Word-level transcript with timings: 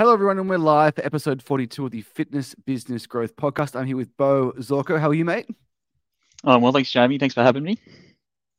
Hello, 0.00 0.14
everyone, 0.14 0.38
and 0.38 0.48
we're 0.48 0.56
live 0.56 0.94
for 0.94 1.04
episode 1.04 1.42
42 1.42 1.84
of 1.84 1.90
the 1.90 2.00
Fitness 2.00 2.54
Business 2.54 3.06
Growth 3.06 3.36
Podcast. 3.36 3.78
I'm 3.78 3.84
here 3.84 3.98
with 3.98 4.16
Beau 4.16 4.50
Zorko. 4.52 4.98
How 4.98 5.10
are 5.10 5.14
you, 5.14 5.26
mate? 5.26 5.46
Oh, 6.42 6.58
well, 6.58 6.72
thanks, 6.72 6.90
Jamie. 6.90 7.18
Thanks 7.18 7.34
for 7.34 7.42
having 7.42 7.62
me. 7.62 7.76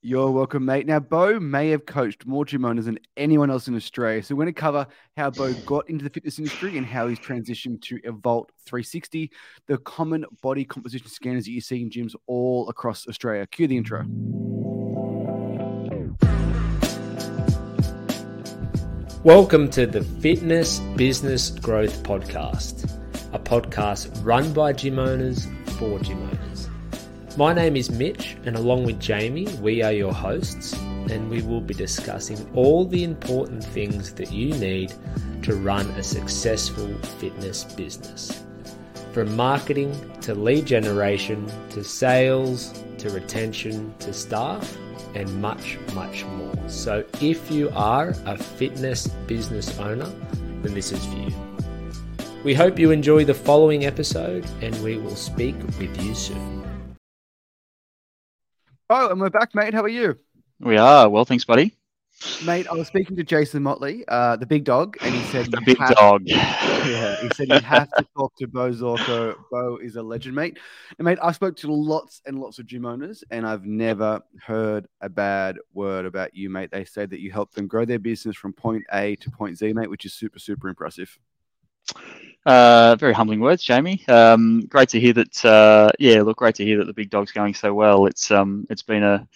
You're 0.04 0.30
welcome, 0.30 0.64
mate. 0.64 0.86
Now, 0.86 1.00
Beau 1.00 1.40
may 1.40 1.72
have 1.72 1.88
coached 1.88 2.28
more 2.28 2.46
gym 2.46 2.64
owners 2.64 2.86
than 2.86 3.00
anyone 3.18 3.50
else 3.50 3.68
in 3.68 3.76
Australia. 3.76 4.22
So, 4.22 4.36
we're 4.36 4.44
going 4.44 4.54
to 4.54 4.62
cover 4.62 4.86
how 5.18 5.32
Beau 5.32 5.52
got 5.66 5.90
into 5.90 6.04
the 6.04 6.12
fitness 6.12 6.38
industry 6.38 6.78
and 6.78 6.86
how 6.86 7.08
he's 7.08 7.18
transitioned 7.18 7.82
to 7.86 7.98
Evolt 8.02 8.50
360, 8.68 9.32
the 9.66 9.80
common 9.80 10.28
body 10.44 10.64
composition 10.64 11.08
scanners 11.08 11.46
that 11.46 11.52
you 11.54 11.62
see 11.62 11.82
in 11.82 11.90
gyms 11.90 12.14
all 12.28 12.70
across 12.70 13.08
Australia. 13.08 13.48
Cue 13.48 13.66
the 13.66 13.78
intro. 13.78 14.06
Welcome 19.24 19.70
to 19.72 19.86
the 19.86 20.02
Fitness 20.02 20.80
Business 20.96 21.52
Growth 21.52 22.02
Podcast, 22.02 22.92
a 23.34 23.38
podcast 23.38 24.10
run 24.26 24.52
by 24.52 24.74
gym 24.74 24.98
owners 24.98 25.46
for 25.78 26.00
gym 26.00 26.20
owners. 26.24 26.68
My 27.38 27.54
name 27.54 27.76
is 27.76 27.92
Mitch, 27.92 28.36
and 28.46 28.56
along 28.56 28.86
with 28.86 29.00
Jamie, 29.00 29.48
we 29.62 29.84
are 29.84 29.92
your 29.92 30.12
hosts, 30.12 30.74
and 30.74 31.30
we 31.30 31.44
will 31.44 31.62
be 31.62 31.76
discussing 31.76 32.50
all 32.56 32.84
the 32.84 33.04
important 33.04 33.64
things 33.64 34.12
that 34.14 34.32
you 34.32 34.56
need 34.56 34.92
to 35.44 35.54
run 35.54 35.86
a 35.92 36.02
successful 36.02 36.92
fitness 37.20 37.64
business. 37.64 38.44
From 39.14 39.36
marketing 39.36 39.94
to 40.22 40.34
lead 40.34 40.66
generation 40.66 41.46
to 41.70 41.84
sales 41.84 42.74
to 42.98 43.12
retention 43.12 43.94
to 44.00 44.14
staff 44.14 44.76
and 45.16 45.42
much, 45.42 45.78
much 45.94 46.26
more. 46.26 46.56
So, 46.70 47.04
if 47.22 47.52
you 47.52 47.70
are 47.76 48.14
a 48.26 48.38
fitness 48.38 49.08
business 49.28 49.78
owner, 49.80 50.12
then 50.62 50.74
this 50.74 50.92
is 50.92 51.06
for 51.06 51.16
you. 51.16 51.34
We 52.44 52.54
hope 52.54 52.80
you 52.80 52.92
enjoy 52.92 53.26
the 53.26 53.34
following 53.34 53.86
episode 53.86 54.46
and 54.62 54.76
we 54.84 54.98
will 54.98 55.16
speak 55.16 55.56
with 55.80 56.02
you 56.02 56.16
soon. 56.16 56.62
Oh, 58.90 59.10
and 59.10 59.22
we're 59.22 59.30
back, 59.30 59.54
mate. 59.54 59.74
How 59.74 59.84
are 59.84 59.88
you? 59.88 60.18
We 60.60 60.78
are. 60.78 61.08
Well, 61.08 61.26
thanks, 61.26 61.46
buddy. 61.46 61.76
Mate, 62.46 62.68
I 62.68 62.74
was 62.74 62.88
speaking 62.88 63.16
to 63.16 63.24
Jason 63.24 63.64
Motley, 63.64 64.04
uh, 64.08 64.36
the 64.36 64.46
big 64.46 64.64
dog, 64.64 64.98
and 65.02 65.14
he 65.14 65.24
said 65.32 65.46
the 65.52 65.62
big 65.66 65.78
dog. 65.78 66.24
Yeah, 66.26 67.20
he 67.22 67.30
said 67.36 67.50
you 67.50 67.60
have 67.60 67.90
to 67.92 68.06
talk 68.16 68.36
to 68.38 68.48
Beau 68.48 68.72
Zorko. 68.72 69.36
Beau 69.52 69.78
is 69.78 69.96
a 69.96 70.04
legend, 70.04 70.36
mate. 70.36 70.58
And 70.98 71.06
mate, 71.06 71.20
I 71.22 71.32
spoke 71.32 71.56
to 71.58 71.72
lots 71.72 72.22
and 72.26 72.40
lots 72.40 72.60
of 72.60 72.68
gym 72.68 72.86
owners, 72.86 73.24
and 73.32 73.46
I've 73.46 73.66
never 73.66 74.22
heard 74.44 74.88
a 75.02 75.10
bad 75.10 75.58
word 75.74 76.06
about 76.06 76.36
you, 76.36 76.50
mate. 76.50 76.72
They 76.72 76.86
say 76.86 77.06
that 77.06 77.20
you 77.20 77.32
helped 77.32 77.56
them 77.56 77.68
grow 77.68 77.86
their 77.86 78.00
business 78.00 78.36
from 78.36 78.54
point 78.54 78.84
A 78.94 79.16
to 79.18 79.32
point 79.32 79.58
Z, 79.58 79.74
mate, 79.74 79.90
which 79.90 80.06
is 80.06 80.14
super, 80.14 80.40
super 80.40 80.68
impressive. 80.68 81.18
Uh, 82.46 82.96
very 83.00 83.14
humbling 83.14 83.40
words, 83.40 83.64
Jamie. 83.64 84.04
Um, 84.08 84.62
great 84.62 84.90
to 84.90 85.00
hear 85.00 85.14
that. 85.14 85.46
Uh, 85.46 85.92
yeah, 86.00 86.22
look, 86.22 86.38
great 86.38 86.56
to 86.56 86.66
hear 86.66 86.78
that 86.80 86.86
the 86.86 86.94
big 86.94 87.10
dog's 87.10 87.32
going 87.32 87.54
so 87.54 87.74
well. 87.74 88.06
It's 88.06 88.32
um, 88.32 88.66
it's 88.70 88.82
been 88.82 89.04
a 89.04 89.28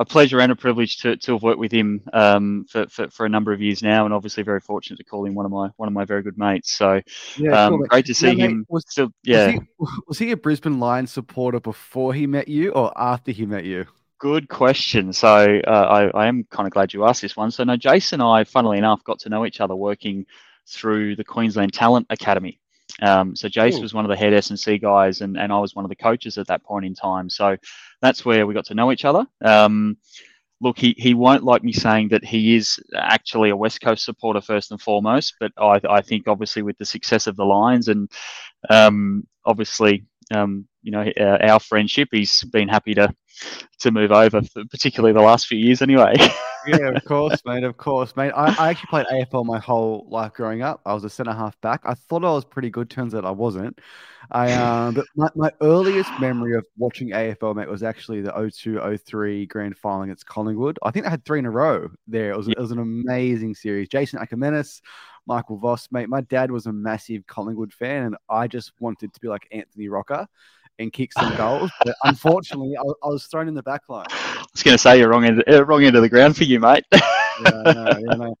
a 0.00 0.04
pleasure 0.06 0.40
and 0.40 0.50
a 0.50 0.56
privilege 0.56 0.96
to, 0.96 1.14
to 1.18 1.32
have 1.34 1.42
worked 1.42 1.58
with 1.58 1.70
him 1.70 2.00
um, 2.14 2.64
for, 2.70 2.86
for, 2.88 3.10
for, 3.10 3.26
a 3.26 3.28
number 3.28 3.52
of 3.52 3.60
years 3.60 3.82
now, 3.82 4.06
and 4.06 4.14
obviously 4.14 4.42
very 4.42 4.58
fortunate 4.58 4.96
to 4.96 5.04
call 5.04 5.26
him 5.26 5.34
one 5.34 5.44
of 5.44 5.52
my 5.52 5.68
one 5.76 5.88
of 5.88 5.92
my 5.92 6.06
very 6.06 6.22
good 6.22 6.38
mates. 6.38 6.72
So 6.72 7.02
yeah, 7.36 7.66
um, 7.66 7.74
cool, 7.74 7.86
great 7.86 8.06
to 8.06 8.14
see 8.14 8.34
him. 8.34 8.60
Mate, 8.60 8.66
was, 8.70 8.84
still, 8.88 9.12
yeah. 9.22 9.46
Was 9.46 9.54
he, 9.54 10.00
was 10.08 10.18
he, 10.18 10.30
a 10.30 10.36
Brisbane 10.38 10.80
Lions 10.80 11.12
supporter 11.12 11.60
before 11.60 12.14
he 12.14 12.26
met 12.26 12.48
you, 12.48 12.70
or 12.70 12.90
after 12.98 13.30
he 13.30 13.44
met 13.44 13.64
you? 13.64 13.84
Good 14.18 14.48
question. 14.48 15.12
So 15.12 15.60
uh, 15.66 15.70
I, 15.70 16.24
I 16.24 16.26
am 16.28 16.44
kind 16.50 16.66
of 16.66 16.72
glad 16.72 16.94
you 16.94 17.04
asked 17.04 17.20
this 17.20 17.36
one. 17.36 17.50
So 17.50 17.64
no, 17.64 17.76
Jason 17.76 18.22
and 18.22 18.28
I, 18.28 18.44
funnily 18.44 18.78
enough, 18.78 19.04
got 19.04 19.18
to 19.20 19.28
know 19.28 19.44
each 19.44 19.60
other 19.60 19.76
working 19.76 20.24
through 20.66 21.16
the 21.16 21.24
Queensland 21.24 21.74
Talent 21.74 22.06
Academy. 22.08 22.58
Um, 23.00 23.34
so 23.34 23.48
Jace 23.48 23.80
was 23.80 23.94
one 23.94 24.04
of 24.04 24.08
the 24.10 24.16
head 24.16 24.34
S&C 24.34 24.78
guys, 24.78 25.20
and, 25.20 25.36
and 25.38 25.52
I 25.52 25.58
was 25.58 25.74
one 25.74 25.84
of 25.84 25.88
the 25.88 25.96
coaches 25.96 26.38
at 26.38 26.46
that 26.48 26.62
point 26.62 26.84
in 26.84 26.94
time. 26.94 27.30
So 27.30 27.56
that's 28.00 28.24
where 28.24 28.46
we 28.46 28.54
got 28.54 28.66
to 28.66 28.74
know 28.74 28.92
each 28.92 29.04
other. 29.04 29.26
Um, 29.42 29.96
look, 30.60 30.78
he, 30.78 30.94
he 30.98 31.14
won't 31.14 31.44
like 31.44 31.64
me 31.64 31.72
saying 31.72 32.08
that 32.08 32.24
he 32.24 32.56
is 32.56 32.78
actually 32.94 33.50
a 33.50 33.56
West 33.56 33.80
Coast 33.80 34.04
supporter 34.04 34.40
first 34.40 34.70
and 34.70 34.80
foremost, 34.80 35.34
but 35.40 35.52
I, 35.56 35.80
I 35.88 36.00
think 36.02 36.28
obviously 36.28 36.62
with 36.62 36.78
the 36.78 36.84
success 36.84 37.26
of 37.26 37.36
the 37.36 37.44
Lions 37.44 37.88
and 37.88 38.10
um, 38.68 39.26
obviously 39.44 40.04
um, 40.30 40.66
you 40.82 40.92
know 40.92 41.10
uh, 41.18 41.38
our 41.42 41.60
friendship, 41.60 42.08
he's 42.12 42.42
been 42.44 42.68
happy 42.68 42.94
to 42.94 43.14
to 43.80 43.90
move 43.90 44.12
over, 44.12 44.42
particularly 44.70 45.12
the 45.12 45.22
last 45.22 45.46
few 45.46 45.58
years 45.58 45.82
anyway. 45.82 46.14
yeah, 46.66 46.90
of 46.94 47.04
course, 47.04 47.40
mate. 47.44 47.64
Of 47.64 47.76
course, 47.76 48.14
mate. 48.16 48.32
I, 48.32 48.54
I 48.58 48.70
actually 48.70 48.88
played 48.88 49.06
AFL 49.06 49.44
my 49.44 49.58
whole 49.58 50.06
life 50.08 50.34
growing 50.34 50.62
up. 50.62 50.80
I 50.84 50.94
was 50.94 51.04
a 51.04 51.10
centre 51.10 51.32
half 51.32 51.58
back. 51.60 51.80
I 51.84 51.94
thought 51.94 52.24
I 52.24 52.32
was 52.32 52.44
pretty 52.44 52.70
good. 52.70 52.90
Turns 52.90 53.14
out 53.14 53.24
I 53.24 53.30
wasn't. 53.30 53.78
I 54.30 54.52
um, 54.86 54.94
but 54.94 55.06
my, 55.16 55.28
my 55.34 55.52
earliest 55.60 56.10
memory 56.20 56.56
of 56.56 56.64
watching 56.76 57.10
AFL, 57.10 57.56
mate, 57.56 57.68
was 57.68 57.82
actually 57.82 58.20
the 58.20 58.32
02-03 58.32 59.48
grand 59.48 59.76
final 59.78 60.02
against 60.02 60.26
Collingwood. 60.26 60.78
I 60.82 60.90
think 60.90 61.04
they 61.04 61.10
had 61.10 61.24
three 61.24 61.38
in 61.38 61.46
a 61.46 61.50
row 61.50 61.88
there. 62.06 62.32
It 62.32 62.36
was, 62.36 62.48
yeah. 62.48 62.54
it 62.56 62.60
was 62.60 62.72
an 62.72 62.78
amazing 62.78 63.54
series. 63.54 63.88
Jason 63.88 64.18
Akermanis, 64.18 64.80
Michael 65.30 65.58
Voss, 65.58 65.86
mate. 65.92 66.08
My 66.08 66.22
dad 66.22 66.50
was 66.50 66.66
a 66.66 66.72
massive 66.72 67.24
Collingwood 67.28 67.72
fan, 67.72 68.02
and 68.02 68.16
I 68.28 68.48
just 68.48 68.72
wanted 68.80 69.14
to 69.14 69.20
be 69.20 69.28
like 69.28 69.46
Anthony 69.52 69.88
Rocca 69.88 70.28
and 70.80 70.92
kick 70.92 71.12
some 71.12 71.36
goals. 71.36 71.70
But 71.84 71.94
unfortunately, 72.02 72.76
I, 72.76 72.82
I, 72.82 73.08
was 73.08 73.26
thrown 73.26 73.46
in 73.46 73.54
the 73.54 73.62
back 73.62 73.82
line. 73.88 74.06
I 74.10 74.44
was 74.52 74.64
going 74.64 74.74
to 74.74 74.78
say 74.78 74.98
you're 74.98 75.08
wrong 75.08 75.24
end, 75.24 75.44
uh, 75.48 75.64
wrong 75.64 75.84
end 75.84 75.94
of 75.94 76.02
the 76.02 76.08
ground 76.08 76.36
for 76.36 76.42
you, 76.42 76.58
mate. 76.58 76.84
yeah, 76.92 77.00
no, 77.44 77.62
yeah, 77.64 78.14
no. 78.16 78.34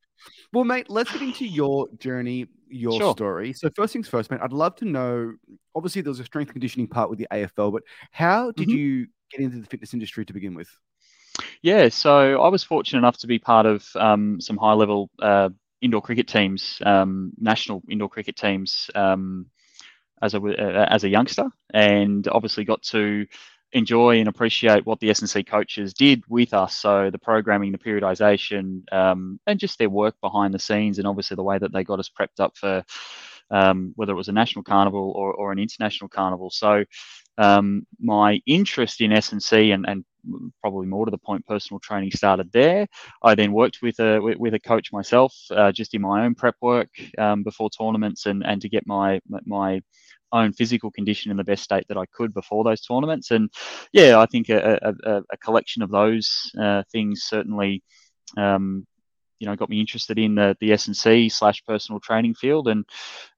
Well, 0.52 0.64
mate, 0.64 0.90
let's 0.90 1.12
get 1.12 1.22
into 1.22 1.46
your 1.46 1.86
journey, 2.00 2.48
your 2.68 2.98
sure. 2.98 3.12
story. 3.12 3.52
So, 3.52 3.70
first 3.76 3.92
things 3.92 4.08
first, 4.08 4.28
mate, 4.32 4.40
I'd 4.42 4.52
love 4.52 4.74
to 4.76 4.84
know. 4.84 5.34
Obviously, 5.76 6.02
there 6.02 6.10
was 6.10 6.18
a 6.18 6.24
strength 6.24 6.50
conditioning 6.50 6.88
part 6.88 7.08
with 7.08 7.20
the 7.20 7.28
AFL, 7.32 7.70
but 7.70 7.84
how 8.10 8.50
did 8.50 8.66
mm-hmm. 8.66 8.76
you 8.76 9.06
get 9.30 9.42
into 9.42 9.58
the 9.58 9.66
fitness 9.66 9.94
industry 9.94 10.26
to 10.26 10.32
begin 10.32 10.54
with? 10.54 10.68
Yeah, 11.62 11.88
so 11.88 12.42
I 12.42 12.48
was 12.48 12.64
fortunate 12.64 12.98
enough 12.98 13.18
to 13.18 13.28
be 13.28 13.38
part 13.38 13.64
of 13.64 13.86
um, 13.94 14.40
some 14.40 14.56
high 14.56 14.72
level 14.72 15.08
uh, 15.22 15.50
indoor 15.82 16.02
cricket 16.02 16.28
teams, 16.28 16.80
um, 16.84 17.32
national 17.38 17.82
indoor 17.88 18.08
cricket 18.08 18.36
teams. 18.36 18.90
Um, 18.94 19.46
as 20.22 20.34
a 20.34 20.38
uh, 20.38 20.86
as 20.90 21.04
a 21.04 21.08
youngster, 21.08 21.48
and 21.72 22.28
obviously 22.28 22.64
got 22.64 22.82
to 22.82 23.26
enjoy 23.72 24.18
and 24.18 24.28
appreciate 24.28 24.84
what 24.84 24.98
the 24.98 25.10
S&C 25.10 25.44
coaches 25.44 25.94
did 25.94 26.24
with 26.28 26.52
us. 26.52 26.76
So 26.76 27.08
the 27.10 27.18
programming, 27.18 27.72
the 27.72 27.78
periodization, 27.78 28.82
um, 28.92 29.38
and 29.46 29.60
just 29.60 29.78
their 29.78 29.88
work 29.88 30.16
behind 30.20 30.52
the 30.54 30.58
scenes, 30.58 30.98
and 30.98 31.06
obviously 31.06 31.36
the 31.36 31.44
way 31.44 31.58
that 31.58 31.72
they 31.72 31.84
got 31.84 32.00
us 32.00 32.10
prepped 32.10 32.40
up 32.40 32.56
for 32.56 32.84
um, 33.50 33.92
whether 33.96 34.12
it 34.12 34.16
was 34.16 34.28
a 34.28 34.32
national 34.32 34.64
carnival 34.64 35.12
or, 35.16 35.32
or 35.32 35.52
an 35.52 35.58
international 35.58 36.08
carnival. 36.08 36.50
So 36.50 36.84
um, 37.38 37.86
my 38.00 38.40
interest 38.46 39.00
in 39.00 39.12
S&C 39.12 39.70
and, 39.72 39.84
and 39.88 40.04
probably 40.60 40.86
more 40.86 41.04
to 41.04 41.10
the 41.10 41.18
point, 41.18 41.46
personal 41.46 41.80
training 41.80 42.10
started 42.12 42.50
there. 42.52 42.86
I 43.22 43.34
then 43.34 43.52
worked 43.52 43.78
with 43.82 43.98
a 44.00 44.20
with 44.20 44.54
a 44.54 44.60
coach 44.60 44.92
myself, 44.92 45.34
uh, 45.50 45.72
just 45.72 45.94
in 45.94 46.02
my 46.02 46.24
own 46.24 46.34
prep 46.34 46.56
work 46.60 46.90
um, 47.18 47.42
before 47.42 47.70
tournaments, 47.70 48.26
and 48.26 48.44
and 48.44 48.60
to 48.62 48.68
get 48.68 48.86
my 48.86 49.20
my 49.44 49.80
own 50.32 50.52
physical 50.52 50.90
condition 50.90 51.30
in 51.30 51.36
the 51.36 51.44
best 51.44 51.64
state 51.64 51.84
that 51.88 51.96
I 51.96 52.06
could 52.06 52.32
before 52.32 52.64
those 52.64 52.80
tournaments. 52.80 53.30
And 53.30 53.50
yeah, 53.92 54.18
I 54.18 54.26
think 54.26 54.48
a, 54.48 54.78
a, 55.04 55.22
a 55.32 55.36
collection 55.38 55.82
of 55.82 55.90
those 55.90 56.50
uh, 56.60 56.82
things 56.92 57.22
certainly. 57.22 57.82
Um, 58.36 58.86
you 59.40 59.46
know, 59.46 59.56
got 59.56 59.70
me 59.70 59.80
interested 59.80 60.18
in 60.18 60.34
the 60.34 60.54
the 60.60 60.72
S 60.72 60.86
and 60.86 60.96
C 60.96 61.30
slash 61.30 61.64
personal 61.64 61.98
training 61.98 62.34
field, 62.34 62.68
and 62.68 62.84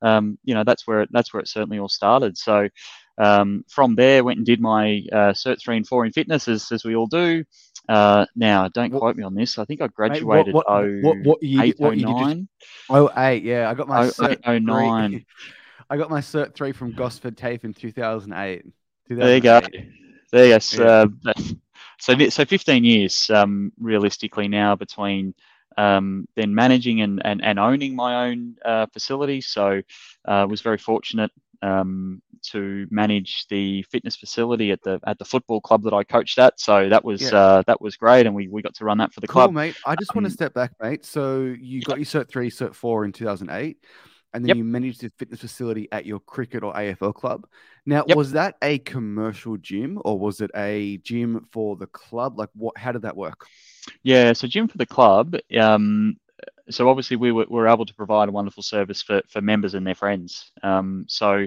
um, 0.02 0.36
you 0.42 0.52
know 0.52 0.64
that's 0.64 0.84
where 0.84 1.02
it, 1.02 1.08
that's 1.12 1.32
where 1.32 1.40
it 1.40 1.48
certainly 1.48 1.78
all 1.78 1.88
started. 1.88 2.36
So 2.36 2.68
um, 3.18 3.64
from 3.68 3.94
there, 3.94 4.24
went 4.24 4.38
and 4.38 4.46
did 4.46 4.60
my 4.60 5.02
uh, 5.12 5.32
Cert 5.32 5.60
three 5.60 5.76
and 5.76 5.86
four 5.86 6.04
in 6.04 6.12
fitness, 6.12 6.48
as, 6.48 6.70
as 6.72 6.84
we 6.84 6.96
all 6.96 7.06
do. 7.06 7.44
Uh, 7.88 8.26
now, 8.36 8.68
don't 8.68 8.92
what, 8.92 9.00
quote 9.00 9.16
me 9.16 9.22
on 9.22 9.34
this. 9.34 9.58
I 9.58 9.64
think 9.64 9.80
I 9.80 9.88
graduated 9.88 10.26
Mate, 10.26 10.54
what, 10.54 10.66
what, 10.66 10.66
oh, 10.68 11.00
what, 11.00 11.18
what 11.22 11.42
year, 11.42 11.62
eight, 11.62 11.80
what 11.80 11.96
year 11.96 12.06
09. 12.08 12.48
Oh, 12.90 13.10
eight, 13.16 13.42
yeah. 13.42 13.68
I 13.68 13.74
got 13.74 13.88
my 13.88 14.06
oh, 14.06 14.10
cert 14.10 14.40
oh, 14.44 14.58
09. 14.58 15.24
I 15.90 15.96
got 15.96 16.10
my 16.10 16.20
cert 16.20 16.54
three 16.54 16.72
from 16.72 16.92
Gosford 16.92 17.36
TAFE 17.36 17.64
in 17.64 17.74
2008. 17.74 18.64
2008. 19.08 19.16
There 19.18 19.34
you 19.34 19.40
go. 19.40 19.60
There 20.30 20.46
you 20.46 20.58
go. 20.58 20.84
Yeah. 20.84 21.32
Uh, 21.32 21.52
so, 21.98 22.28
so 22.30 22.44
15 22.44 22.84
years 22.84 23.30
um, 23.30 23.72
realistically 23.78 24.48
now 24.48 24.74
between 24.74 25.34
um, 25.76 26.26
then 26.36 26.54
managing 26.54 27.00
and, 27.00 27.20
and, 27.24 27.44
and 27.44 27.58
owning 27.58 27.94
my 27.94 28.28
own 28.28 28.56
uh, 28.64 28.86
facility. 28.86 29.40
So 29.40 29.82
uh, 30.24 30.46
was 30.48 30.62
very 30.62 30.78
fortunate 30.78 31.30
um, 31.62 32.22
to 32.50 32.86
manage 32.90 33.46
the 33.48 33.82
fitness 33.84 34.16
facility 34.16 34.70
at 34.70 34.82
the 34.82 35.00
at 35.06 35.18
the 35.18 35.24
football 35.24 35.60
club 35.60 35.82
that 35.84 35.92
I 35.92 36.04
coached 36.04 36.38
at. 36.38 36.58
So 36.60 36.88
that 36.88 37.04
was 37.04 37.22
yeah. 37.22 37.36
uh, 37.36 37.62
that 37.66 37.80
was 37.80 37.96
great, 37.96 38.26
and 38.26 38.34
we, 38.34 38.48
we 38.48 38.62
got 38.62 38.74
to 38.76 38.84
run 38.84 38.98
that 38.98 39.12
for 39.12 39.20
the 39.20 39.26
cool, 39.26 39.42
club. 39.42 39.52
mate. 39.52 39.76
I 39.86 39.94
just 39.96 40.10
um, 40.12 40.22
want 40.22 40.26
to 40.26 40.32
step 40.32 40.54
back, 40.54 40.72
mate. 40.80 41.04
So 41.04 41.54
you 41.58 41.82
got 41.82 41.98
your 41.98 42.06
cert 42.06 42.28
three, 42.28 42.50
cert 42.50 42.74
four 42.74 43.04
in 43.04 43.12
2008 43.12 43.78
and 44.34 44.44
then 44.44 44.48
yep. 44.48 44.56
you 44.56 44.64
managed 44.64 45.02
the 45.02 45.10
fitness 45.18 45.40
facility 45.40 45.88
at 45.92 46.06
your 46.06 46.18
cricket 46.20 46.62
or 46.62 46.72
AFL 46.72 47.14
club. 47.14 47.46
Now, 47.84 48.04
yep. 48.06 48.16
was 48.16 48.32
that 48.32 48.56
a 48.62 48.78
commercial 48.78 49.56
gym 49.56 50.00
or 50.04 50.18
was 50.18 50.40
it 50.40 50.50
a 50.56 50.98
gym 50.98 51.46
for 51.52 51.76
the 51.76 51.86
club? 51.86 52.38
Like, 52.38 52.48
what? 52.54 52.78
How 52.78 52.92
did 52.92 53.02
that 53.02 53.16
work? 53.16 53.46
Yeah, 54.02 54.32
so 54.32 54.46
gym 54.46 54.68
for 54.68 54.78
the 54.78 54.86
club. 54.86 55.36
Um, 55.58 56.16
so 56.70 56.88
obviously 56.88 57.16
we 57.16 57.32
were, 57.32 57.46
were 57.48 57.68
able 57.68 57.84
to 57.84 57.94
provide 57.94 58.28
a 58.28 58.32
wonderful 58.32 58.62
service 58.62 59.02
for, 59.02 59.20
for 59.28 59.40
members 59.40 59.74
and 59.74 59.86
their 59.86 59.94
friends. 59.94 60.50
Um, 60.62 61.04
so 61.08 61.46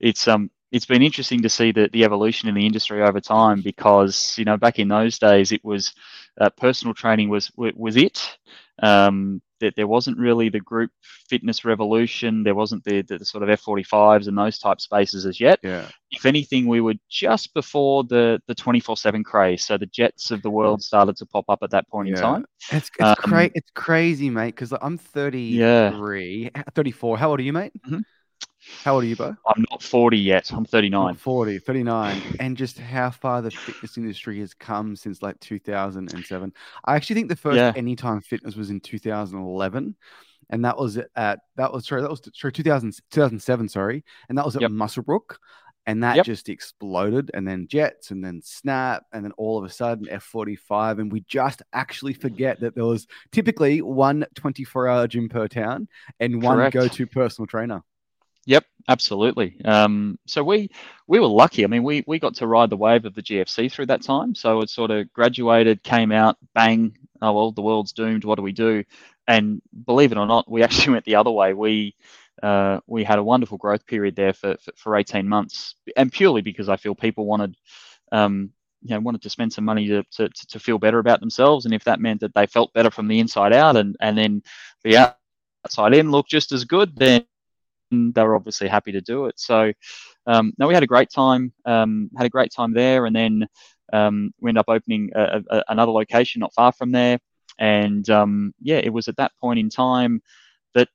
it's 0.00 0.28
um 0.28 0.50
it's 0.72 0.86
been 0.86 1.02
interesting 1.02 1.42
to 1.42 1.48
see 1.48 1.72
the, 1.72 1.90
the 1.92 2.04
evolution 2.04 2.48
in 2.48 2.54
the 2.54 2.64
industry 2.66 3.02
over 3.02 3.20
time 3.20 3.60
because 3.62 4.34
you 4.38 4.44
know 4.44 4.56
back 4.56 4.78
in 4.78 4.88
those 4.88 5.18
days 5.18 5.52
it 5.52 5.64
was 5.64 5.92
uh, 6.40 6.50
personal 6.50 6.94
training 6.94 7.28
was 7.28 7.50
was 7.56 7.96
it 7.96 8.38
um, 8.82 9.42
that 9.60 9.76
there 9.76 9.86
wasn't 9.86 10.16
really 10.18 10.48
the 10.48 10.60
group 10.60 10.90
fitness 11.28 11.64
revolution 11.64 12.42
there 12.42 12.54
wasn't 12.54 12.82
the, 12.84 13.02
the, 13.02 13.18
the 13.18 13.24
sort 13.24 13.42
of 13.42 13.50
f45s 13.50 14.26
and 14.28 14.38
those 14.38 14.58
type 14.58 14.80
spaces 14.80 15.26
as 15.26 15.38
yet 15.40 15.60
Yeah. 15.62 15.88
if 16.10 16.24
anything 16.24 16.66
we 16.66 16.80
were 16.80 16.94
just 17.10 17.52
before 17.54 18.04
the 18.04 18.40
the 18.46 18.54
24/7 18.54 19.24
craze 19.24 19.64
so 19.64 19.76
the 19.76 19.86
Jetts 19.86 20.30
of 20.30 20.42
the 20.42 20.50
world 20.50 20.82
started 20.82 21.16
to 21.16 21.26
pop 21.26 21.44
up 21.48 21.60
at 21.62 21.70
that 21.70 21.88
point 21.88 22.08
in 22.08 22.14
time 22.14 22.46
It's 22.72 22.90
it's, 22.98 23.08
Um, 23.08 23.14
cra- 23.14 23.50
it's 23.54 23.70
crazy, 23.74 24.30
mate. 24.30 24.54
Because 24.54 24.72
I'm 24.80 24.96
33, 24.98 26.50
34. 26.74 27.18
How 27.18 27.30
old 27.30 27.40
are 27.40 27.42
you, 27.42 27.52
mate? 27.52 27.72
Mhm. 27.86 28.04
How 28.84 28.94
old 28.94 29.04
are 29.04 29.06
you, 29.06 29.16
Beau? 29.16 29.34
i'm 29.46 29.64
not 29.70 29.82
40 29.82 30.16
yet 30.18 30.50
i'm 30.52 30.58
I'm 30.58 30.64
39 30.64 31.14
40, 31.16 31.58
39. 31.58 32.36
And 32.40 32.56
just 32.56 32.78
how 32.78 33.10
far 33.10 33.42
the 33.42 33.50
fitness 33.50 33.96
industry 33.98 34.40
has 34.40 34.54
come 34.54 34.96
since 34.96 35.22
like 35.22 35.38
2007. 35.40 36.52
I 36.84 36.96
actually 36.96 37.14
think 37.14 37.28
the 37.28 37.36
first 37.36 37.56
Yeah. 37.56 37.72
Anytime 37.76 38.20
Fitness 38.20 38.56
was 38.56 38.70
in 38.70 38.80
2011. 38.80 39.96
And 40.52 40.64
that 40.64 40.76
was 40.76 40.98
at, 41.14 41.40
that 41.56 41.72
was, 41.72 41.86
sorry, 41.86 42.02
that 42.02 42.10
was, 42.10 42.20
sorry, 42.34 42.52
2000, 42.52 42.92
2007, 43.10 43.68
sorry. 43.68 44.04
And 44.28 44.36
that 44.38 44.44
was 44.44 44.56
at 44.56 44.62
Yep. 44.62 44.70
Muswellbrook. 44.70 45.36
And 45.86 46.02
that 46.02 46.16
Yep. 46.16 46.26
just 46.26 46.48
exploded. 46.48 47.30
And 47.34 47.46
then 47.46 47.66
Jetts, 47.68 48.10
and 48.10 48.24
then 48.24 48.40
Snap, 48.42 49.04
and 49.12 49.24
then 49.24 49.32
all 49.32 49.58
of 49.58 49.64
a 49.64 49.70
sudden 49.70 50.06
F45. 50.08 50.98
And 51.00 51.12
we 51.12 51.20
just 51.20 51.62
actually 51.72 52.14
forget 52.14 52.60
that 52.60 52.74
there 52.74 52.84
was 52.84 53.06
typically 53.30 53.80
one 53.82 54.26
24 54.34 54.88
hour 54.88 55.06
gym 55.06 55.28
per 55.28 55.46
town 55.48 55.88
and 56.18 56.42
one 56.42 56.70
go 56.70 56.88
to 56.88 57.06
personal 57.06 57.46
trainer. 57.46 57.82
Yep, 58.50 58.64
absolutely. 58.88 59.60
Um, 59.64 60.18
so 60.26 60.42
we 60.42 60.70
we 61.06 61.20
were 61.20 61.28
lucky. 61.28 61.62
I 61.64 61.68
mean, 61.68 61.84
we 61.84 62.02
we 62.08 62.18
got 62.18 62.34
to 62.36 62.48
ride 62.48 62.70
the 62.70 62.76
wave 62.76 63.04
of 63.04 63.14
the 63.14 63.22
GFC 63.22 63.68
through 63.70 63.86
that 63.86 64.02
time. 64.02 64.34
So 64.34 64.60
it 64.60 64.70
sort 64.70 64.90
of 64.90 65.12
graduated, 65.12 65.84
came 65.84 66.10
out, 66.10 66.36
bang. 66.54 66.96
Oh 67.22 67.32
well, 67.32 67.52
the 67.52 67.62
world's 67.62 67.92
doomed. 67.92 68.24
What 68.24 68.36
do 68.36 68.42
we 68.42 68.52
do? 68.52 68.82
And 69.28 69.62
believe 69.86 70.10
it 70.10 70.18
or 70.18 70.26
not, 70.26 70.50
we 70.50 70.62
actually 70.64 70.94
went 70.94 71.04
the 71.04 71.14
other 71.14 71.30
way. 71.30 71.54
We 71.54 71.94
uh, 72.42 72.80
we 72.88 73.04
had 73.04 73.20
a 73.20 73.24
wonderful 73.24 73.58
growth 73.58 73.86
period 73.86 74.16
there 74.16 74.32
for, 74.32 74.56
for 74.60 74.72
for 74.76 74.96
18 74.96 75.28
months, 75.28 75.76
and 75.96 76.12
purely 76.12 76.42
because 76.42 76.68
I 76.68 76.76
feel 76.76 76.94
people 76.96 77.26
wanted. 77.26 77.54
Um, 78.12 78.52
you 78.82 78.94
know, 78.94 79.00
wanted 79.00 79.22
to 79.22 79.30
spend 79.30 79.52
some 79.52 79.64
money 79.66 79.88
to, 79.88 80.02
to, 80.12 80.28
to 80.48 80.58
feel 80.60 80.78
better 80.78 80.98
about 81.00 81.20
themselves, 81.20 81.66
and 81.66 81.74
if 81.74 81.84
that 81.84 82.00
meant 82.00 82.20
that 82.20 82.34
they 82.34 82.46
felt 82.46 82.72
better 82.74 82.90
from 82.90 83.08
the 83.08 83.20
inside 83.20 83.52
out, 83.52 83.76
and 83.76 83.96
and 84.00 84.18
then 84.18 84.42
the 84.84 84.96
outside 85.64 85.94
in 85.94 86.10
looked 86.10 86.30
just 86.30 86.52
as 86.52 86.64
good, 86.64 86.96
then 86.96 87.24
they 87.90 88.22
were 88.22 88.36
obviously 88.36 88.68
happy 88.68 88.92
to 88.92 89.00
do 89.00 89.26
it. 89.26 89.38
So, 89.38 89.72
um, 90.26 90.52
no, 90.58 90.68
we 90.68 90.74
had 90.74 90.82
a 90.82 90.88
great 90.88 91.10
time. 91.10 91.52
Um, 91.64 92.10
had 92.16 92.26
a 92.26 92.30
great 92.30 92.52
time 92.52 92.72
there, 92.72 93.06
and 93.06 93.14
then 93.14 93.46
um, 93.92 94.32
we 94.40 94.50
ended 94.50 94.60
up 94.60 94.68
opening 94.68 95.10
a, 95.14 95.42
a, 95.50 95.64
another 95.68 95.92
location 95.92 96.40
not 96.40 96.54
far 96.54 96.72
from 96.72 96.92
there. 96.92 97.18
And 97.58 98.08
um, 98.10 98.54
yeah, 98.60 98.78
it 98.78 98.92
was 98.92 99.08
at 99.08 99.16
that 99.16 99.32
point 99.40 99.58
in 99.58 99.68
time 99.68 100.22
that 100.74 100.88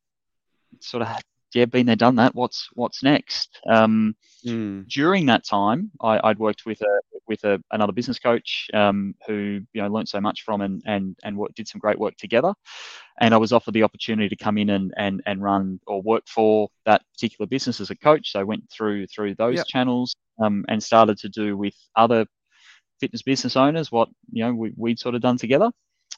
sort 0.80 1.03
of 1.03 1.09
yeah, 1.56 1.66
been 1.66 1.86
there, 1.86 1.96
done 1.96 2.18
that. 2.18 2.36
What's 2.36 2.69
what's 2.74 3.04
next? 3.04 3.60
Um, 3.69 4.16
Mm. 4.46 4.88
during 4.88 5.25
that 5.28 5.44
time, 5.46 5.92
I, 6.02 6.19
I'd 6.24 6.38
worked 6.40 6.66
with 6.66 6.81
a 6.81 7.00
with 7.28 7.44
a, 7.44 7.60
another 7.72 7.94
business 7.94 8.19
coach 8.19 8.68
um, 8.74 9.16
who 9.28 9.62
you 9.74 9.81
know 9.81 9.88
learned 9.88 10.10
so 10.10 10.22
much 10.22 10.44
from 10.44 10.62
and 10.62 10.84
and 10.86 11.16
and 11.24 11.36
what, 11.38 11.56
did 11.56 11.68
some 11.68 11.80
great 11.80 11.98
work 12.00 12.16
together. 12.18 12.54
And 13.19 13.34
I 13.34 13.38
was 13.38 13.52
offered 13.54 13.74
the 13.74 13.84
opportunity 13.84 14.30
to 14.30 14.36
come 14.36 14.57
in 14.57 14.69
and 14.69 14.94
and 14.98 15.24
and 15.25 15.42
run 15.42 15.80
or 15.88 16.02
work 16.02 16.24
for 16.28 16.69
that 16.86 17.02
particular 17.13 17.48
business 17.48 17.80
as 17.81 17.90
a 17.90 17.96
coach. 17.96 18.31
So 18.31 18.40
I 18.40 18.44
went 18.44 18.69
through 18.69 19.07
through 19.07 19.36
those 19.36 19.57
Yep. 19.57 19.68
channels 19.68 20.16
um, 20.40 20.66
and 20.68 20.84
started 20.84 21.18
to 21.19 21.30
do 21.30 21.57
with 21.57 21.75
other 21.96 22.25
fitness 23.00 23.24
business 23.24 23.56
owners 23.57 23.92
what 23.92 24.10
you 24.31 24.44
know 24.44 24.54
we, 24.54 24.74
we'd 24.78 25.00
sort 25.00 25.16
of 25.16 25.22
done 25.22 25.38
together. 25.38 25.72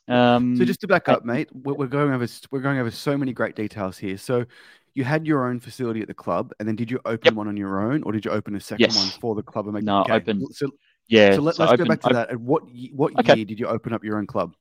Um, 0.07 0.55
So 0.55 0.65
just 0.65 0.81
to 0.81 0.87
back 0.87 1.09
I- 1.09 1.13
up, 1.13 1.25
mate, 1.25 1.49
we're 1.53 1.87
going 1.87 2.13
over 2.13 2.27
we're 2.51 2.61
going 2.61 2.77
over 2.79 2.91
so 2.91 3.17
many 3.17 3.33
great 3.33 3.55
details 3.55 3.97
here. 3.97 4.17
So 4.17 4.45
you 4.93 5.03
had 5.03 5.27
your 5.27 5.47
own 5.47 5.59
facility 5.59 6.01
at 6.01 6.07
the 6.07 6.13
club, 6.13 6.53
and 6.59 6.67
then 6.67 6.75
did 6.75 6.89
you 6.89 6.99
open 7.05 7.25
Yep. 7.25 7.33
one 7.35 7.47
on 7.47 7.55
your 7.57 7.91
own, 7.91 8.01
or 8.03 8.11
did 8.13 8.25
you 8.25 8.31
open 8.31 8.55
a 8.55 8.59
second 8.59 8.85
Yes. 8.91 8.95
one 8.97 9.09
for 9.21 9.35
the 9.35 9.43
club? 9.43 9.65
And 9.65 9.73
make 9.75 9.83
No, 9.83 10.01
okay. 10.01 10.13
open- 10.13 10.45
So, 10.53 10.69
yeah, 11.07 11.35
so 11.35 11.41
let, 11.41 11.55
so 11.55 11.63
us 11.65 11.71
open- 11.71 11.85
go 11.85 11.89
back 11.89 12.01
to 12.01 12.07
op- 12.07 12.13
that. 12.13 12.29
At 12.31 12.39
what 12.39 12.63
what 12.93 13.13
Okay. 13.19 13.35
year 13.37 13.45
did 13.45 13.59
you 13.59 13.67
open 13.67 13.93
up 13.93 14.03
your 14.03 14.17
own 14.17 14.25
club? 14.27 14.55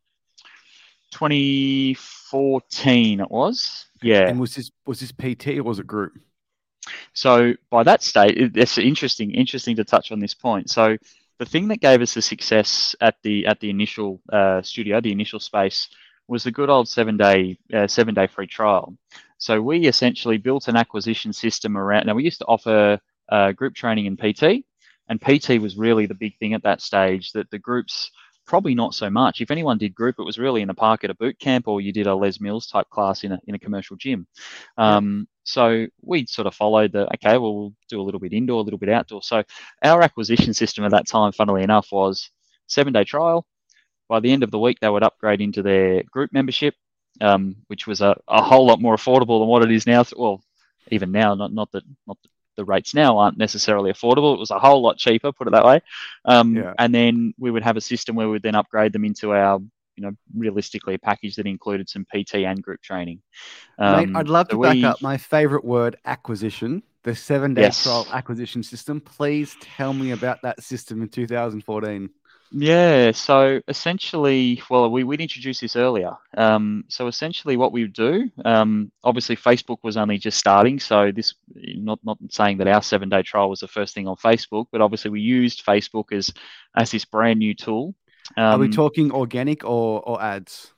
2014 1.13 3.21
it 3.21 3.31
was. 3.31 3.87
Yeah. 4.03 4.29
And 4.29 4.39
was 4.41 4.55
this 4.55 4.71
was 4.87 5.01
this 5.01 5.13
PT 5.13 5.59
or 5.59 5.63
was 5.63 5.79
it 5.79 5.87
group? 5.87 6.13
So 7.15 7.55
by 7.71 7.83
that 7.85 8.03
state, 8.03 8.37
it's 8.57 8.77
interesting, 8.79 9.31
interesting 9.33 9.77
to 9.77 9.85
touch 9.85 10.13
on 10.13 10.21
this 10.21 10.35
point. 10.35 10.69
So 10.71 10.97
the 11.39 11.47
thing 11.47 11.69
that 11.69 11.81
gave 11.81 12.01
us 12.01 12.15
the 12.15 12.23
success 12.23 12.95
at 13.01 13.17
the 13.23 13.47
at 13.47 13.61
the 13.61 13.71
initial 13.71 14.21
uh, 14.33 14.63
studio, 14.63 15.01
the 15.01 15.13
initial 15.13 15.41
space, 15.41 15.89
was 16.29 16.45
the 16.45 16.51
good 16.51 16.71
old 16.71 16.89
seven 16.89 17.17
day 17.17 17.59
uh, 17.73 17.87
seven 17.87 18.15
day 18.15 18.27
free 18.27 18.47
trial. 18.47 18.97
So 19.39 19.61
we 19.61 19.87
essentially 19.87 20.39
built 20.39 20.69
an 20.69 20.77
acquisition 20.77 21.33
system 21.33 21.77
around. 21.77 22.07
Now 22.07 22.15
we 22.15 22.25
used 22.25 22.39
to 22.39 22.47
offer 22.47 22.99
uh, 23.29 23.53
group 23.53 23.75
training 23.75 24.07
and 24.07 24.19
PT, 24.19 24.65
and 25.09 25.21
PT 25.21 25.61
was 25.61 25.77
really 25.77 26.07
the 26.07 26.15
big 26.15 26.39
thing 26.39 26.55
at 26.55 26.63
that 26.63 26.81
stage. 26.81 27.33
That 27.33 27.51
the 27.51 27.59
groups 27.59 28.11
probably 28.47 28.75
not 28.75 28.95
so 28.95 29.11
much. 29.11 29.41
If 29.41 29.51
anyone 29.51 29.79
did 29.79 29.95
group, 29.95 30.17
it 30.19 30.25
was 30.25 30.39
really 30.39 30.63
in 30.63 30.71
a 30.71 30.75
park 30.75 31.05
at 31.05 31.11
a 31.11 31.15
boot 31.15 31.39
camp, 31.39 31.69
or 31.69 31.81
you 31.81 31.93
did 31.93 32.07
a 32.07 32.15
Les 32.15 32.41
Mills 32.41 32.67
type 32.67 32.89
class 32.91 33.25
in 33.25 33.33
a 33.33 33.41
in 33.47 33.55
a 33.55 33.59
commercial 33.59 33.97
gym. 33.97 34.27
Um, 34.79 35.29
So 35.45 35.87
we 36.03 36.27
sort 36.27 36.47
of 36.49 36.55
followed 36.55 36.93
the 36.93 37.07
okay, 37.15 37.39
well 37.39 37.55
we'll 37.55 37.75
do 37.89 38.01
a 38.01 38.07
little 38.07 38.21
bit 38.21 38.33
indoor, 38.33 38.61
a 38.61 38.63
little 38.65 38.79
bit 38.79 38.89
outdoor. 38.89 39.23
So 39.23 39.43
our 39.83 40.03
acquisition 40.03 40.55
system 40.55 40.85
at 40.85 40.91
that 40.91 41.07
time, 41.07 41.33
funnily 41.33 41.63
enough, 41.63 41.89
was 41.93 42.31
seven 42.67 42.93
day 42.93 43.05
trial. 43.05 43.47
By 44.09 44.21
the 44.21 44.33
end 44.33 44.43
of 44.43 44.51
the 44.51 44.59
week, 44.59 44.79
they 44.81 44.89
would 44.89 45.03
upgrade 45.05 45.41
into 45.41 45.63
their 45.63 46.03
group 46.05 46.33
membership, 46.33 46.75
um, 47.21 47.57
which 47.69 47.87
was 47.87 48.01
a, 48.01 48.17
a 48.29 48.43
whole 48.43 48.67
lot 48.67 48.81
more 48.81 48.97
affordable 48.97 49.41
than 49.41 49.49
what 49.49 49.65
it 49.65 49.73
is 49.73 49.87
now. 49.87 50.05
Well, 50.17 50.43
even 50.91 51.11
now, 51.13 51.35
not 51.35 51.53
not 51.53 51.71
that 51.73 51.85
not 52.07 52.19
that 52.23 52.31
the 52.57 52.65
rates 52.65 52.95
now 52.95 53.19
aren't 53.19 53.39
necessarily 53.39 53.93
affordable. 53.93 54.35
It 54.35 54.41
was 54.41 54.51
a 54.51 54.59
whole 54.59 54.83
lot 54.83 54.99
cheaper, 54.99 55.33
put 55.33 55.47
it 55.47 55.53
that 55.53 55.65
way. 55.65 55.81
Um, 56.25 56.57
Yeah. 56.57 56.75
And 56.79 56.95
then 56.95 57.35
we 57.39 57.51
would 57.51 57.63
have 57.63 57.77
a 57.77 57.81
system 57.81 58.17
where 58.17 58.27
we 58.27 58.33
would 58.33 58.43
then 58.43 58.55
upgrade 58.55 58.93
them 58.93 59.05
into 59.05 59.33
our, 59.33 59.61
you 59.97 60.03
know, 60.05 60.13
realistically 60.37 60.95
a 60.95 60.99
package 60.99 61.37
that 61.37 61.47
included 61.47 61.89
some 61.89 62.05
PT 62.05 62.45
and 62.45 62.63
group 62.63 62.83
training. 62.83 63.23
Mate, 63.79 64.09
Um, 64.09 64.17
I'd 64.17 64.29
love 64.29 64.49
to 64.49 64.57
so 64.57 64.63
back 64.63 64.83
up 64.85 65.03
my 65.03 65.17
favorite 65.17 65.65
word, 65.65 65.97
acquisition. 66.05 66.83
The 67.05 67.15
seven 67.15 67.55
day 67.55 67.63
Yes. 67.63 67.83
trial 67.85 68.07
acquisition 68.13 68.63
system. 68.65 69.01
Please 69.01 69.55
tell 69.61 69.93
me 69.93 70.11
about 70.11 70.43
that 70.43 70.63
system 70.63 71.03
in 71.03 71.09
2014. 71.09 72.11
Yeah, 72.53 73.11
so 73.11 73.61
essentially, 73.69 74.63
well, 74.71 74.91
we, 74.91 75.05
we'd 75.05 75.21
introduced 75.21 75.61
this 75.61 75.77
earlier. 75.77 76.13
Um, 76.37 76.85
so 76.89 77.07
essentially, 77.09 77.57
what 77.57 77.73
we 77.73 77.83
would 77.83 77.93
do, 77.93 78.31
um, 78.45 78.93
obviously, 79.03 79.37
Facebook 79.37 79.79
was 79.83 79.97
only 79.97 80.19
just 80.19 80.39
starting. 80.39 80.79
So 80.79 81.11
this, 81.13 81.35
not 81.55 81.99
not 82.05 82.19
saying 82.31 82.59
that 82.59 82.69
our 82.69 82.83
seven 82.83 83.09
day 83.09 83.23
trial 83.23 83.51
was 83.51 83.61
the 83.61 83.69
first 83.69 83.95
thing 83.95 84.07
on 84.07 84.17
Facebook, 84.17 84.67
but 84.71 84.81
obviously 84.81 85.11
we 85.11 85.21
used 85.21 85.65
Facebook 85.65 86.13
as 86.13 86.33
as 86.77 86.91
this 86.91 87.05
brand 87.05 87.39
new 87.39 87.55
tool. 87.55 87.95
Um, 88.37 88.45
Are 88.45 88.59
we 88.59 88.69
talking 88.69 89.13
organic 89.13 89.65
or, 89.65 90.03
or 90.03 90.23
ads? 90.23 90.73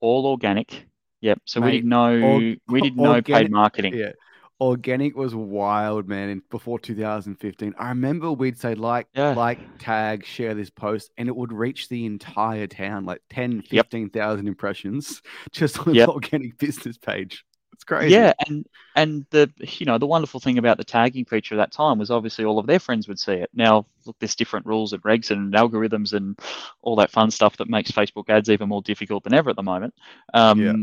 all 0.00 0.26
organic? 0.26 0.86
Yep. 1.22 1.40
So 1.46 1.60
we 1.60 1.70
didn't 1.70 1.88
know 1.88 2.20
org- 2.20 2.60
we 2.68 2.80
didn't 2.80 2.96
know 3.02 3.14
organic- 3.14 3.44
paid 3.46 3.50
marketing. 3.50 3.94
Yeah. 3.94 4.12
Organic 4.60 5.16
was 5.16 5.34
wild, 5.34 6.08
man, 6.08 6.28
in, 6.28 6.42
before 6.50 6.78
2015. 6.78 7.74
I 7.78 7.88
remember 7.88 8.30
we'd 8.32 8.58
say 8.58 8.74
like, 8.74 9.08
Yeah. 9.14 9.34
like, 9.34 9.58
tag, 9.78 10.24
share 10.24 10.54
this 10.54 10.70
post, 10.70 11.10
and 11.18 11.28
it 11.28 11.34
would 11.34 11.52
reach 11.52 11.88
the 11.88 12.06
entire 12.06 12.66
town, 12.68 13.04
like 13.04 13.20
10, 13.30 13.64
Yep. 13.70 13.86
15,000 13.86 14.46
impressions 14.46 15.22
just 15.52 15.78
on 15.86 15.94
Yep. 15.94 16.06
the 16.06 16.12
organic 16.12 16.58
business 16.58 16.96
page. 16.96 17.44
It's 17.72 17.82
crazy. 17.82 18.14
Yeah, 18.14 18.32
and 18.46 18.64
and 18.94 19.26
the 19.30 19.50
you 19.58 19.84
know 19.84 19.98
the 19.98 20.06
wonderful 20.06 20.38
thing 20.38 20.58
about 20.58 20.76
the 20.78 20.84
tagging 20.84 21.24
feature 21.24 21.56
at 21.56 21.58
that 21.58 21.72
time 21.72 21.98
was 21.98 22.08
obviously 22.08 22.44
all 22.44 22.60
of 22.60 22.68
their 22.68 22.78
friends 22.78 23.08
would 23.08 23.18
see 23.18 23.32
it. 23.32 23.50
Now 23.52 23.86
look, 24.06 24.14
there's 24.20 24.36
different 24.36 24.64
rules 24.64 24.92
and 24.92 25.02
regs 25.02 25.32
and 25.32 25.52
algorithms 25.52 26.12
and 26.12 26.38
all 26.82 26.94
that 26.96 27.10
fun 27.10 27.32
stuff 27.32 27.56
that 27.56 27.68
makes 27.68 27.90
Facebook 27.90 28.28
ads 28.30 28.48
even 28.48 28.68
more 28.68 28.80
difficult 28.82 29.24
than 29.24 29.34
ever 29.34 29.50
at 29.50 29.56
the 29.56 29.64
moment. 29.64 29.92
Um, 30.32 30.60
Yeah. 30.60 30.74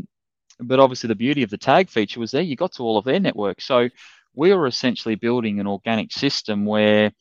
But 0.61 0.79
obviously 0.79 1.07
the 1.07 1.15
beauty 1.15 1.43
of 1.43 1.49
the 1.49 1.57
tag 1.57 1.89
feature 1.89 2.19
was 2.19 2.31
there. 2.31 2.41
You 2.41 2.55
got 2.55 2.73
to 2.73 2.83
all 2.83 2.97
of 2.97 3.05
their 3.05 3.19
networks, 3.19 3.65
so 3.65 3.89
we 4.33 4.53
were 4.53 4.67
essentially 4.67 5.15
building 5.15 5.59
an 5.59 5.67
organic 5.67 6.11
system 6.11 6.65
where 6.65 7.11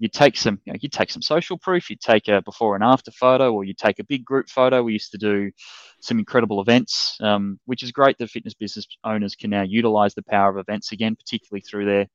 you 0.00 0.08
take 0.08 0.36
some 0.36 0.58
you, 0.64 0.72
know, 0.72 0.78
you 0.80 0.88
take 0.88 1.10
some 1.10 1.22
social 1.22 1.58
proof, 1.58 1.90
you 1.90 1.96
take 1.96 2.26
a 2.28 2.40
before 2.42 2.74
and 2.74 2.82
after 2.82 3.10
photo, 3.10 3.52
or 3.52 3.64
you 3.64 3.74
take 3.74 3.98
a 3.98 4.04
big 4.04 4.24
group 4.24 4.48
photo. 4.48 4.82
We 4.82 4.94
used 4.94 5.12
to 5.12 5.18
do 5.18 5.50
some 6.00 6.18
incredible 6.18 6.60
events, 6.62 7.18
um, 7.20 7.60
which 7.66 7.82
is 7.82 7.92
great 7.92 8.16
that 8.18 8.30
fitness 8.30 8.54
business 8.54 8.86
owners 9.04 9.36
can 9.36 9.50
now 9.50 9.62
utilize 9.62 10.14
the 10.14 10.22
power 10.22 10.50
of 10.50 10.56
events 10.56 10.92
again, 10.92 11.16
particularly 11.16 11.60
through 11.60 11.84
their 11.84 12.06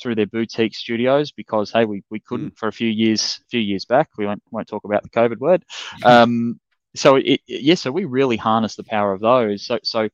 through 0.00 0.14
their 0.14 0.26
boutique 0.26 0.74
studios. 0.74 1.30
Because 1.30 1.70
hey, 1.70 1.84
we, 1.84 2.02
we 2.10 2.18
couldn't 2.20 2.56
for 2.56 2.68
a 2.68 2.72
few 2.72 2.88
years 2.88 3.40
few 3.50 3.60
years 3.60 3.84
back. 3.84 4.08
We 4.16 4.24
won't 4.24 4.42
won't 4.50 4.66
talk 4.66 4.84
about 4.84 5.02
the 5.02 5.10
COVID 5.10 5.38
word. 5.38 5.64
Um, 6.04 6.58
so 6.98 7.16
it, 7.16 7.40
it 7.46 7.62
yeah, 7.62 7.74
so 7.74 7.90
we 7.90 8.04
really 8.04 8.36
harness 8.36 8.76
the 8.76 8.84
power 8.84 9.12
of 9.12 9.20
those. 9.20 9.64
So 9.64 9.78
so 9.82 10.08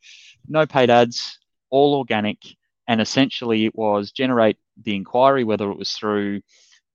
no 0.49 0.67
paid 0.67 0.91
ads, 0.91 1.38
all 1.71 1.95
organic, 1.97 2.38
and 2.87 3.00
essentially 3.00 3.67
it 3.67 3.75
was 3.75 4.12
generate 4.12 4.59
the 4.83 4.95
inquiry, 4.95 5.45
whether 5.45 5.71
it 5.71 5.79
was 5.79 5.93
through, 5.93 6.43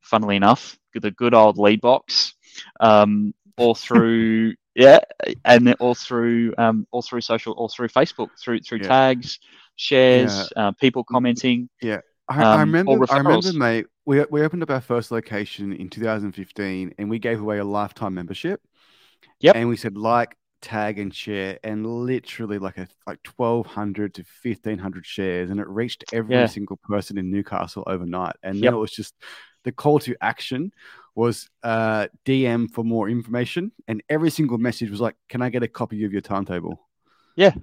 funnily 0.01 0.35
enough, 0.35 0.77
the 0.93 1.11
good 1.11 1.33
old 1.33 1.57
lead 1.57 1.81
box, 1.81 2.33
um, 2.79 3.33
or 3.57 3.75
through 3.75 4.53
yeah, 4.75 4.99
and 5.45 5.67
then 5.67 5.75
all 5.79 5.95
through 5.95 6.53
um, 6.57 6.87
all 6.91 7.01
through 7.01 7.21
social, 7.21 7.53
all 7.53 7.69
through 7.69 7.89
Facebook, 7.89 8.29
through 8.41 8.59
through 8.61 8.79
Yeah. 8.79 8.87
tags, 8.87 9.39
shares, 9.75 10.51
uh, 10.55 10.71
people 10.73 11.03
commenting. 11.03 11.69
Yeah. 11.81 12.01
I, 12.29 12.43
I 12.43 12.53
Um, 12.53 12.59
or 12.59 12.61
remember, 12.61 13.05
I 13.09 13.17
remember, 13.17 13.53
mate. 13.53 13.85
We 14.05 14.23
we 14.29 14.41
opened 14.41 14.63
up 14.63 14.69
our 14.69 14.81
first 14.81 15.11
location 15.11 15.73
in 15.73 15.89
2015, 15.89 16.93
and 16.97 17.09
we 17.09 17.19
gave 17.19 17.41
away 17.41 17.57
a 17.57 17.65
lifetime 17.65 18.13
membership. 18.13 18.61
Yep. 19.41 19.55
And 19.55 19.69
we 19.69 19.77
said 19.77 19.97
like, 19.97 20.35
tag, 20.61 20.99
and 20.99 21.13
share, 21.15 21.57
and 21.63 21.85
literally 21.85 22.59
like 22.59 22.77
a 22.77 22.87
like 23.07 23.19
1,200 23.37 24.13
to 24.15 24.23
1,500 24.41 25.05
shares, 25.05 25.49
and 25.49 25.59
it 25.59 25.67
reached 25.67 26.03
every 26.11 26.35
Yeah. 26.35 26.47
single 26.47 26.77
person 26.77 27.17
in 27.17 27.31
Newcastle 27.31 27.83
overnight. 27.87 28.35
And 28.43 28.55
Yep. 28.55 28.63
then 28.63 28.73
it 28.73 28.77
was 28.77 28.91
just 28.91 29.15
the 29.63 29.71
call 29.71 29.99
to 29.99 30.15
action 30.21 30.71
was 31.15 31.49
uh, 31.63 32.07
DM 32.25 32.69
for 32.71 32.83
more 32.83 33.09
information, 33.09 33.71
and 33.87 34.03
every 34.09 34.29
single 34.31 34.57
message 34.57 34.89
was 34.89 35.01
like, 35.01 35.15
"Can 35.29 35.41
I 35.41 35.49
get 35.49 35.63
a 35.63 35.67
copy 35.67 36.03
of 36.03 36.11
your 36.11 36.21
timetable?" 36.21 36.87
Yeah. 37.35 37.53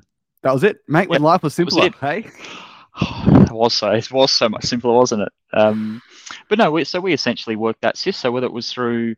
That 0.43 0.53
was 0.53 0.65
it, 0.65 0.79
mate. 0.89 1.09
When 1.09 1.21
Yeah, 1.21 1.27
life 1.27 1.43
was 1.43 1.59
was 1.59 1.75
simpler, 1.75 1.87
it. 1.87 1.95
hey. 2.01 2.19
it 3.01 3.51
was 3.53 3.75
so 3.75 3.91
it 3.91 4.11
was 4.11 4.31
so 4.31 4.49
much 4.49 4.65
simpler, 4.65 4.93
wasn't 4.95 5.23
it? 5.23 5.33
Um, 5.53 6.01
but 6.49 6.59
no, 6.59 6.71
we, 6.71 6.85
so 6.85 7.01
we 7.01 7.13
essentially 7.13 7.57
worked 7.57 7.83
that 7.83 7.97
system. 7.97 8.13
So 8.29 8.33
whether 8.33 8.47
it 8.47 8.53
was 8.53 8.73
through 8.73 9.17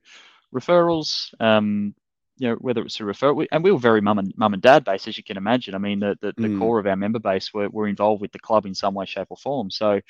referrals, 0.54 1.32
um, 1.40 1.94
you 2.38 2.48
know, 2.48 2.54
whether 2.56 2.82
it's 2.82 2.96
through 2.96 3.12
referral, 3.12 3.34
we, 3.36 3.48
and 3.52 3.62
we 3.64 3.72
were 3.72 3.78
very 3.78 4.00
mum 4.00 4.18
and 4.18 4.32
mum 4.36 4.52
and 4.54 4.62
dad 4.62 4.84
based, 4.84 5.08
as 5.08 5.16
you 5.16 5.24
can 5.24 5.36
imagine. 5.36 5.74
I 5.74 5.78
mean, 5.78 6.00
the 6.00 6.16
the, 6.20 6.32
the 6.36 6.48
Mm. 6.48 6.58
core 6.58 6.78
of 6.78 6.86
our 6.86 6.96
member 6.96 7.18
base 7.18 7.52
were, 7.52 7.68
were 7.68 7.88
involved 7.88 8.20
with 8.22 8.32
the 8.32 8.38
club 8.38 8.64
in 8.66 8.74
some 8.74 8.94
way, 8.94 9.06
shape, 9.06 9.26
or 9.30 9.36
form. 9.36 9.70
So 9.70 10.00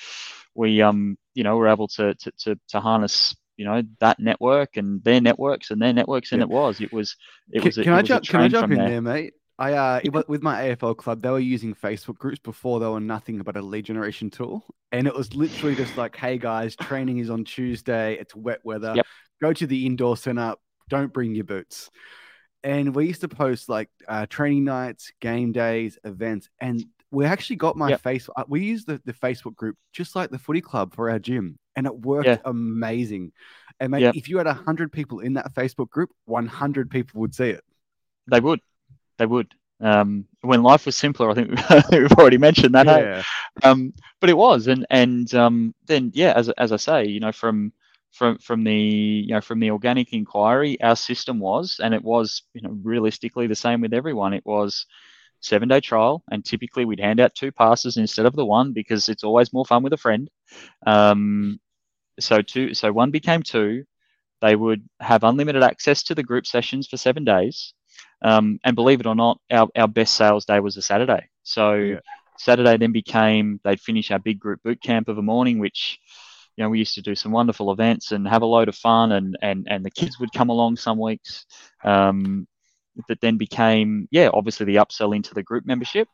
we, 0.54 0.82
um, 0.82 1.16
you 1.34 1.44
know, 1.44 1.56
were 1.56 1.68
able 1.68 1.88
to 1.88 2.14
to 2.14 2.32
to, 2.38 2.58
to 2.68 2.80
harness. 2.80 3.34
You 3.56 3.64
know 3.64 3.82
that 3.98 4.20
network 4.20 4.76
and 4.76 5.02
their 5.02 5.20
networks 5.20 5.72
and 5.72 5.82
their 5.82 5.92
networks, 5.92 6.30
and 6.30 6.38
Yeah. 6.40 6.44
it 6.44 6.48
was, 6.50 6.80
it 6.80 6.92
was, 6.92 7.16
it 7.50 7.58
Can, 7.60 7.66
was. 7.68 7.78
a- 7.78 7.82
can 7.82 7.92
it 7.92 7.96
I 7.96 8.00
was 8.02 8.04
a 8.04 8.08
jump? 8.08 8.24
Can 8.26 8.40
I 8.40 8.48
jump 8.48 8.72
in 8.72 8.78
there. 8.78 8.88
there, 8.88 9.00
mate? 9.02 9.32
I 9.58 9.72
uh, 9.72 10.00
with 10.28 10.40
my 10.44 10.62
AFL 10.68 10.96
club, 10.96 11.20
they 11.20 11.30
were 11.30 11.40
using 11.40 11.74
Facebook 11.74 12.18
groups 12.18 12.38
before 12.38 12.78
they 12.78 12.86
were 12.86 13.00
nothing 13.00 13.38
but 13.38 13.56
a 13.56 13.60
lead 13.60 13.86
generation 13.86 14.30
tool, 14.30 14.64
and 14.92 15.08
it 15.08 15.14
was 15.16 15.34
literally 15.34 15.74
just 15.74 15.96
like, 15.96 16.14
"Hey 16.14 16.38
guys, 16.38 16.76
training 16.76 17.18
is 17.18 17.30
on 17.30 17.42
Tuesday. 17.42 18.14
It's 18.14 18.32
wet 18.36 18.60
weather. 18.62 18.92
Yep. 18.94 19.06
Go 19.42 19.52
to 19.52 19.66
the 19.66 19.86
indoor 19.86 20.16
center. 20.16 20.54
Don't 20.88 21.12
bring 21.12 21.34
your 21.34 21.44
boots." 21.44 21.90
And 22.64 22.94
we 22.94 23.06
used 23.06 23.20
to 23.20 23.28
post 23.28 23.68
like 23.68 23.88
uh, 24.08 24.26
training 24.26 24.64
nights, 24.64 25.12
game 25.20 25.52
days, 25.52 25.98
events, 26.04 26.48
and 26.60 26.84
we 27.10 27.24
actually 27.24 27.56
got 27.56 27.76
my 27.76 27.90
Yep. 27.90 28.00
face. 28.02 28.28
uh, 28.36 28.44
We 28.48 28.64
used 28.64 28.86
the, 28.86 29.00
the 29.04 29.12
Facebook 29.12 29.54
group 29.54 29.76
just 29.92 30.14
like 30.16 30.30
the 30.30 30.38
footy 30.38 30.60
club 30.60 30.94
for 30.94 31.08
our 31.08 31.18
gym, 31.18 31.58
and 31.76 31.86
it 31.86 32.00
worked 32.00 32.26
Yeah. 32.26 32.38
amazing. 32.44 33.32
And 33.80 33.92
mate, 33.92 34.00
Yep. 34.02 34.14
if 34.16 34.28
you 34.28 34.38
had 34.38 34.46
hundred 34.48 34.92
people 34.92 35.20
in 35.20 35.34
that 35.34 35.54
Facebook 35.54 35.88
group, 35.88 36.10
one 36.24 36.46
hundred 36.46 36.90
people 36.90 37.20
would 37.20 37.34
see 37.34 37.50
it. 37.50 37.64
They 38.26 38.40
would. 38.40 38.60
They 39.18 39.26
would. 39.26 39.54
Um, 39.80 40.26
when 40.40 40.64
life 40.64 40.84
was 40.86 40.96
simpler, 40.96 41.30
I 41.30 41.34
think 41.34 41.50
we've 41.92 42.12
already 42.18 42.38
mentioned 42.38 42.74
that. 42.74 42.86
hey? 42.88 43.02
yeah. 43.02 43.22
Um, 43.62 43.94
but 44.20 44.28
it 44.28 44.36
was, 44.36 44.66
and 44.66 44.84
and 44.90 45.32
um, 45.34 45.74
then 45.86 46.10
yeah, 46.12 46.32
as 46.34 46.48
as 46.50 46.72
I 46.72 46.76
say, 46.76 47.06
you 47.06 47.20
know, 47.20 47.32
from 47.32 47.72
from 48.12 48.38
from 48.38 48.64
the 48.64 48.74
you 48.74 49.34
know 49.34 49.40
from 49.40 49.60
the 49.60 49.70
organic 49.70 50.12
inquiry, 50.12 50.80
our 50.80 50.96
system 50.96 51.38
was, 51.38 51.80
and 51.82 51.94
it 51.94 52.02
was, 52.02 52.42
you 52.54 52.62
know, 52.62 52.76
realistically 52.82 53.46
the 53.46 53.54
same 53.54 53.80
with 53.80 53.94
everyone. 53.94 54.34
It 54.34 54.46
was 54.46 54.86
seven 55.40 55.68
day 55.68 55.80
trial, 55.80 56.22
and 56.30 56.44
typically 56.44 56.84
we'd 56.84 57.00
hand 57.00 57.20
out 57.20 57.34
two 57.34 57.52
passes 57.52 57.96
instead 57.96 58.26
of 58.26 58.34
the 58.34 58.44
one 58.46 58.72
because 58.72 59.08
it's 59.08 59.24
always 59.24 59.52
more 59.52 59.64
fun 59.66 59.82
with 59.82 59.92
a 59.92 59.98
friend. 59.98 60.30
Um, 60.86 61.60
so 62.20 62.42
two, 62.42 62.74
so 62.74 62.92
one 62.92 63.10
became 63.10 63.42
two. 63.42 63.84
They 64.40 64.54
would 64.56 64.88
have 65.00 65.24
unlimited 65.24 65.62
access 65.62 66.02
to 66.04 66.14
the 66.14 66.22
group 66.22 66.46
sessions 66.46 66.86
for 66.88 66.96
seven 66.96 67.24
days. 67.24 67.74
Um, 68.22 68.58
and 68.64 68.76
believe 68.76 69.00
it 69.00 69.06
or 69.06 69.14
not, 69.14 69.40
our, 69.50 69.68
our 69.76 69.88
best 69.88 70.14
sales 70.14 70.44
day 70.44 70.60
was 70.60 70.76
a 70.76 70.82
Saturday. 70.82 71.28
So 71.42 71.74
Yeah. 71.74 72.00
Saturday 72.36 72.76
then 72.76 72.92
became 72.92 73.60
they'd 73.64 73.80
finish 73.80 74.10
our 74.10 74.18
big 74.18 74.38
group 74.38 74.62
boot 74.62 74.80
camp 74.82 75.08
of 75.08 75.18
a 75.18 75.22
morning, 75.22 75.58
which 75.58 75.98
you 76.58 76.64
know 76.64 76.70
we 76.70 76.80
used 76.80 76.94
to 76.96 77.02
do 77.02 77.14
some 77.14 77.30
wonderful 77.30 77.70
events 77.70 78.10
and 78.10 78.26
have 78.26 78.42
a 78.42 78.46
load 78.46 78.68
of 78.68 78.74
fun, 78.74 79.12
and 79.12 79.38
and 79.42 79.68
and 79.70 79.84
the 79.84 79.90
kids 79.92 80.18
would 80.18 80.32
come 80.32 80.48
along 80.50 80.76
some 80.76 80.98
weeks. 80.98 81.46
Um, 81.84 82.48
that 83.06 83.20
then 83.20 83.36
became 83.36 84.08
yeah 84.10 84.28
obviously 84.34 84.66
the 84.66 84.74
upsell 84.74 85.14
into 85.14 85.32
the 85.32 85.42
group 85.44 85.64
membership, 85.64 86.08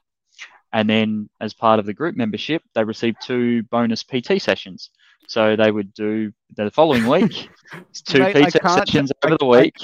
and 0.74 0.88
then 0.88 1.30
as 1.40 1.54
part 1.54 1.78
of 1.78 1.86
the 1.86 1.94
group 1.94 2.14
membership 2.14 2.60
they 2.74 2.84
received 2.84 3.16
two 3.22 3.62
bonus 3.70 4.02
PT 4.02 4.38
sessions. 4.38 4.90
So 5.26 5.56
they 5.56 5.70
would 5.70 5.94
do 5.94 6.30
the 6.54 6.70
following 6.70 7.06
week 7.06 7.48
two 8.04 8.18
Mate, 8.18 8.36
I 8.36 8.50
PT 8.50 8.60
sessions 8.70 9.10
I- 9.22 9.26
over 9.28 9.38
the 9.38 9.46
week. 9.46 9.76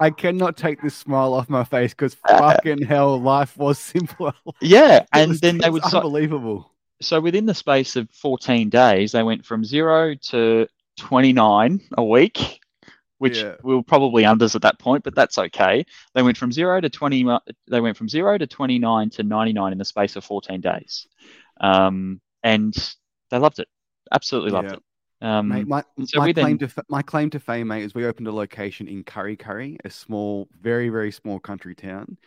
I 0.00 0.10
cannot 0.10 0.56
take 0.56 0.80
this 0.80 0.94
smile 0.94 1.34
off 1.34 1.48
my 1.48 1.64
face 1.64 1.90
because 1.90 2.16
Uh, 2.28 2.38
fucking 2.38 2.82
hell, 2.82 3.20
life 3.20 3.56
was 3.56 3.78
simpler. 3.92 4.32
yeah, 4.60 5.04
and 5.12 5.32
then 5.40 5.58
they 5.58 5.70
would. 5.70 5.82
unbelievable. 5.82 6.70
So 7.04 7.20
within 7.20 7.46
the 7.46 7.54
space 7.54 7.96
of 7.96 8.10
14 8.10 8.68
days, 8.70 9.12
they 9.12 9.22
went 9.22 9.44
from 9.44 9.64
zero 9.64 10.14
to 10.30 10.66
29 10.98 11.80
a 11.98 12.04
week, 12.04 12.60
which 13.18 13.38
Yeah. 13.42 13.56
we 13.62 13.74
were 13.74 13.82
probably 13.82 14.22
unders 14.24 14.54
at 14.54 14.62
that 14.62 14.78
point, 14.78 15.04
but 15.04 15.14
that's 15.14 15.38
okay. 15.38 15.84
They 16.14 16.22
went 16.22 16.36
from 16.36 16.50
zero 16.52 16.80
to 16.80 16.88
20. 16.88 17.38
They 17.68 17.80
went 17.80 17.96
from 17.96 18.08
zero 18.08 18.38
to 18.38 18.46
29 18.46 19.10
to 19.10 19.22
99 19.22 19.72
in 19.72 19.78
the 19.78 19.84
space 19.84 20.16
of 20.16 20.24
14 20.24 20.60
days, 20.60 21.06
um, 21.60 22.20
and 22.42 22.74
they 23.30 23.38
loved 23.38 23.58
it. 23.58 23.68
Absolutely 24.12 24.50
loved 24.50 24.68
Yeah. 24.68 24.74
it. 24.74 24.82
Um, 25.20 25.48
Mate, 25.48 25.66
my, 25.66 25.82
so 26.04 26.18
my 26.18 26.32
claim 26.32 26.44
then- 26.46 26.58
to 26.58 26.68
fa- 26.68 26.84
my 26.90 27.00
claim 27.00 27.30
to 27.30 27.40
fame, 27.40 27.68
mate, 27.68 27.82
is 27.84 27.94
we 27.94 28.04
opened 28.04 28.26
a 28.28 28.32
location 28.32 28.88
in 28.88 29.04
Kurri 29.04 29.38
Kurri, 29.38 29.78
a 29.84 29.88
small, 29.90 30.48
very 30.60 30.88
very 30.90 31.10
small 31.12 31.38
country 31.38 31.74
town. 31.74 32.18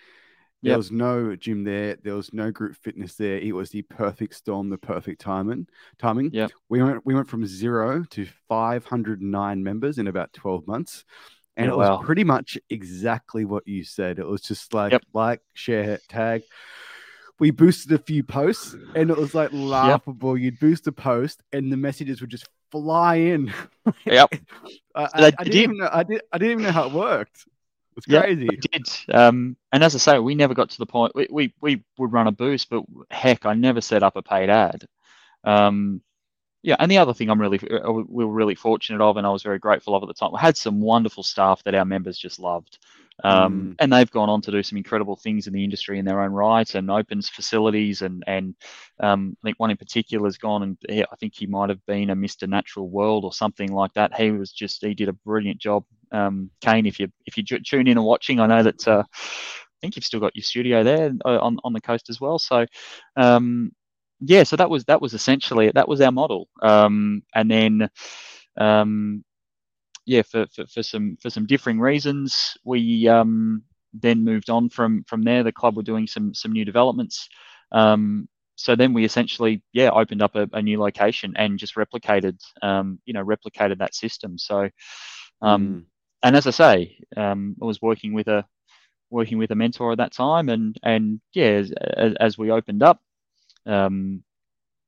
There 0.63 0.71
Yep. 0.71 0.77
was 0.77 0.91
no 0.91 1.35
gym 1.35 1.63
there. 1.63 1.97
There 2.03 2.15
was 2.15 2.33
no 2.33 2.51
group 2.51 2.75
fitness 2.75 3.15
there. 3.15 3.37
It 3.37 3.53
was 3.53 3.69
the 3.69 3.83
perfect 3.83 4.33
storm, 4.33 4.69
the 4.69 4.77
perfect 4.77 5.21
timing. 5.21 5.67
Timing. 5.99 6.31
Yeah. 6.33 6.47
We 6.67 6.81
went 6.81 7.05
we 7.05 7.13
went 7.13 7.29
from 7.29 7.45
zero 7.45 8.03
to 8.11 8.25
509 8.49 9.63
members 9.63 9.97
in 9.99 10.07
about 10.07 10.33
12 10.33 10.65
months. 10.67 11.05
And 11.55 11.67
it 11.69 11.75
was 11.75 11.89
wow. 11.89 11.97
pretty 11.97 12.23
much 12.23 12.57
exactly 12.69 13.45
what 13.45 13.67
you 13.67 13.83
said. 13.83 14.19
It 14.19 14.27
was 14.27 14.41
just 14.41 14.73
like 14.73 14.91
Yep. 14.91 15.03
like, 15.13 15.41
share, 15.53 15.99
tag. 16.07 16.43
We 17.39 17.51
boosted 17.51 17.91
a 17.91 17.99
few 18.03 18.23
posts 18.23 18.75
and 18.95 19.11
it 19.11 19.17
was 19.17 19.35
like 19.35 19.49
laughable. 19.53 20.35
You'd 20.37 20.59
boost 20.59 20.87
a 20.87 20.91
post 20.91 21.43
and 21.53 21.71
the 21.71 21.77
messages 21.77 22.19
would 22.21 22.31
just 22.31 22.47
fly 22.71 23.15
in. 23.15 23.53
Yep. 24.05 24.33
I, 24.95 25.03
I, 25.03 25.25
I 25.37 25.43
didn't 25.43 25.55
even 25.55 25.77
know 25.77 25.89
I 25.91 26.03
did 26.03 26.21
I 26.33 26.37
didn't 26.37 26.51
even 26.53 26.63
know 26.63 26.71
how 26.71 26.87
it 26.87 26.93
worked. 26.93 27.45
It's 27.97 28.05
Yeah, 28.07 28.21
crazy. 28.21 28.49
We 28.49 28.57
did. 28.57 28.87
Um, 29.13 29.57
and 29.71 29.83
as 29.83 29.95
I 29.95 29.99
say, 29.99 30.19
we 30.19 30.35
never 30.35 30.53
got 30.53 30.69
to 30.71 30.77
the 30.77 30.85
point. 30.85 31.13
We, 31.15 31.27
we, 31.29 31.53
we 31.61 31.83
would 31.97 32.13
run 32.13 32.27
a 32.27 32.31
boost, 32.31 32.69
but 32.69 32.83
heck, 33.11 33.45
I 33.45 33.53
never 33.53 33.81
set 33.81 34.03
up 34.03 34.15
a 34.15 34.21
paid 34.23 34.49
ad. 34.49 34.85
Um, 35.43 36.01
yeah, 36.63 36.75
and 36.79 36.91
the 36.91 36.97
other 36.97 37.13
thing 37.13 37.29
I'm 37.29 37.39
really 37.41 37.59
uh, 37.69 37.91
we 37.91 38.25
were 38.25 38.33
really 38.33 38.55
fortunate 38.55 39.01
of, 39.01 39.17
and 39.17 39.25
I 39.27 39.31
was 39.31 39.43
very 39.43 39.59
grateful 39.59 39.95
of 39.95 40.03
at 40.03 40.07
the 40.07 40.13
time. 40.13 40.31
We 40.33 40.39
had 40.39 40.57
some 40.57 40.81
wonderful 40.81 41.23
staff 41.23 41.63
that 41.63 41.75
our 41.75 41.85
members 41.85 42.17
just 42.17 42.39
loved, 42.39 42.79
um, 43.23 43.71
Mm. 43.71 43.77
and 43.79 43.93
they've 43.93 44.11
gone 44.11 44.29
on 44.29 44.41
to 44.41 44.51
do 44.51 44.63
some 44.63 44.77
incredible 44.77 45.15
things 45.15 45.47
in 45.47 45.53
the 45.53 45.63
industry 45.63 45.99
in 45.99 46.05
their 46.05 46.21
own 46.21 46.31
right, 46.33 46.73
and 46.75 46.91
opens 46.91 47.29
facilities, 47.29 48.01
and 48.01 48.23
and 48.27 48.55
um, 48.99 49.37
I 49.41 49.47
think 49.47 49.59
one 49.59 49.71
in 49.71 49.77
particular 49.77 50.25
has 50.27 50.37
gone 50.37 50.63
and 50.63 50.77
I 50.89 51.15
think 51.17 51.35
he 51.35 51.45
might 51.47 51.69
have 51.69 51.85
been 51.85 52.09
a 52.09 52.15
Mr. 52.15 52.47
Natural 52.47 52.89
World 52.89 53.23
or 53.23 53.33
something 53.33 53.71
like 53.71 53.93
that. 53.93 54.15
He 54.15 54.31
was 54.31 54.51
just 54.51 54.83
he 54.85 54.93
did 54.93 55.09
a 55.09 55.13
brilliant 55.13 55.59
job. 55.59 55.85
Um, 56.11 56.49
Kane, 56.61 56.85
if 56.85 56.99
you 56.99 57.09
if 57.25 57.37
you 57.37 57.43
tune 57.43 57.87
in 57.87 57.97
and 57.97 58.05
watching, 58.05 58.39
I 58.39 58.47
know 58.47 58.63
that 58.63 58.87
uh, 58.87 59.03
I 59.11 59.75
think 59.81 59.95
you've 59.95 60.05
still 60.05 60.19
got 60.19 60.35
your 60.35 60.43
studio 60.43 60.83
there 60.83 61.13
uh, 61.25 61.39
on 61.39 61.57
on 61.63 61.73
the 61.73 61.81
coast 61.81 62.09
as 62.09 62.19
well. 62.19 62.39
So 62.39 62.65
um, 63.15 63.71
yeah, 64.19 64.43
so 64.43 64.55
that 64.55 64.69
was 64.69 64.85
that 64.85 65.01
was 65.01 65.13
essentially 65.13 65.67
it. 65.67 65.75
That 65.75 65.87
was 65.87 66.01
our 66.01 66.11
model. 66.11 66.47
Um, 66.61 67.23
and 67.35 67.51
then 67.51 67.89
um, 68.57 69.23
yeah, 70.05 70.21
for, 70.23 70.47
for, 70.47 70.65
for 70.67 70.83
some 70.83 71.17
for 71.21 71.29
some 71.29 71.45
differing 71.45 71.79
reasons, 71.79 72.57
we 72.63 73.07
um, 73.07 73.63
then 73.93 74.23
moved 74.23 74.49
on 74.49 74.69
from 74.69 75.03
from 75.03 75.21
there. 75.21 75.43
The 75.43 75.51
club 75.51 75.75
were 75.75 75.83
doing 75.83 76.07
some 76.07 76.33
some 76.33 76.51
new 76.53 76.65
developments. 76.65 77.27
Um, 77.71 78.27
so 78.55 78.75
then 78.75 78.93
we 78.93 79.05
essentially 79.05 79.61
yeah 79.73 79.89
opened 79.91 80.23
up 80.23 80.35
a, 80.35 80.49
a 80.53 80.61
new 80.61 80.79
location 80.79 81.33
and 81.35 81.59
just 81.59 81.75
replicated 81.75 82.39
um, 82.63 82.99
you 83.05 83.13
know 83.13 83.23
replicated 83.23 83.77
that 83.79 83.93
system. 83.93 84.37
So 84.37 84.69
um, 85.41 85.67
Mm. 85.67 85.85
And 86.23 86.35
as 86.35 86.47
I 86.47 86.51
say, 86.51 86.97
um, 87.15 87.55
I 87.61 87.65
was 87.65 87.81
working 87.81 88.13
with 88.13 88.27
a 88.27 88.45
working 89.09 89.37
with 89.37 89.51
a 89.51 89.55
mentor 89.55 89.91
at 89.91 89.97
that 89.99 90.13
time, 90.13 90.49
and 90.49 90.77
and 90.83 91.21
yeah, 91.33 91.63
as, 91.95 92.13
as, 92.19 92.37
we 92.37 92.51
opened 92.51 92.83
up, 92.83 93.01
um, 93.65 94.23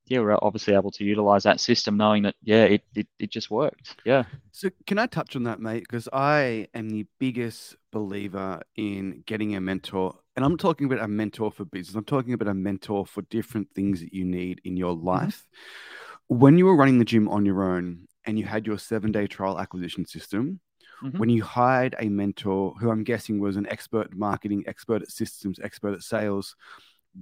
yeah, 0.05 0.19
we're 0.19 0.37
obviously 0.41 0.73
able 0.73 0.91
to 0.91 1.03
utilize 1.03 1.43
that 1.43 1.59
system, 1.59 1.97
knowing 1.97 2.23
that 2.23 2.35
yeah, 2.41 2.63
it 2.63 2.83
it, 2.95 3.07
it 3.19 3.31
just 3.31 3.51
worked. 3.51 3.95
Yeah. 4.05 4.23
So 4.51 4.69
can 4.87 4.97
I 4.97 5.05
touch 5.05 5.35
on 5.35 5.43
that, 5.43 5.59
mate? 5.59 5.83
Because 5.83 6.09
I 6.11 6.67
am 6.73 6.89
the 6.89 7.05
biggest 7.19 7.75
believer 7.91 8.61
in 8.75 9.23
getting 9.25 9.55
a 9.55 9.61
mentor, 9.61 10.15
and 10.35 10.43
I'm 10.43 10.57
talking 10.57 10.87
about 10.87 11.03
a 11.03 11.07
mentor 11.07 11.51
for 11.51 11.65
business. 11.65 11.95
I'm 11.95 12.05
talking 12.05 12.33
about 12.33 12.49
a 12.49 12.53
mentor 12.53 13.05
for 13.05 13.21
different 13.23 13.69
things 13.75 14.01
that 14.01 14.13
you 14.13 14.25
need 14.25 14.61
in 14.63 14.77
your 14.77 14.93
life. 14.93 15.45
Mm-hmm. 15.45 16.39
When 16.39 16.57
you 16.57 16.65
were 16.65 16.75
running 16.75 16.99
the 16.99 17.05
gym 17.05 17.27
on 17.27 17.45
your 17.45 17.63
own 17.63 18.07
and 18.25 18.37
you 18.37 18.45
had 18.45 18.67
your 18.67 18.77
seven 18.77 19.11
day 19.11 19.25
trial 19.25 19.59
acquisition 19.59 20.05
system, 20.05 20.59
Mm-hmm. 21.03 21.17
When 21.17 21.29
you 21.29 21.43
hired 21.43 21.95
a 21.99 22.09
mentor 22.09 22.73
who 22.79 22.89
I'm 22.89 23.03
guessing 23.03 23.39
was 23.39 23.55
an 23.55 23.67
expert 23.67 24.07
at 24.07 24.13
marketing, 24.13 24.63
expert 24.67 25.01
at 25.01 25.11
systems, 25.11 25.59
expert 25.61 25.93
at 25.93 26.03
sales, 26.03 26.55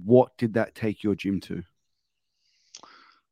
what 0.04 0.36
did 0.36 0.54
that 0.54 0.74
take 0.74 1.02
your 1.02 1.14
gym 1.14 1.40
to? 1.42 1.62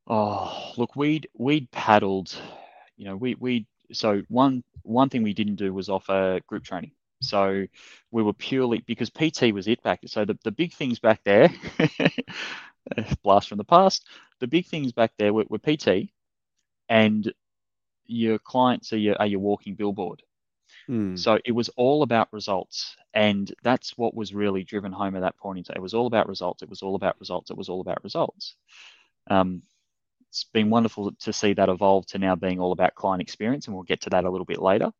Oh, 0.07 0.73
look, 0.77 0.95
we'd 0.95 1.29
we'd 1.37 1.71
paddled, 1.73 2.37
you 2.97 3.07
know, 3.07 3.17
we 3.17 3.35
we 3.41 3.67
so 3.93 4.23
one 4.29 4.63
one 4.83 5.09
thing 5.09 5.23
we 5.23 5.35
didn't 5.35 5.57
do 5.57 5.75
was 5.75 5.89
offer 5.89 6.41
group 6.47 6.65
training. 6.65 6.93
So 7.23 7.67
we 8.11 8.23
were 8.23 8.33
purely 8.33 8.85
because 8.87 9.11
PT 9.11 9.53
was 9.53 9.69
it 9.69 9.83
back. 9.83 10.01
So 10.07 10.25
the, 10.25 10.39
the 10.45 10.53
big 10.53 10.75
things 10.75 10.99
back 10.99 11.21
there, 11.25 11.51
blast 13.23 13.49
from 13.49 13.59
the 13.59 13.65
past, 13.65 14.07
the 14.41 14.47
big 14.47 14.67
things 14.67 14.93
back 14.93 15.13
there 15.19 15.33
were, 15.33 15.47
were 15.49 15.59
PT 15.59 16.11
and 16.89 17.33
your 18.05 18.39
clients 18.39 18.93
are 18.93 18.99
your, 18.99 19.17
are 19.19 19.27
your 19.27 19.41
walking 19.41 19.75
billboard. 19.75 20.23
Mm. 20.89 21.19
So 21.19 21.39
it 21.45 21.53
was 21.53 21.69
all 21.71 22.03
about 22.03 22.33
results. 22.33 22.97
And 23.15 23.53
that's 23.63 23.97
what 23.97 24.15
was 24.15 24.35
really 24.35 24.65
driven 24.65 24.93
home 24.93 25.17
at 25.17 25.21
that 25.21 25.39
point. 25.39 25.71
It 25.75 25.83
was 25.83 25.95
all 25.95 26.07
about 26.07 26.29
results. 26.29 26.63
It 26.63 26.69
was 26.69 26.83
all 26.83 26.95
about 26.95 27.19
results. 27.19 27.51
It 27.51 27.57
was 27.57 27.69
all 27.69 27.81
about 27.81 28.05
results. 28.05 28.57
Um, 29.29 29.63
it's 30.29 30.45
been 30.45 30.69
wonderful 30.69 31.13
to 31.21 31.33
see 31.33 31.55
that 31.55 31.71
evolve 31.71 32.07
to 32.09 32.19
now 32.19 32.37
being 32.37 32.61
all 32.61 32.73
about 32.73 32.95
client 32.95 33.23
experience, 33.23 33.67
and 33.67 33.75
we'll 33.75 33.85
get 33.85 34.03
to 34.03 34.11
that 34.11 34.25
a 34.25 34.31
little 34.31 34.45
bit 34.45 34.61
later. 34.61 34.93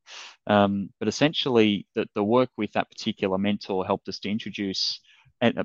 Um, 0.47 0.91
but 0.99 1.09
essentially, 1.09 1.87
the, 1.95 2.09
the 2.15 2.25
work 2.25 2.49
with 2.57 2.73
that 2.73 2.89
particular 2.89 3.37
mentor 3.37 3.85
helped 3.85 4.09
us 4.09 4.19
to 4.21 4.31
introduce 4.31 5.01
and 5.43 5.59
uh, 5.59 5.65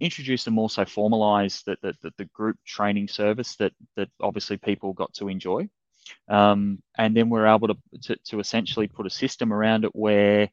introduce 0.00 0.46
and 0.46 0.58
also 0.58 0.84
formalize 0.84 1.62
the, 1.64 1.76
the, 1.82 1.94
the, 2.02 2.12
the 2.18 2.24
group 2.26 2.56
training 2.64 3.08
service 3.08 3.56
that 3.56 3.72
that 3.96 4.08
obviously 4.20 4.56
people 4.56 4.92
got 4.92 5.12
to 5.14 5.28
enjoy. 5.28 5.68
Um, 6.28 6.82
and 6.96 7.16
then 7.16 7.28
we're 7.28 7.46
able 7.46 7.68
to, 7.68 7.76
to, 8.02 8.16
to, 8.26 8.40
essentially 8.40 8.86
put 8.86 9.06
a 9.06 9.10
system 9.10 9.52
around 9.52 9.84
it 9.84 9.94
where 9.94 10.50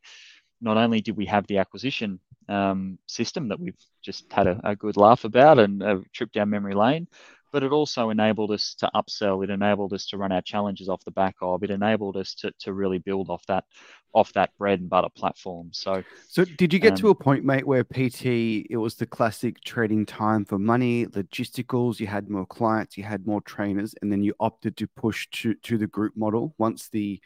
not 0.62 0.78
only 0.78 1.02
did 1.02 1.18
we 1.18 1.26
have 1.26 1.48
the 1.48 1.58
acquisition 1.58 2.20
um, 2.50 2.98
system 3.08 3.50
that 3.50 3.60
we've 3.60 3.78
just 4.02 4.32
had 4.32 4.48
a, 4.48 4.60
a 4.64 4.76
good 4.76 4.98
laugh 4.98 5.24
about 5.24 5.60
and 5.60 5.82
a 5.84 6.02
trip 6.14 6.32
down 6.32 6.50
memory 6.50 6.74
lane, 6.74 7.08
but 7.54 7.64
it 7.64 7.72
also 7.72 8.10
enabled 8.10 8.52
us 8.52 8.74
to 8.80 8.90
upsell. 8.96 9.44
It 9.44 9.52
enabled 9.52 9.94
us 9.94 10.08
to 10.08 10.18
run 10.18 10.32
our 10.32 10.42
challenges 10.42 10.90
off 10.90 11.06
the 11.06 11.12
back 11.12 11.36
of. 11.40 11.64
It 11.64 11.70
enabled 11.70 12.18
us 12.18 12.34
to, 12.36 12.52
to 12.62 12.74
really 12.74 12.98
build 12.98 13.30
off 13.30 13.46
that 13.46 13.64
off 14.12 14.34
that 14.34 14.56
bread 14.58 14.80
and 14.80 14.90
butter 14.90 15.10
platform. 15.16 15.70
So, 15.72 16.04
so 16.28 16.46
did 16.46 16.74
you 16.74 16.80
get 16.80 16.94
um, 16.94 16.98
to 16.98 17.10
a 17.10 17.16
point, 17.16 17.46
mate, 17.46 17.66
where 17.66 17.84
PT 17.84 18.26
it 18.70 18.78
was 18.78 18.96
the 18.96 19.06
classic 19.06 19.62
trading 19.64 20.06
time 20.06 20.46
for 20.46 20.58
money, 20.58 21.06
logisticals? 21.06 22.00
You 22.00 22.08
had 22.08 22.28
more 22.30 22.46
clients, 22.48 22.98
you 22.98 23.04
had 23.04 23.26
more 23.28 23.42
trainers, 23.42 23.94
and 24.02 24.12
then 24.12 24.24
you 24.24 24.34
opted 24.40 24.76
to 24.78 24.88
push 24.88 25.28
to 25.34 25.54
to 25.54 25.78
the 25.78 25.88
group 25.88 26.14
model 26.18 26.56
once 26.58 26.90
the, 26.90 27.22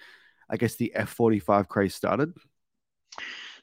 I 0.50 0.58
guess, 0.58 0.76
the 0.76 0.94
F 0.94 1.10
forty 1.10 1.40
five 1.40 1.70
craze 1.70 1.96
started. 1.96 2.34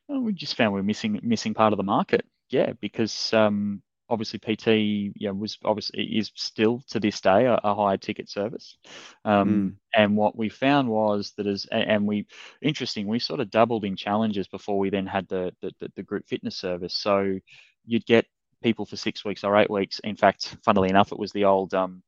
Well, 0.08 0.20
we 0.20 0.32
just 0.32 0.56
found 0.56 0.72
we 0.72 0.80
we're 0.80 0.84
missing 0.84 1.20
missing 1.22 1.52
part 1.52 1.74
of 1.74 1.76
the 1.76 1.82
market. 1.82 2.24
Yeah, 2.48 2.72
because 2.80 3.32
um, 3.34 3.82
obviously 4.14 4.38
PT 4.38 4.68
you 5.16 5.28
know, 5.28 5.34
was 5.34 5.58
obviously 5.64 6.04
is 6.04 6.30
still 6.34 6.82
to 6.88 7.00
this 7.00 7.20
day 7.20 7.44
a, 7.44 7.60
a 7.62 7.74
higher 7.74 7.98
ticket 7.98 8.30
service. 8.30 8.78
Um, 9.24 9.48
mm. 9.48 10.00
And 10.00 10.16
what 10.16 10.36
we 10.36 10.48
found 10.48 10.88
was 10.88 11.32
that 11.36 11.46
as 11.46 11.66
and 11.70 12.06
we 12.06 12.26
interesting, 12.62 13.06
we 13.06 13.18
sort 13.18 13.40
of 13.40 13.50
doubled 13.50 13.84
in 13.84 13.96
challenges 13.96 14.48
before 14.48 14.78
we 14.78 14.90
then 14.90 15.06
had 15.06 15.28
the 15.28 15.52
the, 15.60 15.72
the 15.96 16.02
group 16.02 16.26
fitness 16.26 16.56
service. 16.56 16.94
So 16.94 17.38
you'd 17.84 18.06
get 18.06 18.26
people 18.62 18.86
for 18.86 18.96
six 18.96 19.24
weeks 19.24 19.44
or 19.44 19.56
eight 19.56 19.70
weeks. 19.70 20.00
In 20.04 20.16
fact, 20.16 20.56
funnily 20.64 20.88
enough, 20.88 21.12
it 21.12 21.18
was 21.18 21.32
the 21.32 21.44
old 21.44 21.74
um, 21.74 22.02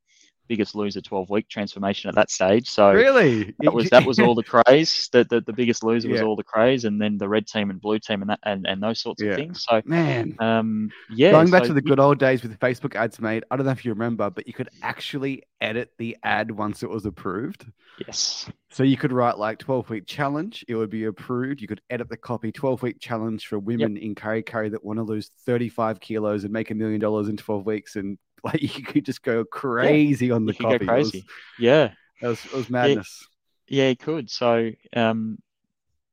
biggest 0.48 0.74
loser 0.74 1.00
12 1.00 1.30
week 1.30 1.48
transformation 1.48 2.08
at 2.08 2.14
that 2.14 2.30
stage. 2.30 2.68
So 2.68 2.92
really, 2.92 3.54
that 3.60 3.72
was 3.72 3.90
that 3.90 4.04
was 4.04 4.18
all 4.18 4.34
the 4.34 4.44
craze. 4.44 5.08
That 5.12 5.28
the, 5.30 5.40
the 5.40 5.52
biggest 5.52 5.84
loser 5.84 6.08
was 6.08 6.20
all 6.20 6.36
the 6.36 6.42
craze, 6.44 6.84
and 6.84 7.00
then 7.00 7.16
the 7.16 7.28
red 7.28 7.46
team 7.46 7.70
and 7.70 7.80
blue 7.80 7.98
team 7.98 8.22
and 8.22 8.30
that 8.30 8.40
and, 8.42 8.66
and 8.66 8.82
those 8.82 9.00
sorts 9.00 9.22
yeah. 9.22 9.30
of 9.30 9.36
things. 9.36 9.64
So 9.68 9.80
man, 9.84 10.34
um, 10.40 10.90
yeah, 11.10 11.30
going 11.30 11.50
back 11.50 11.62
so, 11.62 11.68
to 11.68 11.74
the 11.74 11.82
good 11.82 12.00
old 12.00 12.18
days 12.18 12.42
with 12.42 12.58
Facebook 12.58 12.96
ads, 12.96 13.20
mate. 13.20 13.44
I 13.50 13.56
don't 13.56 13.66
know 13.66 13.72
if 13.72 13.84
you 13.84 13.92
remember, 13.92 14.30
but 14.30 14.46
you 14.46 14.52
could 14.52 14.68
actually 14.82 15.44
edit 15.60 15.92
the 15.98 16.16
ad 16.22 16.50
once 16.50 16.82
it 16.82 16.90
was 16.90 17.06
approved. 17.06 17.66
Yes. 18.06 18.50
So 18.70 18.82
you 18.82 18.96
could 18.96 19.12
write 19.12 19.38
like 19.38 19.58
12 19.58 19.88
week 19.90 20.06
challenge, 20.06 20.64
it 20.68 20.74
would 20.74 20.90
be 20.90 21.04
approved. 21.04 21.60
You 21.60 21.68
could 21.68 21.80
edit 21.88 22.08
the 22.08 22.16
copy 22.16 22.52
12 22.52 22.82
week 22.82 23.00
challenge 23.00 23.46
for 23.46 23.58
women 23.58 23.96
yep. 23.96 24.04
in 24.04 24.14
Kurri 24.14 24.44
Kurri 24.44 24.70
that 24.70 24.84
want 24.84 24.98
to 24.98 25.02
lose 25.02 25.30
35 25.46 26.00
kilos 26.00 26.44
and 26.44 26.52
make 26.52 26.70
a 26.70 26.74
million 26.74 27.00
dollars 27.00 27.28
in 27.28 27.36
12 27.36 27.64
weeks 27.64 27.96
and 27.96 28.18
like 28.52 28.62
you 28.62 28.82
could 28.82 29.04
just 29.04 29.22
go 29.22 29.44
crazy 29.44 30.26
yeah, 30.26 30.34
on 30.34 30.46
the 30.46 30.54
copy. 30.54 30.78
Go 30.78 30.92
crazy. 30.92 31.18
Was, 31.18 31.34
yeah. 31.58 31.90
It 32.22 32.26
was, 32.26 32.44
it 32.44 32.52
was 32.52 32.70
madness. 32.70 33.26
Yeah, 33.66 33.82
yeah, 33.82 33.90
it 33.90 33.98
could. 33.98 34.30
So, 34.30 34.70
um, 34.94 35.38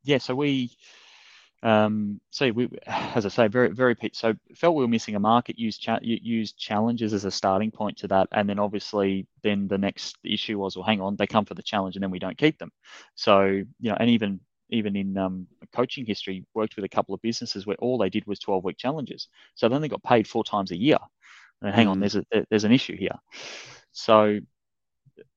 yeah, 0.03 0.17
so 0.17 0.33
we, 0.33 0.71
um, 1.61 2.19
so 2.31 2.51
we, 2.51 2.69
as 2.87 3.25
I 3.25 3.29
say, 3.29 3.47
very, 3.47 3.69
very, 3.69 3.95
so 4.13 4.33
felt 4.55 4.75
we 4.75 4.83
were 4.83 4.87
missing 4.87 5.15
a 5.15 5.19
market, 5.19 5.59
used, 5.59 5.81
cha- 5.81 5.99
used 6.01 6.57
challenges 6.57 7.13
as 7.13 7.25
a 7.25 7.31
starting 7.31 7.69
point 7.69 7.97
to 7.99 8.07
that. 8.07 8.27
And 8.31 8.49
then 8.49 8.59
obviously 8.59 9.27
then 9.43 9.67
the 9.67 9.77
next 9.77 10.17
issue 10.23 10.57
was, 10.57 10.75
well, 10.75 10.85
hang 10.85 11.01
on, 11.01 11.15
they 11.15 11.27
come 11.27 11.45
for 11.45 11.53
the 11.53 11.63
challenge 11.63 11.95
and 11.95 12.03
then 12.03 12.11
we 12.11 12.19
don't 12.19 12.37
keep 12.37 12.57
them. 12.57 12.71
So, 13.15 13.45
you 13.45 13.89
know, 13.91 13.97
and 13.99 14.09
even, 14.09 14.39
even 14.69 14.95
in 14.95 15.15
um, 15.17 15.45
coaching 15.71 16.03
history, 16.03 16.45
worked 16.55 16.75
with 16.75 16.85
a 16.85 16.89
couple 16.89 17.13
of 17.13 17.21
businesses 17.21 17.67
where 17.67 17.77
all 17.77 17.99
they 17.99 18.09
did 18.09 18.25
was 18.25 18.39
12 18.39 18.63
week 18.63 18.77
challenges. 18.77 19.27
So 19.53 19.69
then 19.69 19.81
they 19.81 19.87
got 19.87 20.01
paid 20.01 20.27
four 20.27 20.43
times 20.43 20.71
a 20.71 20.75
year 20.75 20.97
hang 21.71 21.87
on, 21.87 21.99
there's 21.99 22.15
a 22.15 22.25
there's 22.49 22.63
an 22.63 22.71
issue 22.71 22.97
here. 22.97 23.17
So 23.91 24.39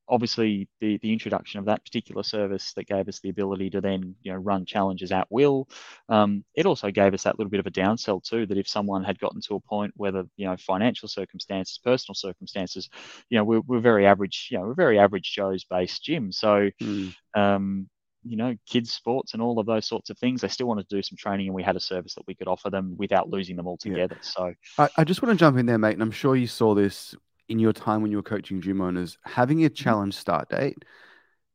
obviously 0.08 0.68
the 0.80 0.98
the 0.98 1.12
introduction 1.12 1.58
of 1.58 1.66
that 1.66 1.84
particular 1.84 2.22
service 2.22 2.72
that 2.74 2.86
gave 2.86 3.08
us 3.08 3.20
the 3.20 3.28
ability 3.28 3.70
to 3.70 3.80
then 3.80 4.14
you 4.22 4.32
know 4.32 4.38
run 4.38 4.64
challenges 4.64 5.12
at 5.12 5.26
will 5.30 5.68
um, 6.08 6.44
it 6.54 6.66
also 6.66 6.90
gave 6.90 7.14
us 7.14 7.24
that 7.24 7.38
little 7.38 7.50
bit 7.50 7.60
of 7.60 7.66
a 7.66 7.70
downsell 7.70 8.22
too 8.22 8.46
that 8.46 8.58
if 8.58 8.68
someone 8.68 9.02
had 9.02 9.18
gotten 9.18 9.40
to 9.40 9.54
a 9.54 9.60
point 9.60 9.92
whether 9.96 10.24
you 10.36 10.46
know 10.46 10.56
financial 10.56 11.08
circumstances 11.08 11.80
personal 11.82 12.14
circumstances 12.14 12.88
you 13.30 13.38
know 13.38 13.44
we're, 13.44 13.62
we're 13.66 13.80
very 13.80 14.06
average 14.06 14.48
you 14.50 14.58
know 14.58 14.66
we're 14.66 14.74
very 14.74 14.98
average 14.98 15.32
joe's 15.32 15.64
based 15.64 16.02
gym 16.02 16.30
so 16.30 16.70
mm. 16.80 17.14
um, 17.34 17.88
you 18.26 18.36
know, 18.36 18.56
kids 18.66 18.92
sports 18.92 19.32
and 19.32 19.42
all 19.42 19.58
of 19.58 19.66
those 19.66 19.86
sorts 19.86 20.10
of 20.10 20.18
things. 20.18 20.40
They 20.40 20.48
still 20.48 20.66
wanted 20.66 20.88
to 20.88 20.96
do 20.96 21.02
some 21.02 21.16
training, 21.16 21.46
and 21.46 21.54
we 21.54 21.62
had 21.62 21.76
a 21.76 21.80
service 21.80 22.14
that 22.14 22.26
we 22.26 22.34
could 22.34 22.48
offer 22.48 22.70
them 22.70 22.94
without 22.96 23.28
losing 23.28 23.56
them 23.56 23.66
altogether. 23.66 24.16
Yeah. 24.16 24.28
So, 24.28 24.54
I, 24.78 24.88
I, 24.98 25.04
just 25.04 25.22
want 25.22 25.38
to 25.38 25.38
jump 25.38 25.58
in 25.58 25.66
there, 25.66 25.78
mate, 25.78 25.94
and 25.94 26.02
I'm 26.02 26.10
sure 26.10 26.36
you 26.36 26.46
saw 26.46 26.74
this 26.74 27.14
in 27.48 27.58
your 27.58 27.72
time 27.72 28.02
when 28.02 28.10
you 28.10 28.16
were 28.16 28.22
coaching 28.22 28.60
gym 28.60 28.80
owners. 28.80 29.18
Having 29.24 29.64
a 29.64 29.68
mm-hmm. 29.68 29.74
challenge 29.74 30.14
start 30.14 30.48
date 30.48 30.84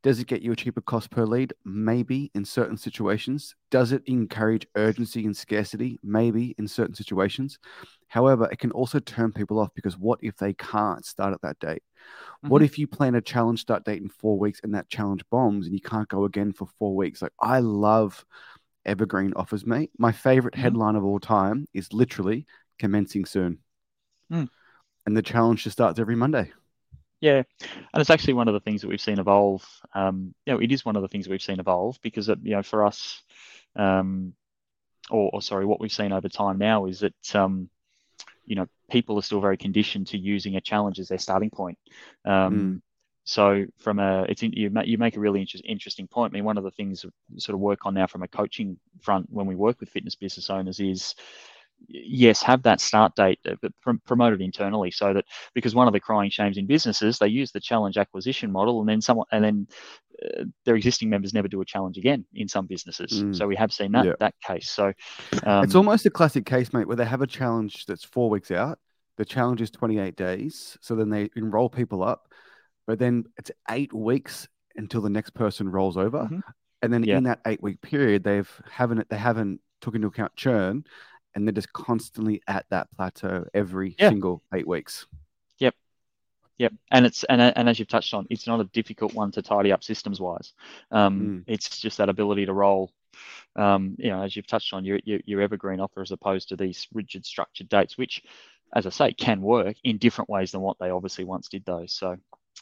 does 0.04 0.20
it 0.20 0.28
get 0.28 0.42
you 0.42 0.52
a 0.52 0.56
cheaper 0.56 0.82
cost 0.82 1.12
per 1.12 1.26
lead? 1.26 1.54
Maybe 1.64 2.32
in 2.34 2.44
certain 2.44 2.78
situations. 2.78 3.56
Does 3.70 3.92
it 3.92 4.02
encourage 4.08 4.66
urgency 4.76 5.26
and 5.26 5.38
scarcity? 5.38 6.00
Maybe 6.02 6.56
in 6.58 6.68
certain 6.68 6.96
situations. 6.96 7.60
However, 8.08 8.50
it 8.52 8.58
can 8.58 8.72
also 8.72 9.00
turn 9.00 9.32
people 9.32 9.60
off 9.60 9.70
because 9.76 9.98
what 9.98 10.20
if 10.24 10.36
they 10.38 10.54
can't 10.54 11.06
start 11.06 11.34
at 11.34 11.42
that 11.44 11.60
date? 11.60 11.84
Mm-hmm. 11.96 12.50
What 12.50 12.64
if 12.64 12.80
you 12.80 12.88
plan 12.88 13.16
a 13.16 13.22
challenge 13.22 13.62
start 13.62 13.86
date 13.86 14.02
in 14.02 14.10
four 14.10 14.40
weeks 14.40 14.60
and 14.64 14.74
that 14.74 14.90
challenge 14.90 15.24
bombs 15.30 15.68
and 15.68 15.76
you 15.76 15.82
can't 15.82 16.10
go 16.10 16.26
again 16.26 16.52
for 16.52 16.68
four 16.80 16.96
weeks? 16.96 17.22
Like, 17.22 17.34
I 17.40 17.60
love 17.60 18.26
evergreen 18.86 19.34
offers, 19.36 19.66
mate. 19.68 19.92
My 20.00 20.12
favorite 20.12 20.56
mm-hmm. 20.56 20.64
headline 20.64 20.96
of 20.96 21.06
all 21.06 21.20
time 21.20 21.68
is 21.74 21.94
literally 21.94 22.48
commencing 22.80 23.26
soon. 23.26 23.60
Mm. 24.32 24.50
And 25.06 25.16
the 25.16 25.22
challenge 25.22 25.64
just 25.64 25.76
starts 25.76 26.00
every 26.00 26.16
Monday. 26.16 26.52
Yeah, 27.22 27.44
and 27.94 28.02
it's 28.02 28.10
actually 28.10 28.34
one 28.34 28.48
of 28.48 28.56
the 28.56 28.60
things 28.60 28.82
that 28.82 28.88
we've 28.88 29.00
seen 29.00 29.20
evolve. 29.20 29.64
Um, 29.94 30.34
you 30.46 30.54
know, 30.54 30.60
it 30.60 30.72
is 30.72 30.84
one 30.84 30.96
of 30.96 31.04
the 31.04 31.08
things 31.08 31.30
we've 31.30 31.42
seen 31.42 31.60
evolve 31.60 32.00
because 32.02 32.28
it, 32.30 32.40
you 32.42 32.56
know, 32.56 32.64
for 32.64 32.84
us, 32.84 33.22
um, 33.76 34.34
or, 35.12 35.30
or, 35.34 35.42
sorry, 35.42 35.66
what 35.66 35.80
we've 35.80 35.92
seen 35.92 36.12
over 36.12 36.30
time 36.30 36.58
now 36.58 36.88
is 36.88 37.02
that 37.02 37.36
um, 37.36 37.70
you 38.46 38.56
know 38.56 38.68
people 38.90 39.20
are 39.20 39.22
still 39.22 39.40
very 39.40 39.58
conditioned 39.58 40.08
to 40.08 40.18
using 40.18 40.56
a 40.56 40.62
challenge 40.62 41.00
as 41.00 41.10
their 41.10 41.20
starting 41.20 41.52
point. 41.52 41.78
Um, 42.26 42.60
mm. 42.60 42.82
So 43.24 43.66
from 43.78 44.00
a, 44.00 44.24
it's 44.24 44.42
in, 44.42 44.54
you, 44.54 44.72
you 44.84 44.98
make 44.98 45.16
a 45.16 45.20
really 45.20 45.42
inter- 45.42 45.60
interesting 45.64 46.08
point. 46.08 46.34
I 46.34 46.36
mean, 46.36 46.44
one 46.44 46.58
of 46.58 46.64
the 46.64 46.72
things 46.72 47.06
sort 47.38 47.54
of 47.54 47.60
work 47.60 47.86
on 47.86 47.94
now 47.94 48.08
from 48.08 48.24
a 48.24 48.28
coaching 48.28 48.78
front 49.00 49.28
when 49.30 49.46
we 49.46 49.56
work 49.56 49.80
with 49.80 49.90
fitness 49.90 50.16
business 50.16 50.50
owners 50.50 50.80
is 50.80 51.14
yes, 51.88 52.42
have 52.42 52.64
that 52.64 52.82
start 52.82 53.16
date, 53.16 53.40
uh, 53.48 53.56
but 53.62 53.72
promote 54.06 54.34
it 54.34 54.42
internally 54.42 54.92
so 54.92 55.14
that 55.14 55.26
because 55.54 55.76
one 55.76 55.88
of 55.88 55.94
the 55.94 56.00
crying 56.00 56.30
shames 56.30 56.58
in 56.58 56.66
businesses, 56.66 57.18
they 57.18 57.28
use 57.28 57.52
the 57.52 57.60
challenge 57.60 57.98
acquisition 57.98 58.52
model, 58.52 58.80
and 58.80 58.90
then 58.90 59.02
someone 59.02 59.28
and 59.32 59.44
then 59.44 59.68
uh, 60.24 60.44
their 60.66 60.76
existing 60.76 61.10
members 61.10 61.34
never 61.34 61.48
do 61.48 61.62
a 61.62 61.66
challenge 61.66 61.98
again 61.98 62.26
in 62.34 62.48
some 62.48 62.68
businesses. 62.68 63.24
Mm. 63.24 63.36
So 63.36 63.48
we 63.48 63.56
have 63.56 63.74
seen 63.74 63.92
that 63.94 64.06
yeah. 64.06 64.14
that 64.20 64.36
case. 64.46 64.70
So 64.70 64.94
um, 65.44 65.64
it's 65.64 65.76
almost 65.76 66.06
a 66.06 66.10
classic 66.10 66.46
case, 66.46 66.74
mate, 66.74 66.88
where 66.88 66.98
they 66.98 67.06
have 67.06 67.22
a 67.22 67.28
challenge 67.28 67.86
that's 67.86 68.04
four 68.04 68.30
weeks 68.30 68.52
out, 68.52 68.80
The 69.18 69.26
challenge 69.26 69.62
is 69.62 69.72
28 69.72 70.16
days. 70.16 70.78
So 70.82 70.96
then 70.96 71.10
they 71.10 71.30
enroll 71.36 71.70
people 71.70 72.04
up, 72.04 72.32
but 72.88 73.00
then 73.00 73.26
it's 73.38 73.52
eight 73.70 73.94
weeks 73.94 74.48
until 74.76 75.02
the 75.02 75.10
next 75.10 75.34
person 75.34 75.70
rolls 75.70 75.98
over. 75.98 76.30
Mhm. 76.32 76.42
And 76.82 76.92
then 76.92 77.04
Yeah. 77.04 77.18
in 77.18 77.24
that 77.24 77.42
eight 77.46 77.62
week 77.62 77.82
period, 77.82 78.24
they've 78.24 78.50
haven't 78.70 79.08
they 79.10 79.18
haven't 79.18 79.62
took 79.82 79.96
into 79.96 80.08
account 80.08 80.36
churn 80.36 80.84
and 81.36 81.48
they're 81.48 81.54
just 81.54 81.72
constantly 81.74 82.42
at 82.48 82.66
that 82.70 82.90
plateau 82.96 83.48
every 83.54 83.96
Yeah. 84.00 84.10
single 84.10 84.44
eight 84.54 84.68
weeks. 84.68 85.08
Yep, 85.60 85.76
yep, 86.58 86.74
and 86.92 87.06
it's 87.06 87.24
and 87.26 87.42
and 87.42 87.70
as 87.70 87.80
you've 87.80 87.88
touched 87.88 88.14
on, 88.14 88.28
it's 88.30 88.48
not 88.48 88.60
a 88.60 88.66
difficult 88.66 89.14
one 89.14 89.32
to 89.32 89.42
tidy 89.42 89.72
up 89.72 89.84
systems 89.84 90.20
wise. 90.20 90.54
Um, 90.92 91.44
It's 91.48 91.80
just 91.80 91.98
that 91.98 92.10
ability 92.10 92.46
to 92.46 92.54
roll. 92.54 92.92
Um, 93.56 93.96
you 94.00 94.10
know, 94.10 94.22
as 94.22 94.36
you've 94.36 94.48
touched 94.48 94.74
on, 94.74 94.86
your, 94.86 95.00
your 95.04 95.20
your 95.26 95.42
evergreen 95.42 95.80
offer 95.80 96.02
as 96.02 96.12
opposed 96.12 96.50
to 96.50 96.56
these 96.56 96.88
rigid 96.94 97.26
structured 97.26 97.68
dates, 97.70 97.98
which, 97.98 98.24
as 98.74 98.86
I 98.86 98.90
say, 98.90 99.14
can 99.14 99.42
work 99.42 99.76
in 99.84 99.98
different 99.98 100.30
ways 100.30 100.52
than 100.52 100.62
what 100.62 100.78
they 100.80 100.90
obviously 100.90 101.26
once 101.26 101.50
did. 101.50 101.66
Those 101.66 101.92
so, 101.94 102.16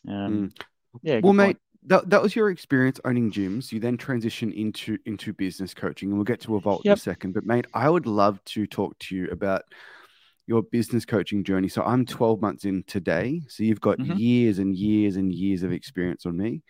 um, 0.08 0.51
yeah. 1.03 1.19
well, 1.21 1.34
mate, 1.34 1.45
point. 1.45 1.60
That, 1.83 2.09
that 2.09 2.21
was 2.21 2.35
your 2.35 2.49
experience 2.49 2.99
owning 3.05 3.31
gyms. 3.31 3.71
You 3.71 3.79
then 3.79 3.97
transition 3.97 4.51
into 4.51 4.97
into 5.05 5.31
business 5.33 5.73
coaching, 5.73 6.09
and 6.09 6.17
we'll 6.17 6.25
get 6.25 6.41
to 6.41 6.49
Evolt 6.49 6.85
in 6.85 6.91
a 6.93 6.97
second. 6.97 7.33
But 7.33 7.45
mate, 7.45 7.67
I 7.73 7.89
would 7.89 8.05
love 8.05 8.43
to 8.45 8.67
talk 8.67 8.97
to 8.99 9.15
you 9.15 9.29
about 9.29 9.63
your 10.47 10.63
business 10.63 11.05
coaching 11.05 11.43
journey. 11.43 11.69
So 11.69 11.83
I'm 11.83 12.05
12 12.05 12.41
months 12.41 12.65
in 12.65 12.83
today. 12.83 13.41
So 13.47 13.63
you've 13.63 13.81
got 13.81 13.99
Mhm. 13.99 14.17
years 14.17 14.59
and 14.59 14.75
years 14.75 15.15
and 15.15 15.33
years 15.33 15.63
of 15.63 15.71
experience 15.71 16.25
on 16.25 16.35
me. 16.37 16.63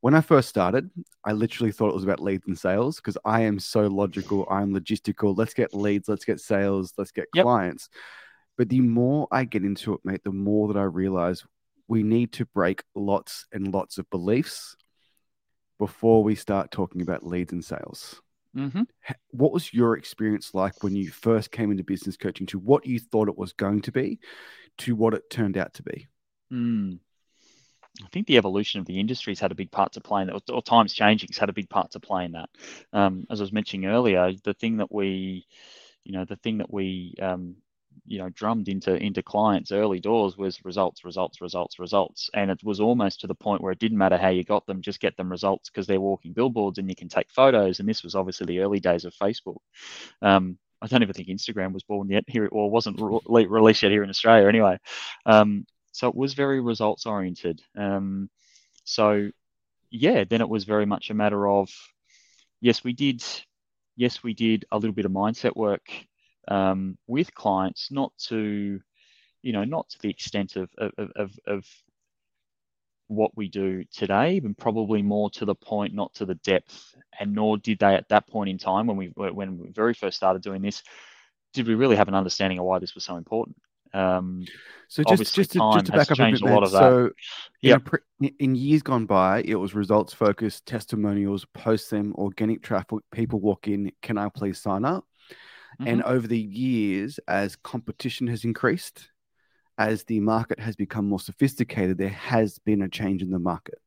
When 0.00 0.14
I 0.14 0.20
first 0.22 0.48
started, 0.48 0.90
I 1.24 1.32
literally 1.32 1.72
thought 1.72 1.90
it 1.90 1.94
was 1.94 2.04
about 2.04 2.20
leads 2.20 2.46
and 2.48 2.58
sales 2.58 2.96
because 2.96 3.18
I 3.24 3.42
am 3.42 3.58
so 3.58 3.86
logical. 3.88 4.46
I'm 4.50 4.72
logistical. 4.72 5.36
Let's 5.36 5.54
get 5.54 5.74
leads, 5.74 6.08
let's 6.08 6.24
get 6.24 6.40
sales, 6.40 6.94
let's 6.98 7.12
get 7.12 7.28
Yep. 7.34 7.44
clients. 7.44 7.88
But 8.56 8.68
the 8.68 8.80
more 8.80 9.28
I 9.30 9.44
get 9.44 9.64
into 9.64 9.94
it, 9.94 10.00
mate, 10.04 10.22
the 10.24 10.32
more 10.32 10.68
that 10.72 10.78
I 10.78 10.84
realize 10.84 11.44
we 11.88 12.02
need 12.02 12.32
to 12.34 12.44
break 12.46 12.82
lots 12.94 13.46
and 13.52 13.72
lots 13.72 13.98
of 13.98 14.08
beliefs 14.10 14.76
before 15.78 16.22
we 16.22 16.34
start 16.34 16.70
talking 16.70 17.02
about 17.02 17.26
leads 17.26 17.52
and 17.52 17.64
sales. 17.64 18.20
Mhm. 18.56 18.86
What 19.30 19.52
was 19.52 19.72
your 19.72 19.96
experience 19.96 20.54
like 20.54 20.82
when 20.82 20.96
you 20.96 21.10
first 21.10 21.50
came 21.50 21.70
into 21.70 21.84
business 21.84 22.16
coaching 22.16 22.46
to 22.48 22.58
what 22.58 22.86
you 22.86 22.98
thought 22.98 23.28
it 23.28 23.38
was 23.38 23.52
going 23.52 23.82
to 23.82 23.92
be 23.92 24.18
to 24.78 24.96
what 24.96 25.14
it 25.14 25.30
turned 25.30 25.56
out 25.56 25.74
to 25.74 25.82
be? 25.82 26.06
Mm. 26.52 26.98
I 28.02 28.08
think 28.08 28.26
the 28.26 28.36
evolution 28.36 28.80
of 28.80 28.86
the 28.86 29.00
industry's 29.00 29.40
had 29.40 29.52
a 29.52 29.56
big 29.56 29.70
part 29.70 29.92
to 29.92 30.00
play 30.00 30.22
in 30.22 30.28
that, 30.28 30.50
or, 30.50 30.62
times 30.62 30.92
changing's 30.92 31.38
had 31.38 31.48
a 31.48 31.52
big 31.52 31.68
part 31.68 31.90
to 31.92 32.00
play 32.00 32.24
in 32.24 32.32
that. 32.32 32.48
Um, 32.92 33.26
as 33.30 33.40
I 33.40 33.44
was 33.44 33.52
mentioning 33.52 33.88
earlier, 33.90 34.32
the 34.44 34.54
thing 34.54 34.76
that 34.78 34.92
we, 34.92 35.46
you 36.04 36.12
know, 36.12 36.24
the 36.24 36.36
thing 36.36 36.58
that 36.58 36.72
we, 36.72 37.14
um, 37.20 37.56
you 38.06 38.18
know, 38.18 38.28
drummed 38.30 38.68
into 38.68 38.94
into 38.96 39.22
clients 39.22 39.72
early 39.72 40.00
doors 40.00 40.36
was 40.36 40.64
results, 40.64 41.04
results, 41.04 41.40
results, 41.40 41.78
results, 41.78 42.30
and 42.34 42.50
it 42.50 42.62
was 42.62 42.80
almost 42.80 43.20
to 43.20 43.26
the 43.26 43.34
point 43.34 43.60
where 43.60 43.72
it 43.72 43.78
didn't 43.78 43.98
matter 43.98 44.16
how 44.16 44.28
you 44.28 44.44
got 44.44 44.66
them, 44.66 44.82
just 44.82 45.00
get 45.00 45.16
them 45.16 45.30
results 45.30 45.70
because 45.70 45.86
they're 45.86 46.00
walking 46.00 46.32
billboards 46.32 46.78
and 46.78 46.88
you 46.88 46.96
can 46.96 47.08
take 47.08 47.30
photos. 47.30 47.80
And 47.80 47.88
this 47.88 48.02
was 48.02 48.14
obviously 48.14 48.46
the 48.46 48.60
early 48.60 48.80
days 48.80 49.04
of 49.04 49.14
Facebook. 49.14 49.58
Um, 50.22 50.58
I 50.80 50.86
don't 50.86 51.02
even 51.02 51.14
think 51.14 51.28
Instagram 51.28 51.72
was 51.72 51.82
born 51.82 52.08
yet 52.08 52.24
here, 52.26 52.48
or 52.50 52.70
wasn't 52.70 53.00
re- 53.00 53.46
released 53.46 53.82
yet 53.82 53.92
here 53.92 54.04
in 54.04 54.10
Australia 54.10 54.48
anyway. 54.48 54.78
Um, 55.26 55.66
so 55.92 56.08
it 56.08 56.14
was 56.14 56.34
very 56.34 56.60
results 56.60 57.06
oriented. 57.06 57.60
Um, 57.76 58.30
so 58.84 59.30
yeah, 59.90 60.24
then 60.24 60.40
it 60.40 60.48
was 60.48 60.64
very 60.64 60.86
much 60.86 61.10
a 61.10 61.14
matter 61.14 61.48
of 61.48 61.70
yes, 62.60 62.84
we 62.84 62.92
did, 62.92 63.24
yes, 63.96 64.22
we 64.22 64.34
did 64.34 64.64
a 64.70 64.78
little 64.78 64.94
bit 64.94 65.04
of 65.04 65.12
mindset 65.12 65.56
work 65.56 65.90
um, 66.48 66.98
with 67.06 67.34
clients, 67.34 67.90
not 67.90 68.12
to, 68.28 68.80
you 69.42 69.52
know, 69.52 69.64
not 69.64 69.88
to 69.90 69.98
the 70.00 70.10
extent 70.10 70.56
of 70.56 70.70
of, 70.78 71.10
of, 71.16 71.38
of 71.46 71.66
what 73.08 73.36
we 73.36 73.48
do 73.48 73.84
today, 73.92 74.38
but 74.38 74.56
probably 74.58 75.02
more 75.02 75.30
to 75.30 75.44
the 75.44 75.54
point, 75.54 75.94
not 75.94 76.14
to 76.14 76.26
the 76.26 76.34
depth. 76.36 76.94
And 77.18 77.34
nor 77.34 77.56
did 77.56 77.78
they 77.78 77.94
at 77.94 78.08
that 78.10 78.28
point 78.28 78.50
in 78.50 78.58
time 78.58 78.86
when 78.86 78.96
we 78.96 79.06
when 79.16 79.58
we 79.58 79.70
very 79.70 79.94
first 79.94 80.16
started 80.16 80.42
doing 80.42 80.62
this, 80.62 80.82
did 81.54 81.66
we 81.66 81.74
really 81.74 81.96
have 81.96 82.08
an 82.08 82.14
understanding 82.14 82.58
of 82.58 82.64
why 82.66 82.78
this 82.78 82.94
was 82.94 83.04
so 83.04 83.16
important. 83.16 83.56
Um, 83.94 84.46
So 84.88 85.02
just 85.04 85.34
just 85.34 85.52
to, 85.52 85.58
just 85.58 85.86
to 85.86 85.92
back 85.92 86.10
up 86.12 86.18
a 86.18 86.30
bit, 86.30 86.42
a 86.42 86.44
lot 86.44 86.54
man. 86.54 86.62
of 86.64 86.72
that. 86.72 86.78
So 86.78 87.10
in, 87.62 87.70
Yep. 87.70 87.84
pre- 87.84 88.32
in 88.38 88.54
years 88.54 88.82
gone 88.82 89.06
by, 89.06 89.42
it 89.42 89.54
was 89.54 89.74
results 89.74 90.12
focused, 90.12 90.66
testimonials, 90.66 91.46
post 91.54 91.90
them, 91.90 92.14
organic 92.16 92.62
traffic. 92.62 92.98
People 93.10 93.40
walk 93.40 93.68
in, 93.68 93.90
can 94.02 94.18
I 94.18 94.28
please 94.28 94.58
sign 94.58 94.84
up? 94.84 95.04
And 95.80 96.00
Mm-hmm. 96.00 96.10
over 96.10 96.26
the 96.26 96.38
years, 96.38 97.20
as 97.28 97.56
competition 97.56 98.26
has 98.26 98.44
increased, 98.44 99.10
as 99.78 100.02
the 100.04 100.20
market 100.20 100.58
has 100.58 100.74
become 100.74 101.08
more 101.08 101.20
sophisticated, 101.20 101.98
there 101.98 102.08
has 102.08 102.58
been 102.58 102.82
a 102.82 102.88
change 102.88 103.22
in 103.22 103.30
the 103.30 103.38
market. 103.38 103.80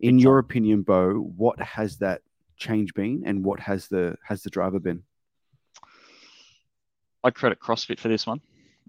In 0.00 0.18
your 0.18 0.38
opinion, 0.38 0.82
Beau, 0.82 1.12
what 1.36 1.60
has 1.60 1.98
that 1.98 2.22
change 2.56 2.94
been, 2.94 3.22
and 3.26 3.44
what 3.44 3.60
has 3.60 3.88
the 3.88 4.16
has 4.26 4.42
the 4.42 4.50
driver 4.50 4.78
been? 4.78 5.02
I 7.22 7.30
credit 7.30 7.60
CrossFit 7.60 8.00
for 8.00 8.08
this 8.08 8.26
one. 8.26 8.40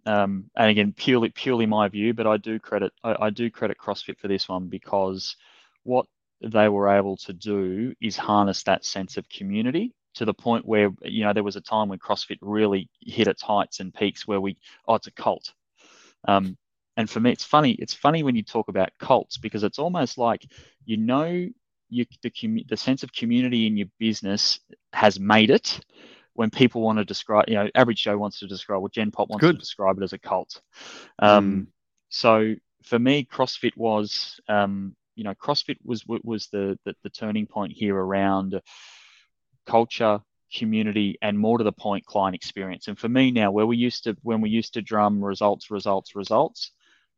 Um, 0.05 0.49
and 0.55 0.69
again, 0.69 0.93
purely 0.93 1.29
purely 1.29 1.65
my 1.65 1.89
view, 1.89 2.13
but 2.13 2.27
I 2.27 2.37
do 2.37 2.59
credit 2.59 2.93
I, 3.03 3.25
I 3.25 3.29
do 3.29 3.51
credit 3.51 3.77
CrossFit 3.77 4.17
for 4.17 4.29
this 4.29 4.47
one 4.47 4.67
because 4.67 5.35
what 5.83 6.05
they 6.41 6.69
were 6.69 6.89
able 6.89 7.17
to 7.17 7.33
do 7.33 7.93
is 8.01 8.15
harness 8.15 8.63
that 8.63 8.85
sense 8.85 9.17
of 9.17 9.27
community 9.29 9.93
to 10.15 10.25
the 10.25 10.33
point 10.33 10.65
where 10.65 10.89
you 11.03 11.23
know 11.23 11.33
there 11.33 11.43
was 11.43 11.55
a 11.55 11.61
time 11.61 11.89
when 11.89 11.99
CrossFit 11.99 12.37
really 12.41 12.89
hit 13.01 13.27
its 13.27 13.41
heights 13.41 13.79
and 13.79 13.93
peaks 13.93 14.27
where 14.27 14.41
we 14.41 14.57
oh 14.87 14.95
it's 14.95 15.07
a 15.07 15.11
cult. 15.11 15.53
Um, 16.27 16.57
and 16.97 17.09
for 17.09 17.19
me, 17.19 17.31
it's 17.31 17.45
funny. 17.45 17.71
It's 17.71 17.93
funny 17.93 18.21
when 18.21 18.35
you 18.35 18.43
talk 18.43 18.67
about 18.67 18.91
cults 18.99 19.37
because 19.37 19.63
it's 19.63 19.79
almost 19.79 20.17
like 20.17 20.45
you 20.85 20.97
know 20.97 21.47
you 21.89 22.05
the 22.21 22.65
the 22.67 22.77
sense 22.77 23.03
of 23.03 23.13
community 23.13 23.67
in 23.67 23.77
your 23.77 23.87
business 23.99 24.59
has 24.93 25.19
made 25.19 25.49
it 25.49 25.79
when 26.33 26.49
people 26.49 26.81
want 26.81 26.97
to 26.97 27.05
describe, 27.05 27.45
you 27.49 27.55
know, 27.55 27.69
average 27.75 28.03
Joe 28.03 28.17
wants 28.17 28.39
to 28.39 28.47
describe, 28.47 28.81
what 28.81 28.93
Gen 28.93 29.11
Pop 29.11 29.29
wants 29.29 29.41
Good. 29.41 29.55
to 29.55 29.59
describe 29.59 29.97
it 29.97 30.03
as 30.03 30.13
a 30.13 30.17
cult. 30.17 30.61
Um, 31.19 31.67
So 32.09 32.55
for 32.83 32.99
me, 32.99 33.25
CrossFit 33.25 33.75
was, 33.77 34.39
um, 34.47 34.95
you 35.15 35.23
know, 35.23 35.33
CrossFit 35.35 35.77
was 35.83 36.05
was 36.07 36.47
the, 36.47 36.77
the 36.85 36.95
the 37.03 37.09
turning 37.09 37.45
point 37.47 37.73
here 37.73 37.95
around 37.95 38.61
culture, 39.71 40.19
community, 40.53 41.17
and 41.21 41.39
more 41.39 41.57
to 41.57 41.63
the 41.63 41.71
point, 41.71 42.05
client 42.05 42.35
experience. 42.35 42.89
And 42.89 42.99
for 42.99 43.07
me 43.07 43.31
now, 43.31 43.51
where 43.51 43.65
we 43.65 43.77
used 43.77 44.03
to 44.03 44.17
when 44.21 44.41
we 44.41 44.49
used 44.49 44.73
to 44.73 44.81
drum 44.81 45.23
results, 45.23 45.71
results, 45.71 46.13
results, 46.13 46.71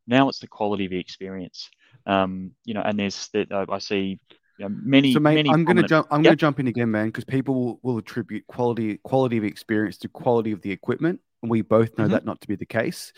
now 0.06 0.30
it's 0.30 0.39
the 0.39 0.48
quality 0.48 0.86
of 0.86 0.92
the 0.92 1.00
experience. 1.00 1.72
Um, 2.06 2.52
you 2.63 2.76
know, 2.76 2.82
and 2.82 3.00
there's 3.00 3.30
that 3.34 3.48
I 3.52 3.80
see 3.80 4.20
you 4.58 4.70
know, 4.70 4.70
many 4.70 5.13
So, 5.13 5.20
mate, 5.20 5.36
many 5.36 5.50
I'm 5.50 5.66
going 5.66 5.78
to 5.78 5.84
jump. 5.84 6.08
I'm 6.12 6.22
Yep. 6.22 6.24
going 6.26 6.38
to 6.38 6.42
jump 6.42 6.60
in 6.60 6.68
again, 6.68 6.92
man, 6.92 7.08
because 7.08 7.24
people 7.24 7.56
will, 7.56 7.80
will 7.82 7.98
attribute 7.98 8.46
quality 8.46 8.98
quality 8.98 9.38
of 9.38 9.44
experience 9.44 9.98
to 10.00 10.08
quality 10.08 10.52
of 10.52 10.62
the 10.62 10.72
equipment, 10.72 11.22
and 11.42 11.50
we 11.50 11.63
both 11.63 11.98
know 11.98 12.06
Mhm. 12.06 12.12
that 12.12 12.26
not 12.26 12.39
to 12.42 12.48
be 12.48 12.56
the 12.56 12.68
case. 12.68 13.13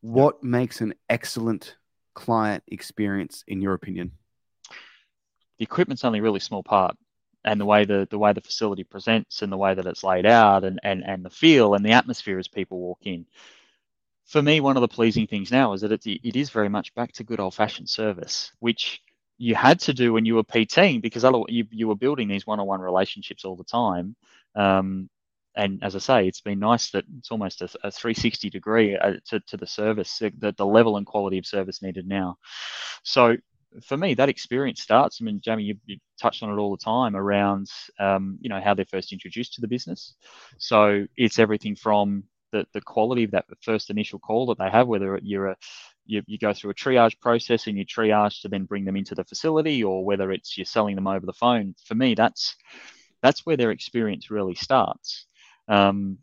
What 0.00 0.42
makes 0.42 0.80
an 0.80 0.94
excellent 1.08 1.76
client 2.14 2.64
experience, 2.66 3.44
in 3.46 3.62
your 3.62 3.74
opinion? 3.74 4.12
the 5.58 5.64
equipment's 5.64 6.06
only 6.06 6.20
a 6.20 6.22
really 6.22 6.40
small 6.40 6.62
part 6.62 6.96
and 7.44 7.60
the 7.60 7.64
way 7.64 7.84
the 7.84 8.06
the 8.10 8.18
way 8.18 8.32
the 8.32 8.40
facility 8.40 8.84
presents 8.84 9.42
and 9.42 9.52
the 9.52 9.56
way 9.56 9.74
that 9.74 9.86
it's 9.86 10.04
laid 10.04 10.26
out 10.26 10.64
and 10.64 10.80
and 10.82 11.02
and 11.04 11.24
the 11.24 11.30
feel 11.30 11.74
and 11.74 11.84
the 11.84 11.92
atmosphere 11.92 12.38
as 12.38 12.48
people 12.48 12.78
walk 12.78 13.00
in 13.04 13.26
for 14.26 14.42
me 14.42 14.60
one 14.60 14.76
of 14.76 14.80
the 14.82 14.88
pleasing 14.88 15.26
things 15.26 15.50
now 15.50 15.72
is 15.72 15.80
that 15.80 15.92
it's, 15.92 16.06
it 16.06 16.36
is 16.36 16.50
very 16.50 16.68
much 16.68 16.94
back 16.94 17.12
to 17.12 17.24
good 17.24 17.40
old 17.40 17.54
fashioned 17.54 17.88
service 17.88 18.52
which 18.60 19.00
you 19.38 19.54
had 19.54 19.80
to 19.80 19.94
do 19.94 20.12
when 20.12 20.26
you 20.26 20.34
were 20.34 20.44
PTing 20.44 21.00
because 21.00 21.24
you, 21.48 21.64
you 21.70 21.88
were 21.88 21.96
building 21.96 22.28
these 22.28 22.46
one-on-one 22.46 22.80
relationships 22.80 23.44
all 23.44 23.56
the 23.56 23.64
time 23.64 24.14
um, 24.54 25.08
and 25.56 25.82
as 25.82 25.96
I 25.96 25.98
say, 25.98 26.28
it's 26.28 26.40
been 26.40 26.60
nice 26.60 26.90
that 26.90 27.04
it's 27.18 27.30
almost 27.30 27.60
a, 27.60 27.64
a 27.82 27.90
360 27.90 28.50
degree 28.50 28.96
uh, 28.96 29.14
to, 29.26 29.40
to 29.40 29.56
the 29.56 29.66
service, 29.66 30.18
the, 30.18 30.54
the 30.56 30.66
level 30.66 30.96
and 30.96 31.06
quality 31.06 31.38
of 31.38 31.46
service 31.46 31.82
needed 31.82 32.06
now. 32.06 32.38
So 33.02 33.36
for 33.82 33.96
me, 33.96 34.14
that 34.14 34.28
experience 34.28 34.80
starts. 34.82 35.18
I 35.20 35.24
mean, 35.24 35.40
Jamie, 35.42 35.64
you, 35.64 35.76
you 35.86 35.98
touched 36.20 36.42
on 36.42 36.50
it 36.50 36.60
all 36.60 36.70
the 36.70 36.84
time 36.84 37.16
around, 37.16 37.68
um, 37.98 38.38
you 38.40 38.48
know, 38.48 38.60
how 38.60 38.74
they're 38.74 38.84
first 38.84 39.12
introduced 39.12 39.54
to 39.54 39.60
the 39.60 39.68
business. 39.68 40.14
So 40.58 41.06
it's 41.16 41.38
everything 41.38 41.76
from 41.76 42.24
the, 42.52 42.66
the 42.74 42.80
quality 42.80 43.24
of 43.24 43.30
that 43.32 43.46
first 43.62 43.90
initial 43.90 44.18
call 44.18 44.46
that 44.46 44.58
they 44.58 44.70
have, 44.70 44.88
whether 44.88 45.18
you're 45.22 45.48
a 45.48 45.56
you, 46.06 46.22
you 46.26 46.38
go 46.38 46.52
through 46.52 46.72
a 46.72 46.74
triage 46.74 47.20
process 47.20 47.68
and 47.68 47.78
you 47.78 47.86
triage 47.86 48.42
to 48.42 48.48
then 48.48 48.64
bring 48.64 48.84
them 48.84 48.96
into 48.96 49.14
the 49.14 49.24
facility, 49.24 49.84
or 49.84 50.04
whether 50.04 50.32
it's 50.32 50.58
you're 50.58 50.64
selling 50.64 50.96
them 50.96 51.06
over 51.06 51.24
the 51.24 51.32
phone. 51.32 51.74
For 51.84 51.94
me, 51.94 52.14
that's 52.14 52.56
that's 53.22 53.46
where 53.46 53.56
their 53.56 53.70
experience 53.70 54.30
really 54.30 54.56
starts. 54.56 55.26
Um, 55.68 56.18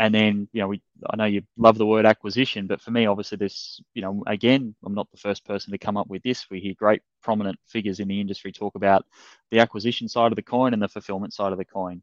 and 0.00 0.14
then, 0.14 0.48
you 0.54 0.62
know, 0.62 0.68
we 0.68 0.80
I 1.10 1.16
know 1.16 1.26
you 1.26 1.42
love 1.58 1.76
the 1.76 1.84
word 1.84 2.06
acquisition, 2.06 2.66
but 2.66 2.80
for 2.80 2.90
me, 2.90 3.04
obviously, 3.04 3.36
this, 3.36 3.82
you 3.92 4.00
know, 4.00 4.24
again, 4.26 4.74
I'm 4.82 4.94
not 4.94 5.10
the 5.10 5.18
first 5.18 5.44
person 5.44 5.72
to 5.72 5.78
come 5.78 5.98
up 5.98 6.08
with 6.08 6.22
this. 6.22 6.48
We 6.50 6.58
hear 6.58 6.72
great 6.74 7.02
prominent 7.22 7.58
figures 7.66 8.00
in 8.00 8.08
the 8.08 8.18
industry 8.18 8.50
talk 8.50 8.76
about 8.76 9.04
the 9.50 9.58
acquisition 9.58 10.08
side 10.08 10.32
of 10.32 10.36
the 10.36 10.42
coin 10.42 10.72
and 10.72 10.82
the 10.82 10.88
fulfillment 10.88 11.34
side 11.34 11.52
of 11.52 11.58
the 11.58 11.66
coin. 11.66 12.00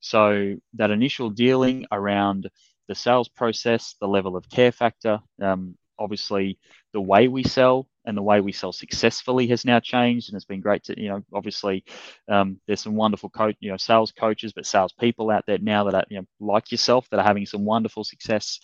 So 0.00 0.56
that 0.72 0.90
initial 0.90 1.28
dealing 1.28 1.84
around 1.92 2.48
the 2.88 2.94
sales 2.94 3.28
process, 3.28 3.94
the 4.00 4.08
level 4.08 4.36
of 4.36 4.48
care 4.48 4.72
factor. 4.72 5.20
Um, 5.40 5.76
obviously, 5.98 6.58
the 6.92 7.00
way 7.00 7.28
we 7.28 7.42
sell 7.42 7.88
and 8.06 8.16
the 8.16 8.22
way 8.22 8.40
we 8.40 8.52
sell 8.52 8.72
successfully 8.72 9.46
has 9.48 9.64
now 9.64 9.80
changed, 9.80 10.28
and 10.28 10.36
it's 10.36 10.44
been 10.44 10.60
great 10.60 10.84
to 10.84 11.00
you 11.00 11.08
know. 11.08 11.22
Obviously, 11.32 11.84
um, 12.28 12.60
there's 12.66 12.80
some 12.82 12.96
wonderful 12.96 13.30
coach, 13.30 13.56
you 13.60 13.70
know, 13.70 13.76
sales 13.76 14.12
coaches, 14.12 14.52
but 14.52 14.66
sales 14.66 14.92
people 14.92 15.30
out 15.30 15.44
there 15.46 15.58
now 15.58 15.84
that 15.84 15.94
are 15.94 16.04
you 16.08 16.18
know 16.18 16.26
like 16.40 16.70
yourself 16.70 17.08
that 17.10 17.20
are 17.20 17.26
having 17.26 17.46
some 17.46 17.64
wonderful 17.64 18.04
success 18.04 18.60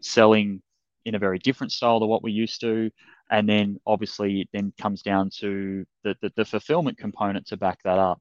selling 0.00 0.62
in 1.04 1.14
a 1.14 1.18
very 1.18 1.38
different 1.38 1.72
style 1.72 2.00
to 2.00 2.06
what 2.06 2.22
we 2.22 2.32
used 2.32 2.60
to. 2.60 2.90
And 3.30 3.48
then 3.48 3.80
obviously 3.86 4.42
it 4.42 4.48
then 4.52 4.72
comes 4.80 5.02
down 5.02 5.30
to 5.40 5.84
the, 6.02 6.16
the, 6.20 6.32
the 6.36 6.44
fulfillment 6.44 6.98
component 6.98 7.46
to 7.48 7.56
back 7.56 7.82
that 7.84 7.98
up. 7.98 8.20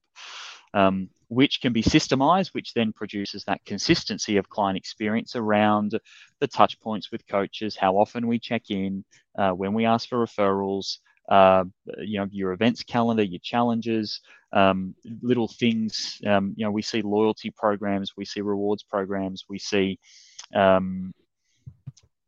Um, 0.73 1.09
which 1.33 1.61
can 1.61 1.73
be 1.73 1.83
systemized, 1.83 2.53
which 2.53 2.73
then 2.73 2.93
produces 2.93 3.43
that 3.45 3.63
consistency 3.65 4.37
of 4.37 4.49
client 4.49 4.77
experience 4.77 5.35
around 5.35 5.99
the 6.39 6.47
touch 6.47 6.79
points 6.79 7.11
with 7.11 7.27
coaches, 7.27 7.75
how 7.75 7.97
often 7.97 8.27
we 8.27 8.39
check 8.39 8.69
in, 8.69 9.03
uh, 9.37 9.51
when 9.51 9.73
we 9.73 9.85
ask 9.85 10.09
for 10.09 10.25
referrals, 10.25 10.97
uh, 11.29 11.63
you 11.99 12.19
know, 12.19 12.27
your 12.31 12.51
events 12.51 12.83
calendar, 12.83 13.23
your 13.23 13.39
challenges, 13.43 14.21
um, 14.51 14.93
little 15.21 15.47
things. 15.47 16.21
Um, 16.27 16.53
you 16.57 16.65
know, 16.65 16.71
we 16.71 16.81
see 16.81 17.01
loyalty 17.01 17.49
programs, 17.49 18.13
we 18.17 18.25
see 18.25 18.41
rewards 18.41 18.83
programs, 18.83 19.45
we 19.49 19.57
see 19.59 19.99
um, 20.53 21.13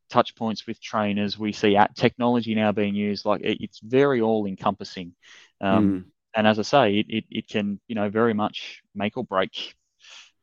touch 0.09 0.35
points 0.35 0.65
with 0.65 0.81
trainers. 0.81 1.37
We 1.37 1.51
see 1.51 1.75
at 1.75 1.95
technology 1.95 2.55
now 2.55 2.71
being 2.71 2.95
used. 2.95 3.25
Like 3.25 3.41
it, 3.41 3.57
it's 3.61 3.79
very 3.79 4.21
all 4.21 4.45
encompassing. 4.45 5.13
Um, 5.61 6.05
mm 6.05 6.11
and 6.35 6.45
as 6.47 6.59
I 6.59 6.63
say, 6.63 6.97
it, 6.99 7.05
it, 7.09 7.23
it 7.29 7.47
can 7.47 7.79
you 7.87 7.95
know 7.95 8.09
very 8.09 8.33
much 8.33 8.81
make 8.93 9.17
or 9.17 9.23
break 9.23 9.75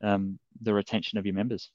um, 0.03 0.39
the 0.61 0.75
retention 0.75 1.19
of 1.19 1.27
your 1.27 1.35
members. 1.35 1.71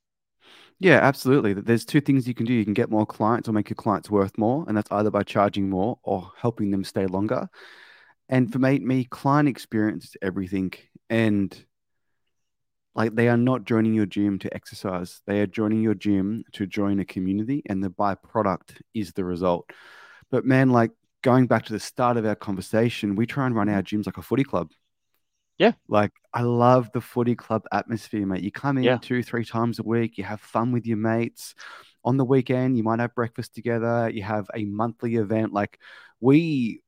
Yeah, 0.80 1.00
absolutely. 1.02 1.54
There's 1.54 1.86
two 1.86 2.02
things 2.02 2.28
you 2.28 2.36
can 2.36 2.46
do. 2.46 2.54
You 2.54 2.64
can 2.64 2.74
get 2.74 2.92
more 2.92 3.06
clients 3.06 3.50
or 3.50 3.52
make 3.52 3.70
your 3.70 3.76
clients 3.76 4.12
worth 4.12 4.38
more, 4.38 4.66
and 4.68 4.78
that's 4.78 4.92
either 4.92 5.10
by 5.10 5.24
charging 5.24 5.70
more 5.70 6.00
or 6.04 6.32
helping 6.38 6.72
them 6.72 6.84
stay 6.84 7.08
longer. 7.08 7.50
And 8.30 8.52
for 8.52 8.60
me, 8.60 8.80
me 8.80 9.06
client 9.06 9.50
experience 9.50 10.06
is 10.06 10.18
everything. 10.22 10.74
And 11.10 11.66
like 12.94 13.16
they 13.16 13.30
are 13.30 13.38
not 13.38 13.64
joining 13.64 13.94
your 13.94 14.06
gym 14.06 14.40
to 14.40 14.54
exercise; 14.54 15.22
they 15.26 15.40
are 15.42 15.48
joining 15.48 15.82
your 15.82 15.96
gym 15.96 16.44
to 16.54 16.68
join 16.68 17.00
a 17.00 17.06
community, 17.06 17.64
and 17.68 17.84
the 17.84 17.90
byproduct 17.90 18.82
is 18.94 19.14
the 19.14 19.26
result. 19.26 19.70
But 20.30 20.46
man, 20.46 20.70
like 20.70 20.92
going 21.28 21.46
back 21.46 21.66
to 21.66 21.74
the 21.74 21.80
start 21.80 22.16
of 22.16 22.26
our 22.26 22.38
conversation, 22.38 23.14
we 23.18 23.26
try 23.26 23.46
and 23.46 23.54
run 23.54 23.68
our 23.68 23.84
gyms 23.84 24.06
like 24.06 24.16
a 24.16 24.22
footy 24.22 24.46
club. 24.46 24.72
Yeah. 25.58 25.74
Like 25.90 26.12
I 26.34 26.44
love 26.44 26.90
the 26.94 27.02
footy 27.02 27.36
club 27.36 27.64
atmosphere, 27.74 28.26
mate. 28.26 28.44
You 28.44 28.50
come 28.50 28.78
in 28.78 28.86
yeah. 28.86 28.98
two, 28.98 29.22
three 29.22 29.44
times 29.44 29.78
a 29.78 29.84
week, 29.84 30.18
you 30.18 30.24
have 30.24 30.40
fun 30.40 30.72
with 30.72 30.86
your 30.86 30.96
mates. 30.96 31.54
On 32.06 32.16
the 32.16 32.24
weekend, 32.24 32.78
you 32.78 32.84
might 32.84 33.02
have 33.02 33.14
breakfast 33.14 33.54
together, 33.54 34.10
you 34.10 34.24
have 34.24 34.48
a 34.56 34.64
monthly 34.64 35.16
event. 35.18 35.52
Like 35.52 35.80
we 36.22 36.82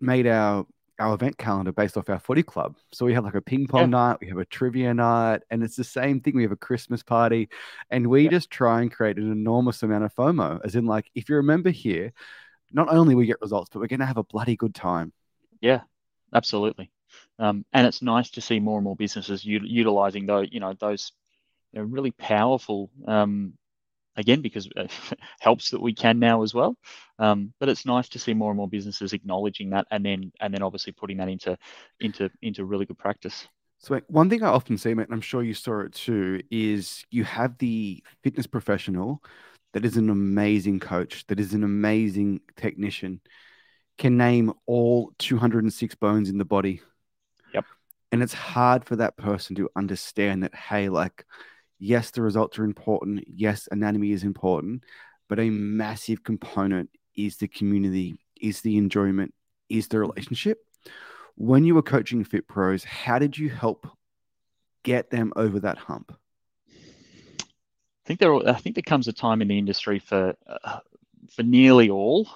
made 0.00 0.28
our 0.28 0.64
our 1.00 1.14
event 1.14 1.36
calendar 1.36 1.72
based 1.72 1.96
off 1.96 2.08
our 2.08 2.20
footy 2.20 2.44
club. 2.44 2.76
So 2.92 3.04
we 3.04 3.14
have 3.14 3.24
like 3.24 3.34
a 3.34 3.42
ping 3.42 3.66
pong 3.66 3.80
yeah. 3.80 3.86
night, 3.86 4.18
we 4.20 4.28
have 4.28 4.38
a 4.38 4.44
trivia 4.44 4.94
night, 4.94 5.42
and 5.50 5.64
it's 5.64 5.74
the 5.74 5.82
same 5.82 6.20
thing. 6.20 6.36
We 6.36 6.44
have 6.44 6.52
a 6.52 6.56
Christmas 6.56 7.02
party, 7.02 7.48
and 7.90 8.06
we 8.06 8.22
yeah. 8.22 8.30
just 8.30 8.48
try 8.48 8.82
and 8.82 8.92
create 8.92 9.16
an 9.16 9.32
enormous 9.32 9.82
amount 9.82 10.04
of 10.04 10.14
FOMO. 10.14 10.60
As 10.64 10.76
in, 10.76 10.86
like, 10.86 11.10
if 11.16 11.28
you 11.28 11.34
remember 11.36 11.70
here, 11.70 12.12
not 12.72 12.88
only 12.88 13.14
we 13.14 13.26
get 13.26 13.40
results, 13.40 13.70
but 13.72 13.80
we're 13.80 13.86
going 13.86 14.00
to 14.00 14.06
have 14.06 14.16
a 14.16 14.24
bloody 14.24 14.56
good 14.56 14.74
time. 14.74 15.12
Yeah, 15.60 15.82
absolutely. 16.34 16.90
Um, 17.38 17.64
and 17.72 17.86
it's 17.86 18.02
nice 18.02 18.30
to 18.30 18.40
see 18.40 18.60
more 18.60 18.78
and 18.78 18.84
more 18.84 18.96
businesses 18.96 19.44
u- 19.44 19.60
utilizing 19.62 20.26
those, 20.26 20.48
you 20.50 20.60
know, 20.60 20.74
those 20.78 21.12
you 21.72 21.80
know, 21.80 21.86
really 21.86 22.10
powerful, 22.12 22.90
um, 23.06 23.54
again, 24.16 24.40
because 24.40 24.68
it 24.74 24.90
helps 25.40 25.70
that 25.70 25.80
we 25.80 25.94
can 25.94 26.18
now 26.18 26.42
as 26.42 26.54
well. 26.54 26.76
Um, 27.18 27.52
but 27.60 27.68
it's 27.68 27.86
nice 27.86 28.08
to 28.10 28.18
see 28.18 28.34
more 28.34 28.50
and 28.50 28.56
more 28.56 28.68
businesses 28.68 29.12
acknowledging 29.12 29.70
that, 29.70 29.86
and 29.90 30.04
then 30.04 30.32
and 30.40 30.52
then 30.52 30.62
obviously 30.62 30.92
putting 30.92 31.18
that 31.18 31.28
into 31.28 31.56
into 32.00 32.30
into 32.42 32.64
really 32.64 32.86
good 32.86 32.98
practice. 32.98 33.46
So 33.78 34.00
one 34.08 34.30
thing 34.30 34.42
I 34.42 34.48
often 34.48 34.78
see, 34.78 34.94
mate, 34.94 35.04
and 35.04 35.14
I'm 35.14 35.20
sure 35.20 35.42
you 35.42 35.54
saw 35.54 35.80
it 35.80 35.92
too, 35.92 36.40
is 36.50 37.04
you 37.10 37.24
have 37.24 37.58
the 37.58 38.02
fitness 38.22 38.46
professional 38.46 39.22
that 39.76 39.84
is 39.84 39.98
an 39.98 40.08
amazing 40.08 40.80
coach, 40.80 41.26
that 41.26 41.38
is 41.38 41.52
an 41.52 41.62
amazing 41.62 42.40
technician, 42.56 43.20
can 43.98 44.16
name 44.16 44.50
all 44.64 45.12
206 45.18 45.94
bones 45.96 46.30
in 46.30 46.38
the 46.38 46.46
body. 46.46 46.80
Yep. 47.52 47.66
And 48.10 48.22
it's 48.22 48.32
hard 48.32 48.86
for 48.86 48.96
that 48.96 49.18
person 49.18 49.54
to 49.56 49.68
understand 49.76 50.44
that, 50.44 50.54
hey, 50.54 50.88
like, 50.88 51.26
yes, 51.78 52.10
the 52.10 52.22
results 52.22 52.58
are 52.58 52.64
important. 52.64 53.24
Yes, 53.26 53.68
anatomy 53.70 54.12
is 54.12 54.24
important, 54.24 54.84
but 55.28 55.38
a 55.38 55.50
massive 55.50 56.24
component 56.24 56.88
is 57.14 57.36
the 57.36 57.46
community, 57.46 58.18
is 58.40 58.62
the 58.62 58.78
enjoyment, 58.78 59.34
is 59.68 59.88
the 59.88 59.98
relationship. 59.98 60.56
When 61.34 61.66
you 61.66 61.74
were 61.74 61.82
coaching 61.82 62.24
Fit 62.24 62.48
Pros, 62.48 62.82
how 62.82 63.18
did 63.18 63.36
you 63.36 63.50
help 63.50 63.86
get 64.84 65.10
them 65.10 65.34
over 65.36 65.60
that 65.60 65.76
hump? 65.76 66.16
I 68.06 68.08
think 68.08 68.20
there, 68.20 68.48
I 68.48 68.52
think 68.52 68.76
there 68.76 68.84
comes 68.84 69.08
a 69.08 69.12
time 69.12 69.42
in 69.42 69.48
the 69.48 69.58
industry 69.58 69.98
for 69.98 70.36
uh, 70.46 70.78
for 71.28 71.42
nearly 71.42 71.90
all. 71.90 72.28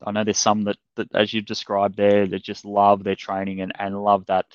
I 0.00 0.12
know 0.12 0.22
there's 0.22 0.38
some 0.38 0.62
that, 0.62 0.76
that, 0.94 1.12
as 1.12 1.34
you've 1.34 1.44
described 1.44 1.96
there, 1.96 2.24
that 2.28 2.44
just 2.44 2.64
love 2.64 3.02
their 3.02 3.16
training 3.16 3.62
and, 3.62 3.72
and 3.80 4.00
love 4.00 4.26
that 4.26 4.46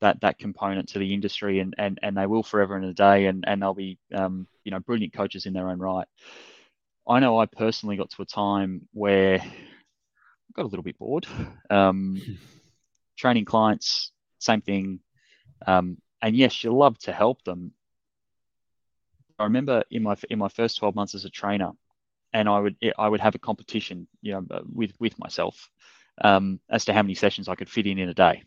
that 0.00 0.18
that 0.22 0.38
component 0.38 0.88
to 0.88 0.98
the 0.98 1.12
industry, 1.12 1.58
and 1.58 1.74
and, 1.76 1.98
and 2.02 2.16
they 2.16 2.24
will 2.24 2.42
forever 2.42 2.74
and 2.74 2.86
a 2.86 2.94
day, 2.94 3.26
and 3.26 3.44
and 3.46 3.60
they'll 3.60 3.74
be 3.74 3.98
um, 4.14 4.46
you 4.64 4.70
know 4.70 4.78
brilliant 4.78 5.12
coaches 5.12 5.44
in 5.44 5.52
their 5.52 5.68
own 5.68 5.78
right. 5.78 6.08
I 7.06 7.20
know 7.20 7.38
I 7.38 7.44
personally 7.44 7.98
got 7.98 8.08
to 8.12 8.22
a 8.22 8.26
time 8.26 8.88
where 8.94 9.40
I 9.40 10.52
got 10.56 10.64
a 10.64 10.68
little 10.68 10.84
bit 10.84 10.98
bored. 10.98 11.26
Um, 11.68 12.18
training 13.18 13.44
clients, 13.44 14.10
same 14.38 14.62
thing. 14.62 15.00
Um, 15.66 15.98
and 16.22 16.34
yes, 16.34 16.64
you 16.64 16.74
love 16.74 16.96
to 17.00 17.12
help 17.12 17.44
them, 17.44 17.72
I 19.38 19.44
remember 19.44 19.84
in 19.90 20.02
my 20.02 20.16
in 20.30 20.38
my 20.38 20.48
first 20.48 20.78
12 20.78 20.94
months 20.94 21.14
as 21.14 21.24
a 21.24 21.30
trainer, 21.30 21.72
and 22.32 22.48
I 22.48 22.60
would 22.60 22.76
I 22.98 23.08
would 23.08 23.20
have 23.20 23.34
a 23.34 23.38
competition, 23.38 24.06
you 24.20 24.32
know, 24.32 24.46
with 24.72 24.92
with 24.98 25.18
myself 25.18 25.70
um, 26.22 26.60
as 26.70 26.84
to 26.86 26.92
how 26.92 27.02
many 27.02 27.14
sessions 27.14 27.48
I 27.48 27.54
could 27.54 27.70
fit 27.70 27.86
in 27.86 27.98
in 27.98 28.08
a 28.08 28.14
day. 28.14 28.42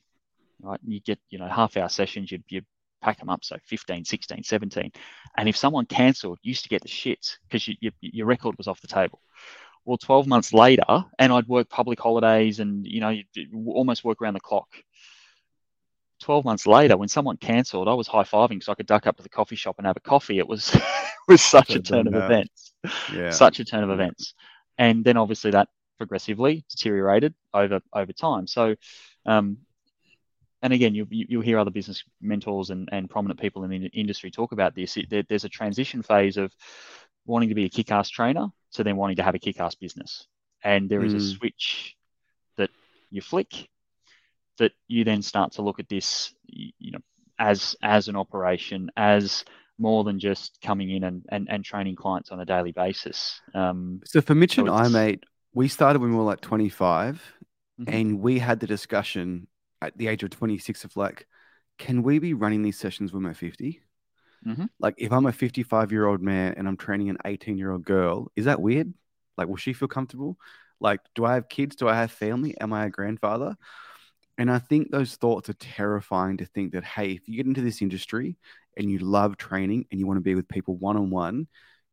Right, 0.62 0.82
and 0.82 0.94
you 0.94 1.02
get 1.02 1.20
you 1.30 1.38
know 1.38 1.48
half 1.48 1.78
hour 1.78 1.90
sessions, 1.90 2.32
you 2.32 2.40
you 2.50 2.62
pack 3.02 3.20
them 3.20 3.30
up, 3.30 3.44
so 3.44 3.58
15, 3.66 4.04
16, 4.04 4.44
17, 4.44 4.92
and 5.38 5.50
if 5.50 5.56
someone 5.56 5.86
cancelled, 5.86 6.40
used 6.42 6.64
to 6.64 6.70
get 6.70 6.82
the 6.82 6.88
shits 6.88 7.38
because 7.48 7.68
you, 7.68 7.76
you, 7.80 7.92
your 8.02 8.26
record 8.26 8.58
was 8.58 8.68
off 8.68 8.82
the 8.82 8.88
table. 8.88 9.22
Well, 9.84 9.98
12 9.98 10.26
months 10.26 10.54
later, 10.54 11.06
and 11.20 11.32
I'd 11.32 11.48
work 11.48 11.70
public 11.70 12.00
holidays 12.00 12.60
and 12.60 12.86
you 12.86 13.02
know 13.02 13.16
almost 13.68 14.04
work 14.04 14.22
around 14.22 14.34
the 14.34 14.40
clock 14.40 14.70
12 16.22 16.46
months 16.46 16.66
later, 16.66 16.98
when 16.98 17.10
someone 17.10 17.38
cancelled, 17.38 17.88
I 17.88 17.94
was 17.94 18.08
high 18.08 18.24
fiving 18.24 18.64
so 18.64 18.72
I 18.72 18.76
could 18.76 18.86
duck 18.86 19.08
up 19.08 19.18
to 19.18 19.24
the 19.24 19.30
coffee 19.30 19.56
shop 19.56 19.76
and 19.78 19.88
have 19.88 19.98
a 19.98 20.02
coffee. 20.02 20.40
It 20.40 20.48
was 20.48 20.76
was 21.28 21.42
such 21.42 21.76
a 21.76 21.82
turn 21.82 22.08
of 22.08 22.16
events, 22.16 22.74
yeah. 23.14 23.32
such 23.32 23.60
a 23.60 23.66
turn 23.66 23.84
of 23.84 23.90
events, 23.90 24.34
and 24.78 25.04
then 25.04 25.18
obviously 25.18 25.52
that 25.52 25.70
progressively 25.98 26.66
deteriorated 26.70 27.34
over 27.54 27.82
over 27.94 28.14
time. 28.14 28.48
So, 28.48 28.76
um, 29.26 29.58
and 30.62 30.74
again, 30.74 30.96
you 30.96 31.08
you'll 31.10 31.42
hear 31.42 31.60
other 31.60 31.72
business 31.72 32.04
mentors 32.22 32.70
and, 32.70 32.90
and 32.92 33.10
prominent 33.10 33.40
people 33.40 33.64
in 33.64 33.70
the 33.70 33.88
industry 33.88 34.32
talk 34.32 34.52
about 34.52 34.76
this. 34.76 34.98
It, 34.98 35.10
there, 35.10 35.24
there's 35.28 35.46
a 35.46 35.50
transition 35.50 36.02
phase 36.02 36.38
of 36.38 36.54
wanting 37.26 37.50
to 37.50 37.56
be 37.56 37.66
a 37.66 37.70
kick-ass 37.70 38.10
trainer 38.10 38.48
to 38.74 38.84
then 38.84 38.98
wanting 38.98 39.16
to 39.18 39.24
have 39.24 39.36
a 39.36 39.40
kick-ass 39.40 39.76
business, 39.76 40.28
and 40.64 40.90
there 40.90 41.04
is 41.04 41.14
mm. 41.14 41.18
a 41.18 41.22
switch 41.22 41.96
that 42.58 42.70
you 43.10 43.22
flick 43.22 43.68
that 44.58 44.72
you 44.88 45.04
then 45.04 45.22
start 45.22 45.54
to 45.54 45.62
look 45.62 45.80
at 45.80 45.90
this, 45.90 46.34
you 46.48 46.92
know, 46.92 47.00
as 47.38 47.76
as 47.82 48.08
an 48.08 48.16
operation, 48.16 48.92
as 48.96 49.44
more 49.78 50.04
than 50.04 50.20
just 50.20 50.60
coming 50.62 50.90
in 50.90 51.04
and, 51.04 51.26
and, 51.30 51.48
and 51.50 51.66
training 51.66 51.96
clients 51.96 52.32
on 52.32 52.40
a 52.40 52.46
daily 52.46 52.72
basis. 52.72 53.42
Um, 53.54 54.02
so 54.06 54.22
for 54.22 54.36
Mitch 54.36 54.56
so 54.56 54.62
and 54.62 54.70
I, 54.70 54.88
mate, 54.88 55.24
we 55.54 55.68
started 55.68 56.02
when 56.02 56.12
we 56.12 56.18
were 56.18 56.24
like 56.24 56.42
25 56.42 57.22
mm-hmm. 57.82 57.94
and 57.94 58.20
we 58.22 58.40
had 58.40 58.60
the 58.60 58.68
discussion 58.68 59.48
at 59.82 59.98
the 59.98 60.08
age 60.08 60.24
of 60.24 60.30
26 60.30 60.86
of 60.86 60.96
like, 60.96 61.28
can 61.78 62.04
we 62.04 62.20
be 62.20 62.34
running 62.34 62.62
these 62.62 62.78
sessions 62.78 63.12
when 63.12 63.24
we're 63.24 63.34
50? 63.34 63.82
Mm-hmm. 64.48 64.66
Like 64.80 64.96
if 64.98 65.12
I'm 65.12 65.26
a 65.26 65.34
55 65.34 65.92
year 65.92 66.06
old 66.06 66.22
man 66.22 66.54
and 66.56 66.68
I'm 66.68 66.78
training 66.78 67.10
an 67.10 67.18
18 67.26 67.58
year 67.58 67.72
old 67.72 67.84
girl, 67.84 68.32
is 68.36 68.46
that 68.46 68.62
weird? 68.62 68.94
Like, 69.38 69.48
will 69.48 69.58
she 69.58 69.74
feel 69.74 69.90
comfortable? 69.90 70.38
Like, 70.80 71.02
do 71.16 71.26
I 71.26 71.36
have 71.36 71.50
kids? 71.50 71.76
Do 71.76 71.88
I 71.88 71.96
have 71.96 72.12
family? 72.12 72.56
Am 72.60 72.72
I 72.72 72.86
a 72.86 72.90
grandfather? 72.90 73.58
And 74.38 74.52
I 74.52 74.60
think 74.60 74.92
those 74.92 75.16
thoughts 75.16 75.50
are 75.50 75.54
terrifying 75.54 76.38
to 76.38 76.46
think 76.46 76.74
that, 76.74 76.84
hey, 76.84 77.12
if 77.12 77.28
you 77.28 77.38
get 77.38 77.46
into 77.46 77.62
this 77.62 77.82
industry 77.82 78.38
and 78.78 78.92
you 78.92 79.00
love 79.00 79.38
training 79.38 79.86
and 79.90 80.00
you 80.00 80.08
want 80.08 80.18
to 80.18 80.24
be 80.24 80.36
with 80.36 80.50
people 80.50 80.76
one 80.76 80.98
on 80.98 81.10
one, 81.10 81.48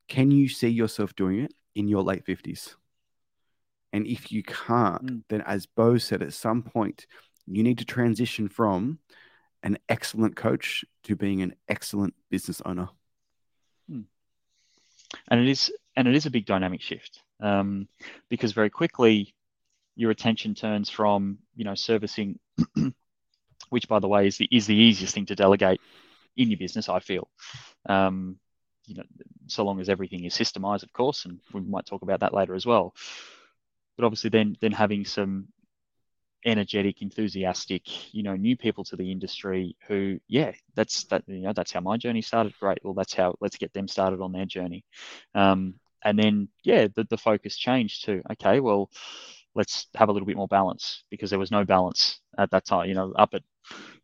can 0.08 0.30
you 0.30 0.48
see 0.48 0.68
yourself 0.68 1.14
doing 1.14 1.40
it 1.40 1.54
in 1.74 1.86
your 1.86 2.02
late 2.02 2.26
50s? 2.26 2.74
And 3.92 4.06
if 4.06 4.32
you 4.32 4.42
can't, 4.42 5.06
mm. 5.06 5.22
then 5.28 5.42
as 5.42 5.66
Beau 5.66 5.98
said, 5.98 6.22
at 6.22 6.32
some 6.32 6.62
point, 6.62 7.06
you 7.46 7.62
need 7.62 7.78
to 7.78 7.84
transition 7.84 8.48
from 8.48 8.98
an 9.62 9.78
excellent 9.88 10.34
coach 10.34 10.84
to 11.04 11.14
being 11.14 11.42
an 11.42 11.54
excellent 11.68 12.14
business 12.30 12.60
owner. 12.64 12.88
Hmm. 13.88 14.02
and 15.28 15.40
it 15.40 15.48
is 15.48 15.72
and 15.96 16.06
it 16.06 16.14
is 16.14 16.24
a 16.24 16.30
big 16.30 16.46
dynamic 16.46 16.80
shift 16.80 17.20
um, 17.40 17.88
because 18.28 18.52
very 18.52 18.70
quickly 18.70 19.34
your 19.94 20.10
attention 20.10 20.54
turns 20.54 20.88
from 20.90 21.38
you 21.56 21.64
know 21.64 21.74
servicing, 21.74 22.38
which 23.70 23.88
by 23.88 23.98
the 23.98 24.08
way 24.08 24.26
is 24.26 24.38
the 24.38 24.48
is 24.50 24.66
the 24.66 24.76
easiest 24.76 25.14
thing 25.14 25.26
to 25.26 25.34
delegate 25.34 25.80
in 26.36 26.50
your 26.50 26.58
business. 26.58 26.88
I 26.88 27.00
feel, 27.00 27.28
um, 27.88 28.38
you 28.86 28.96
know, 28.96 29.04
so 29.46 29.64
long 29.64 29.80
as 29.80 29.88
everything 29.88 30.24
is 30.24 30.34
systemized, 30.34 30.82
of 30.82 30.92
course, 30.92 31.24
and 31.24 31.40
we 31.52 31.60
might 31.60 31.86
talk 31.86 32.02
about 32.02 32.20
that 32.20 32.34
later 32.34 32.54
as 32.54 32.66
well. 32.66 32.94
But 33.96 34.04
obviously, 34.04 34.30
then 34.30 34.56
then 34.60 34.72
having 34.72 35.04
some 35.04 35.48
energetic, 36.44 37.02
enthusiastic, 37.02 38.14
you 38.14 38.22
know, 38.22 38.34
new 38.34 38.56
people 38.56 38.84
to 38.84 38.96
the 38.96 39.10
industry 39.10 39.76
who, 39.86 40.18
yeah, 40.28 40.52
that's 40.74 41.04
that, 41.04 41.22
you 41.26 41.42
know, 41.42 41.52
that's 41.52 41.72
how 41.72 41.80
my 41.80 41.96
journey 41.96 42.22
started. 42.22 42.52
Great. 42.58 42.78
Well, 42.82 42.94
that's 42.94 43.14
how 43.14 43.34
let's 43.40 43.56
get 43.56 43.72
them 43.72 43.88
started 43.88 44.20
on 44.20 44.32
their 44.32 44.46
journey. 44.46 44.84
Um, 45.34 45.74
and 46.04 46.18
then, 46.18 46.48
yeah, 46.64 46.88
the, 46.94 47.04
the 47.04 47.16
focus 47.16 47.56
changed 47.56 48.06
to, 48.06 48.22
okay, 48.32 48.60
well, 48.60 48.90
let's 49.54 49.86
have 49.94 50.08
a 50.08 50.12
little 50.12 50.26
bit 50.26 50.36
more 50.36 50.48
balance 50.48 51.04
because 51.10 51.30
there 51.30 51.38
was 51.38 51.50
no 51.50 51.64
balance 51.64 52.20
at 52.38 52.50
that 52.50 52.64
time. 52.64 52.88
You 52.88 52.94
know, 52.94 53.12
up 53.12 53.34
at 53.34 53.42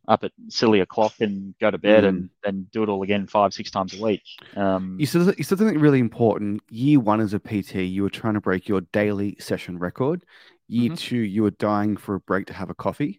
up 0.06 0.24
at 0.24 0.32
silly 0.48 0.80
o'clock 0.80 1.12
and 1.20 1.54
go 1.60 1.70
to 1.70 1.78
bed 1.78 2.04
mm. 2.04 2.08
and 2.08 2.30
then 2.42 2.66
do 2.72 2.82
it 2.82 2.88
all 2.88 3.02
again 3.02 3.26
five 3.26 3.52
six 3.52 3.70
times 3.70 3.98
a 3.98 4.02
week. 4.02 4.22
Um, 4.56 4.96
you 4.98 5.06
said 5.06 5.34
you 5.36 5.44
said 5.44 5.58
something 5.58 5.78
really 5.78 6.00
important. 6.00 6.62
Year 6.70 7.00
one 7.00 7.20
as 7.20 7.34
a 7.34 7.38
PT, 7.38 7.76
you 7.76 8.02
were 8.02 8.10
trying 8.10 8.34
to 8.34 8.40
break 8.40 8.68
your 8.68 8.80
daily 8.92 9.36
session 9.38 9.78
record. 9.78 10.24
Year 10.68 10.90
mm-hmm. 10.90 10.96
two, 10.96 11.18
you 11.18 11.42
were 11.42 11.50
dying 11.50 11.96
for 11.96 12.14
a 12.14 12.20
break 12.20 12.46
to 12.46 12.52
have 12.54 12.70
a 12.70 12.74
coffee, 12.74 13.18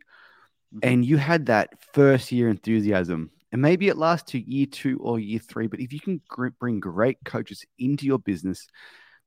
mm-hmm. 0.73 0.79
and 0.83 1.05
you 1.05 1.17
had 1.17 1.45
that 1.47 1.69
first 1.93 2.31
year 2.31 2.49
enthusiasm. 2.49 3.31
And 3.51 3.63
maybe 3.63 3.87
it 3.87 3.97
lasts 3.97 4.31
to 4.31 4.39
year 4.39 4.67
two 4.67 4.99
or 4.99 5.19
year 5.19 5.39
three, 5.39 5.65
but 5.65 5.79
if 5.79 5.91
you 5.91 5.99
can 5.99 6.21
bring 6.59 6.79
great 6.79 7.17
coaches 7.25 7.65
into 7.79 8.05
your 8.05 8.19
business 8.19 8.67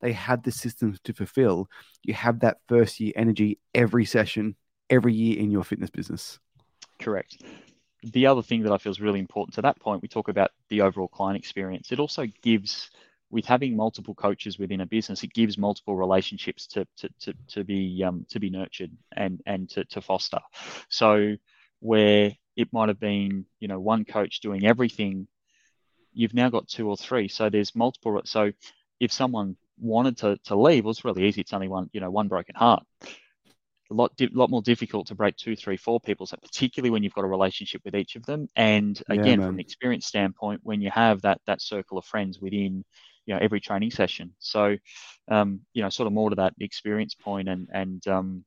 they 0.03 0.13
have 0.13 0.43
the 0.43 0.53
systems 0.53 1.01
to 1.05 1.15
fulfill, 1.15 1.69
you 2.03 2.13
have 2.13 2.41
that 2.41 2.59
first 2.69 3.01
year 3.01 3.13
energy 3.17 3.59
every 3.75 4.05
session, 4.05 4.57
every 4.91 5.15
year 5.15 5.39
in 5.39 5.51
your 5.51 5.65
fitness 5.65 5.91
business. 5.91 6.39
Correct. 6.99 7.43
The 8.03 8.27
other 8.27 8.43
thing 8.43 8.65
that 8.65 8.73
I 8.73 8.79
feel 8.79 8.91
is 8.91 9.01
really 9.01 9.21
important 9.21 9.55
to 9.55 9.63
that 9.63 9.79
point, 9.81 10.03
we 10.03 10.09
talk 10.09 10.29
about 10.29 10.51
the 10.69 10.81
overall 10.81 11.09
client 11.09 11.39
experience. 11.39 11.93
It 11.93 12.01
also 12.01 12.27
gives, 12.43 12.91
with 13.31 13.47
having 13.47 13.77
multiple 13.77 14.15
coaches 14.15 14.59
within 14.59 14.81
a 14.81 14.87
business, 14.87 15.23
it 15.23 15.33
gives 15.33 15.57
multiple 15.57 15.97
relationships 15.97 16.67
to 16.69 16.85
to, 16.97 17.09
to, 17.21 17.35
to 17.49 17.65
be 17.65 18.03
um, 18.05 18.27
to 18.31 18.41
be 18.41 18.51
nurtured 18.51 18.91
and 19.17 19.41
and 19.47 19.71
to, 19.71 19.85
to 19.85 20.01
foster. 20.01 20.41
So 20.89 21.37
where 21.79 22.33
it 22.57 22.73
might 22.73 22.89
have 22.89 23.01
been, 23.01 23.47
you 23.61 23.69
know, 23.69 23.79
one 23.79 24.05
coach 24.05 24.41
doing 24.41 24.67
everything, 24.67 25.29
you've 26.13 26.35
now 26.35 26.49
got 26.49 26.69
two 26.69 26.89
or 26.89 26.97
three. 26.97 27.29
So 27.29 27.49
there's 27.49 27.75
multiple. 27.75 28.21
So 28.25 28.53
if 29.01 29.13
someone 29.13 29.57
wanted 29.83 30.17
to, 30.19 30.37
to 30.45 30.57
leave, 30.57 30.85
was 30.85 31.05
really 31.05 31.25
easy. 31.25 31.41
It's 31.41 31.53
only 31.53 31.69
one, 31.69 31.91
you 31.93 32.01
know, 32.01 32.11
one 32.11 32.29
broken 32.29 32.55
heart. 32.55 32.85
A 33.91 33.95
lot, 33.95 34.17
di- 34.17 34.31
lot 34.33 34.49
more 34.49 34.63
difficult 34.63 35.07
to 35.09 35.15
break 35.15 35.37
two, 35.37 35.55
three, 35.55 35.77
four 35.77 36.01
people. 36.01 36.25
So 36.27 36.37
particularly 36.41 36.91
when 36.91 37.03
you've 37.03 37.13
got 37.13 37.25
a 37.25 37.29
relationship 37.29 37.83
with 37.85 37.95
each 37.95 38.17
of 38.17 38.25
them, 38.25 38.49
and 38.57 39.03
again, 39.11 39.39
yeah, 39.39 39.47
from 39.47 39.57
an 39.57 39.61
experience 39.61 40.07
standpoint, 40.07 40.61
when 40.63 40.81
you 40.81 40.91
have 40.91 41.21
that 41.23 41.41
that 41.47 41.61
circle 41.61 41.99
of 41.99 42.05
friends 42.07 42.41
within, 42.41 42.85
you 43.27 43.35
know, 43.35 43.41
every 43.43 43.61
training 43.61 43.91
session. 43.91 44.33
So, 44.39 44.77
um, 45.29 45.61
you 45.75 45.83
know, 45.83 45.91
sort 45.91 46.07
of 46.07 46.15
more 46.15 46.31
to 46.31 46.37
that 46.37 46.55
experience 46.59 47.15
point 47.15 47.49
and 47.49 47.69
and 47.73 48.07
um, 48.09 48.45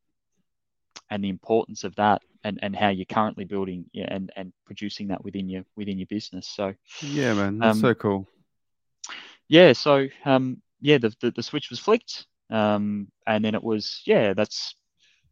and 1.09 1.23
the 1.23 1.29
importance 1.29 1.83
of 1.83 1.95
that 1.95 2.21
and, 2.43 2.59
and 2.61 2.75
how 2.75 2.89
you're 2.89 3.05
currently 3.05 3.45
building 3.45 3.85
and, 3.95 4.31
and 4.35 4.53
producing 4.65 5.07
that 5.09 5.23
within 5.23 5.49
your 5.49 5.63
within 5.75 5.97
your 5.97 6.07
business. 6.07 6.47
So 6.47 6.73
yeah, 7.01 7.33
man, 7.33 7.59
that's 7.59 7.77
um, 7.77 7.81
so 7.81 7.93
cool. 7.93 8.27
Yeah, 9.47 9.73
so 9.73 10.07
um, 10.25 10.61
yeah, 10.85 10.99
the, 10.99 11.11
the, 11.19 11.31
the 11.31 11.43
switch 11.43 11.71
was 11.71 11.79
flicked. 11.79 12.27
Um, 12.51 13.07
and 13.25 13.43
then 13.43 13.55
it 13.55 13.63
was, 13.63 14.03
yeah, 14.05 14.33
that's 14.33 14.75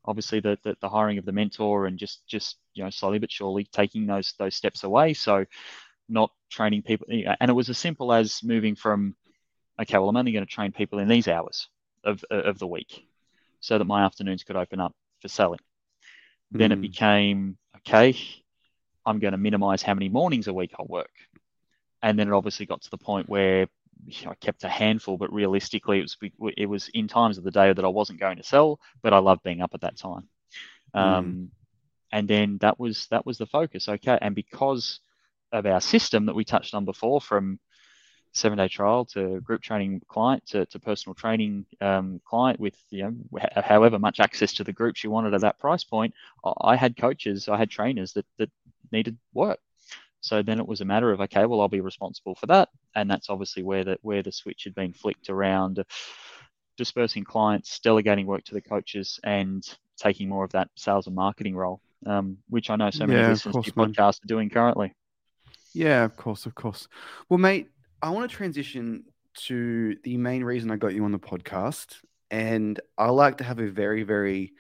obviously 0.04 0.40
the, 0.40 0.58
the, 0.64 0.76
the 0.82 0.90
hiring 0.90 1.20
of 1.20 1.26
the 1.26 1.32
mentor 1.32 1.86
and 1.86 2.00
just, 2.00 2.26
just, 2.26 2.58
you 2.74 2.84
know, 2.84 2.90
slowly 2.90 3.20
but 3.20 3.32
surely 3.32 3.66
taking 3.66 4.08
those, 4.08 4.34
those 4.40 4.56
steps 4.56 4.84
away. 4.84 5.14
So 5.14 5.46
not 6.10 6.32
training 6.50 6.82
people. 6.82 7.06
And 7.40 7.52
it 7.52 7.54
was 7.54 7.70
as 7.70 7.78
simple 7.78 8.12
as 8.12 8.42
moving 8.44 8.74
from, 8.74 9.16
okay, 9.80 10.00
well, 10.00 10.10
I'm 10.10 10.18
only 10.18 10.32
going 10.32 10.46
to 10.46 10.52
train 10.52 10.72
people 10.72 10.98
in 10.98 11.08
these 11.08 11.28
hours 11.28 11.70
of, 12.04 12.26
of 12.32 12.58
the 12.58 12.68
week 12.68 13.06
so 13.60 13.78
that 13.78 13.86
my 13.86 14.04
afternoons 14.04 14.44
could 14.44 14.56
open 14.56 14.80
up 14.80 14.96
for 15.22 15.28
selling. 15.28 15.60
Mm. 16.52 16.58
Then 16.58 16.72
it 16.72 16.76
hmm. 16.76 16.82
became, 16.82 17.58
okay, 17.78 18.18
I'm 19.06 19.20
going 19.20 19.34
to 19.34 19.38
minimize 19.38 19.84
how 19.84 19.94
many 19.94 20.10
mornings 20.10 20.48
a 20.48 20.54
week 20.54 20.74
I'll 20.80 20.88
work. 20.88 21.14
And 22.02 22.18
then 22.18 22.28
it 22.28 22.34
obviously 22.34 22.66
got 22.66 22.82
to 22.82 22.90
the 22.90 22.98
point 22.98 23.30
where 23.30 23.68
I 24.26 24.36
kept 24.36 24.64
a 24.64 24.70
handful, 24.70 25.18
but 25.18 25.34
realistically, 25.34 26.00
it 26.00 26.02
was 26.02 26.18
it 26.58 26.66
was 26.66 26.90
in 26.90 27.08
times 27.08 27.38
of 27.38 27.44
the 27.44 27.52
day 27.52 27.72
that 27.72 27.86
I 27.86 27.90
wasn't 27.90 28.20
going 28.20 28.38
to 28.38 28.44
sell, 28.44 28.80
but 29.02 29.14
I 29.14 29.20
loved 29.20 29.44
being 29.44 29.62
up 29.62 29.74
at 29.74 29.82
that 29.82 29.98
time. 29.98 30.28
Mm. 30.96 31.00
Um, 31.00 31.52
and 32.12 32.28
then 32.28 32.58
that 32.60 32.80
was 32.80 33.08
that 33.08 33.26
was 33.26 33.38
the 33.38 33.46
focus. 33.46 33.90
Okay, 33.90 34.18
and 34.22 34.36
because 34.36 35.00
of 35.52 35.66
our 35.66 35.82
system 35.82 36.26
that 36.26 36.36
we 36.36 36.44
touched 36.44 36.74
on 36.74 36.86
before, 36.86 37.22
from 37.22 37.60
seven 38.34 38.58
day 38.58 38.68
trial 38.68 39.06
to 39.06 39.40
group 39.42 39.62
training 39.62 40.02
client 40.08 40.46
to, 40.48 40.66
to 40.66 40.80
personal 40.80 41.14
training 41.14 41.66
um, 41.82 42.20
client 42.26 42.60
with 42.60 42.76
you 42.90 43.04
know 43.04 43.40
however 43.56 44.00
much 44.00 44.20
access 44.20 44.54
to 44.54 44.64
the 44.64 44.74
groups 44.74 45.04
you 45.04 45.12
wanted 45.12 45.34
at 45.34 45.42
that 45.42 45.60
price 45.60 45.84
point, 45.84 46.14
I 46.62 46.76
had 46.76 46.98
coaches, 46.98 47.48
I 47.48 47.58
had 47.58 47.70
trainers 47.70 48.14
that 48.14 48.26
that 48.38 48.50
needed 48.92 49.18
work. 49.34 49.60
So 50.24 50.42
then 50.42 50.60
it 50.60 50.68
was 50.68 50.80
a 50.80 50.86
matter 50.86 51.12
of 51.12 51.20
okay, 51.20 51.46
well 51.46 51.60
I'll 51.60 51.68
be 51.68 51.82
responsible 51.82 52.34
for 52.36 52.46
that, 52.48 52.70
and 52.96 53.12
that's 53.12 53.30
obviously 53.30 53.62
where 53.62 53.84
the 53.84 53.98
where 54.02 54.24
the 54.24 54.32
switch 54.32 54.64
had 54.64 54.74
been 54.74 54.94
flicked 54.94 55.30
around, 55.30 55.84
dispersing 56.78 57.26
clients, 57.26 57.78
delegating 57.80 58.26
work 58.26 58.46
to 58.46 58.54
the 58.54 58.62
coaches, 58.62 59.20
and 59.26 59.64
taking 59.98 60.30
more 60.30 60.46
of 60.46 60.52
that 60.54 60.70
sales 60.78 61.08
and 61.08 61.16
marketing 61.16 61.58
role, 61.58 61.82
um, 62.06 62.38
which 62.50 62.70
I 62.70 62.78
know 62.78 62.90
so 62.90 63.06
many 63.06 63.20
yeah, 63.20 63.30
listeners 63.30 63.56
to 63.56 63.74
your 63.76 63.86
podcast 63.86 64.24
are 64.24 64.28
doing 64.28 64.50
currently. 64.50 64.94
Yeah, 65.74 66.06
of 66.06 66.16
course, 66.16 66.46
of 66.46 66.56
course. 66.56 66.88
Well, 67.28 67.38
mate, 67.38 67.70
I 68.02 68.10
want 68.12 68.32
to 68.32 68.36
transition 68.36 69.04
to 69.48 69.98
the 70.04 70.16
main 70.16 70.44
reason 70.46 70.72
I 70.72 70.78
got 70.78 70.94
you 70.94 71.04
on 71.04 71.12
the 71.12 71.20
podcast, 71.20 71.98
and 72.32 72.80
I 72.98 73.10
like 73.10 73.40
to 73.40 73.44
have 73.44 73.60
a 73.60 73.68
very, 73.68 74.04
very 74.04 74.54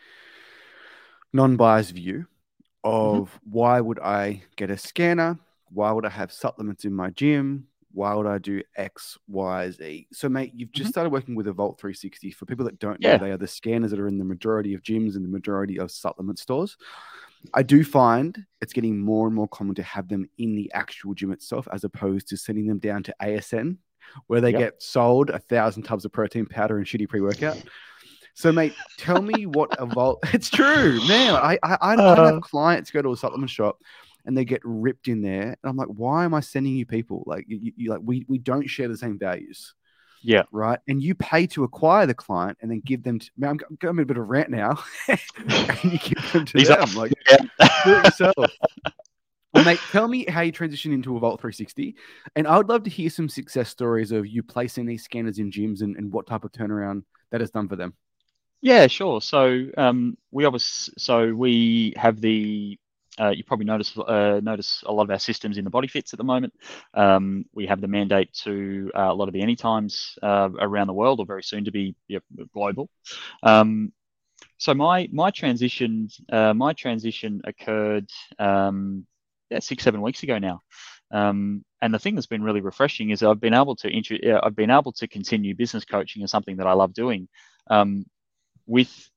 non-biased 1.31 1.91
view 1.91 2.25
mm-hmm. 2.85 2.89
of 2.89 3.29
mm-hmm. 3.29 3.49
why 3.49 3.79
would 3.79 3.99
I 3.99 4.43
get 4.57 4.69
a 4.69 4.77
scanner 4.77 5.39
why 5.73 5.91
would 5.91 6.05
I 6.05 6.09
have 6.09 6.31
supplements 6.31 6.85
in 6.85 6.93
my 6.93 7.09
gym? 7.09 7.67
Why 7.91 8.13
would 8.15 8.25
I 8.25 8.39
do 8.39 8.61
X, 8.75 9.17
Y, 9.27 9.71
Z? 9.71 10.07
So, 10.11 10.27
mate, 10.27 10.51
you've 10.55 10.71
just 10.71 10.85
mm-hmm. 10.85 10.91
started 10.91 11.11
working 11.11 11.35
with 11.35 11.45
Evolt 11.45 11.79
360. 11.79 12.31
For 12.31 12.45
people 12.45 12.65
that 12.65 12.79
don't 12.79 12.99
know, 12.99 13.17
they 13.17 13.31
are 13.31 13.37
the 13.37 13.47
scanners 13.47 13.91
that 13.91 13.99
are 13.99 14.07
in 14.07 14.17
the 14.17 14.25
majority 14.25 14.73
of 14.73 14.81
gyms 14.81 15.15
and 15.15 15.23
the 15.23 15.29
majority 15.29 15.77
of 15.77 15.91
supplement 15.91 16.39
stores. 16.39 16.75
I 17.53 17.61
do 17.61 17.83
find 17.83 18.37
it's 18.61 18.73
getting 18.73 18.99
more 18.99 19.27
and 19.27 19.35
more 19.35 19.47
common 19.47 19.75
to 19.75 19.83
have 19.83 20.07
them 20.07 20.25
in 20.37 20.55
the 20.55 20.71
actual 20.73 21.13
gym 21.13 21.31
itself 21.31 21.67
as 21.71 21.83
opposed 21.83 22.27
to 22.29 22.37
sending 22.37 22.65
them 22.67 22.79
down 22.79 23.03
to 23.03 23.15
ASN, 23.21 23.77
where 24.27 24.41
they 24.41 24.51
yep. 24.51 24.59
get 24.59 24.81
sold 24.81 25.29
a 25.29 25.39
thousand 25.39 25.83
tubs 25.83 26.05
of 26.05 26.11
protein 26.11 26.45
powder 26.45 26.77
and 26.77 26.87
shitty 26.87 27.07
pre 27.07 27.21
workout. 27.21 27.61
So, 28.35 28.51
mate, 28.51 28.73
tell 28.97 29.21
me 29.21 29.45
what 29.45 29.69
Evolt. 29.71 30.17
It's 30.33 30.49
true, 30.49 30.99
man. 31.07 31.35
I 31.35 31.59
I, 31.61 31.77
I, 31.79 31.95
uh, 31.95 32.15
I 32.15 32.25
have 32.33 32.41
clients 32.41 32.89
go 32.89 33.01
to 33.01 33.11
a 33.11 33.17
supplement 33.17 33.51
shop 33.51 33.77
and 34.25 34.37
they 34.37 34.45
get 34.45 34.61
ripped 34.63 35.07
in 35.07 35.21
there. 35.21 35.43
And 35.43 35.57
I'm 35.63 35.75
like, 35.75 35.87
why 35.87 36.25
am 36.25 36.33
I 36.33 36.39
sending 36.39 36.75
you 36.75 36.85
people? 36.85 37.23
Like, 37.25 37.45
you, 37.47 37.71
you 37.75 37.89
like 37.89 38.01
we 38.03 38.25
we 38.27 38.37
don't 38.37 38.69
share 38.69 38.87
the 38.87 38.97
same 38.97 39.17
values. 39.19 39.73
Yeah. 40.23 40.43
Right. 40.51 40.79
And 40.87 41.03
you 41.03 41.15
pay 41.15 41.47
to 41.47 41.65
acquire 41.65 42.05
the 42.05 42.13
client 42.13 42.57
and 42.61 42.71
then 42.71 42.79
give 42.79 43.03
them. 43.03 43.19
To, 43.19 43.29
man, 43.37 43.59
I'm 43.69 43.75
going 43.75 43.99
a 43.99 44.05
bit 44.05 44.17
of 44.17 44.23
a 44.23 44.25
rant 44.25 44.49
now. 44.49 44.81
and 45.07 45.19
you 45.83 45.99
give 45.99 46.31
them 46.31 46.45
to 46.45 46.63
them. 46.63 46.95
Like, 46.95 47.11
yeah. 47.29 47.37
do 47.83 47.97
it 47.97 48.05
yourself. 48.05 48.35
well, 49.53 49.65
mate, 49.65 49.79
tell 49.91 50.07
me 50.07 50.25
how 50.25 50.41
you 50.41 50.53
transition 50.53 50.93
into 50.93 51.09
Evolt 51.09 51.41
360. 51.41 51.95
And 52.37 52.47
I 52.47 52.55
would 52.55 52.69
love 52.69 52.83
to 52.83 52.89
hear 52.89 53.09
some 53.09 53.27
success 53.27 53.69
stories 53.69 54.13
of 54.13 54.25
you 54.25 54.43
placing 54.43 54.85
these 54.85 55.03
scanners 55.03 55.39
in 55.39 55.51
gyms 55.51 55.81
and, 55.81 55.97
and 55.97 56.11
what 56.11 56.25
type 56.25 56.45
of 56.45 56.53
turnaround 56.53 57.03
that 57.31 57.41
has 57.41 57.51
done 57.51 57.67
for 57.67 57.75
them. 57.75 57.93
Yeah, 58.61 58.87
sure. 58.87 59.19
So 59.19 59.65
um, 59.77 60.17
we 60.31 60.45
obviously 60.45 60.93
so 60.97 61.33
we 61.33 61.93
have 61.97 62.21
the 62.21 62.79
uh, 63.19 63.29
you 63.29 63.43
probably 63.43 63.65
notice 63.65 63.97
uh, 63.97 64.39
notice 64.43 64.83
a 64.85 64.91
lot 64.91 65.03
of 65.03 65.09
our 65.11 65.19
systems 65.19 65.57
in 65.57 65.63
the 65.63 65.69
body 65.69 65.87
fits 65.87 66.13
at 66.13 66.17
the 66.17 66.23
moment. 66.23 66.53
Um, 66.93 67.45
we 67.53 67.65
have 67.67 67.81
the 67.81 67.87
mandate 67.87 68.33
to 68.43 68.91
uh, 68.95 69.11
a 69.11 69.13
lot 69.13 69.27
of 69.27 69.33
the 69.33 69.41
anytimes 69.41 70.17
uh, 70.23 70.49
around 70.59 70.87
the 70.87 70.93
world, 70.93 71.19
or 71.19 71.25
very 71.25 71.43
soon 71.43 71.65
to 71.65 71.71
be 71.71 71.95
yeah, 72.07 72.19
global. 72.53 72.89
Um, 73.43 73.91
so 74.57 74.73
my 74.73 75.07
my 75.11 75.29
transition 75.29 76.09
uh, 76.31 76.53
my 76.53 76.73
transition 76.73 77.41
occurred 77.45 78.09
um, 78.39 79.05
yeah, 79.49 79.59
six 79.59 79.83
seven 79.83 80.01
weeks 80.01 80.23
ago 80.23 80.39
now. 80.39 80.61
Um, 81.11 81.63
and 81.81 81.93
the 81.93 81.99
thing 81.99 82.15
that's 82.15 82.27
been 82.27 82.43
really 82.43 82.61
refreshing 82.61 83.11
is 83.11 83.21
I've 83.21 83.39
been 83.39 83.53
able 83.53 83.75
to 83.77 83.89
intro- 83.89 84.41
I've 84.41 84.55
been 84.55 84.71
able 84.71 84.93
to 84.93 85.07
continue 85.07 85.53
business 85.53 85.85
coaching 85.85 86.23
as 86.23 86.31
something 86.31 86.57
that 86.57 86.65
I 86.65 86.73
love 86.73 86.93
doing 86.93 87.27
um, 87.69 88.05
with 88.65 89.09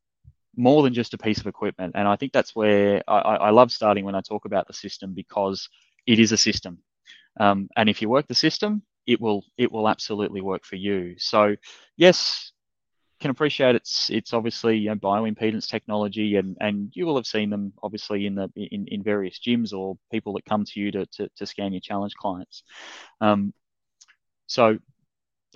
more 0.57 0.83
than 0.83 0.95
just 0.95 1.15
a 1.15 1.19
piece 1.19 1.39
of 1.39 1.47
equipment. 1.47 1.93
And 1.95 2.09
I 2.09 2.17
think 2.17 2.33
that's 2.33 2.55
where 2.55 3.03
I, 3.09 3.19
I 3.19 3.51
love 3.51 3.71
starting 3.71 4.05
when 4.05 4.15
I 4.15 4.21
talk 4.21 4.45
about 4.45 4.67
the 4.67 4.73
system 4.73 5.13
because 5.15 5.69
it 6.07 6.19
is 6.19 6.33
a 6.33 6.37
system. 6.37 6.79
Um, 7.39 7.69
and 7.77 7.89
if 7.89 8.01
you 8.01 8.09
work 8.09 8.27
the 8.27 8.35
system, 8.35 8.83
it 9.07 9.21
will 9.21 9.45
it 9.57 9.71
will 9.71 9.89
absolutely 9.89 10.41
work 10.41 10.65
for 10.65 10.77
you. 10.77 11.15
So 11.19 11.57
yes, 11.97 12.53
can 13.21 13.31
appreciate 13.31 13.75
it's 13.75 14.11
it's 14.11 14.33
obviously 14.33 14.79
you 14.79 14.89
know, 14.89 14.97
bioimpedance 14.97 15.69
technology, 15.69 16.37
and 16.37 16.57
and 16.61 16.91
you 16.95 17.07
will 17.07 17.17
have 17.17 17.27
seen 17.27 17.51
them 17.51 17.73
obviously 17.83 18.27
in 18.27 18.35
the 18.35 18.51
in, 18.57 18.87
in 18.89 19.03
various 19.03 19.39
gyms 19.39 19.73
or 19.73 19.97
people 20.11 20.33
that 20.35 20.45
come 20.45 20.65
to 20.65 20.81
you 20.81 20.91
to 20.93 21.07
to, 21.07 21.29
to 21.37 21.47
scan 21.47 21.73
your 21.73 21.81
challenge 21.81 22.15
clients. 22.15 22.63
Um, 23.21 23.53
so 24.47 24.79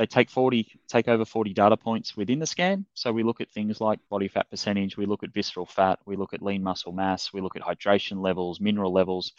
they 0.01 0.07
take 0.07 0.31
40 0.31 0.81
take 0.89 1.09
over 1.09 1.27
40 1.27 1.53
data 1.53 1.77
points 1.77 2.17
within 2.17 2.39
the 2.39 2.47
scan. 2.47 2.87
So 2.95 3.13
we 3.13 3.23
look 3.23 3.43
at 3.43 3.51
things 3.51 3.83
like 3.83 3.99
body 4.09 4.29
fat 4.29 4.49
percentage 4.49 4.97
we 4.97 5.05
look 5.05 5.23
at 5.23 5.35
visceral 5.35 5.67
fat 5.67 5.99
we 6.07 6.17
look 6.17 6.33
at 6.33 6.41
lean 6.41 6.63
muscle 6.63 6.93
mass 6.93 7.35
we 7.35 7.43
look 7.43 7.55
at 7.55 7.61
hydration 7.61 8.23
levels 8.23 8.63
mineral 8.63 8.95
levels. 8.95 9.33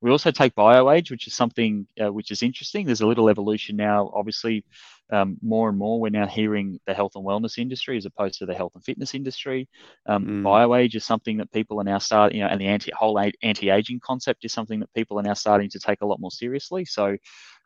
We 0.00 0.10
also 0.10 0.32
take 0.32 0.56
bioage, 0.56 1.12
which 1.12 1.28
is 1.28 1.36
something 1.36 1.86
uh, 2.04 2.12
which 2.12 2.32
is 2.32 2.42
interesting. 2.42 2.84
There's 2.84 3.00
a 3.00 3.06
little 3.06 3.28
evolution 3.28 3.76
now 3.76 4.10
obviously 4.12 4.64
um, 5.12 5.38
more 5.40 5.68
and 5.68 5.78
more 5.78 6.00
we're 6.00 6.08
now 6.08 6.26
hearing 6.26 6.80
the 6.84 6.94
health 6.94 7.12
and 7.14 7.24
wellness 7.24 7.56
industry 7.56 7.96
as 7.96 8.04
opposed 8.04 8.40
to 8.40 8.46
the 8.46 8.54
health 8.54 8.72
and 8.74 8.84
fitness 8.84 9.14
industry. 9.14 9.68
Um, 10.06 10.26
mm. 10.26 10.42
bio 10.42 10.74
age 10.74 10.96
is 10.96 11.04
something 11.04 11.36
that 11.36 11.52
people 11.52 11.80
are 11.80 11.84
now 11.84 11.98
starting 11.98 12.38
you 12.38 12.44
know 12.44 12.50
and 12.50 12.60
the 12.60 12.66
anti 12.66 12.90
whole 12.92 13.20
anti-aging 13.20 14.00
concept 14.00 14.44
is 14.44 14.52
something 14.52 14.80
that 14.80 14.92
people 14.94 15.16
are 15.20 15.22
now 15.22 15.34
starting 15.34 15.70
to 15.70 15.78
take 15.78 16.00
a 16.00 16.06
lot 16.06 16.18
more 16.18 16.32
seriously. 16.32 16.84
So 16.84 17.16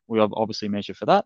we 0.06 0.20
obviously 0.20 0.68
measure 0.68 0.92
for 0.92 1.06
that 1.06 1.24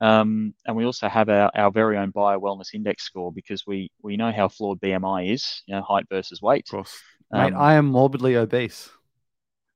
um, 0.00 0.54
and 0.66 0.76
we 0.76 0.84
also 0.84 1.08
have 1.08 1.28
our, 1.28 1.50
our 1.54 1.70
very 1.70 1.96
own 1.96 2.10
bio 2.10 2.38
wellness 2.38 2.74
index 2.74 3.04
score 3.04 3.32
because 3.32 3.66
we, 3.66 3.90
we 4.02 4.16
know 4.16 4.32
how 4.32 4.48
flawed 4.48 4.80
BMI 4.80 5.32
is, 5.32 5.62
you 5.66 5.74
know, 5.74 5.82
height 5.82 6.06
versus 6.10 6.42
weight. 6.42 6.66
Of 6.68 6.70
course. 6.70 6.98
Mate, 7.30 7.52
um, 7.52 7.60
I 7.60 7.74
am 7.74 7.86
morbidly 7.86 8.36
obese. 8.36 8.90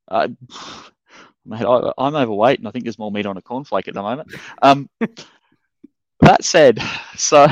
Uh, 0.06 0.28
mate, 1.46 1.64
I, 1.64 1.92
am 1.98 2.16
overweight 2.16 2.58
and 2.58 2.68
I 2.68 2.70
think 2.70 2.84
there's 2.84 2.98
more 2.98 3.12
meat 3.12 3.26
on 3.26 3.36
a 3.36 3.42
cornflake 3.42 3.88
at 3.88 3.94
the 3.94 4.02
moment. 4.02 4.34
Um, 4.60 4.88
that 6.20 6.44
said, 6.44 6.80
so 7.16 7.48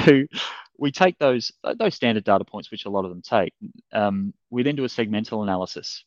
we 0.79 0.93
take 0.93 1.19
those 1.19 1.53
those 1.79 1.95
standard 1.95 2.25
data 2.25 2.45
points, 2.45 2.71
which 2.71 2.85
a 2.85 2.91
lot 2.91 3.05
of 3.05 3.11
them 3.11 3.23
take. 3.23 3.55
Um, 3.93 4.35
we 4.51 4.63
then 4.63 4.77
do 4.77 4.85
a 4.85 4.89
segmental 4.89 5.43
analysis. 5.43 6.05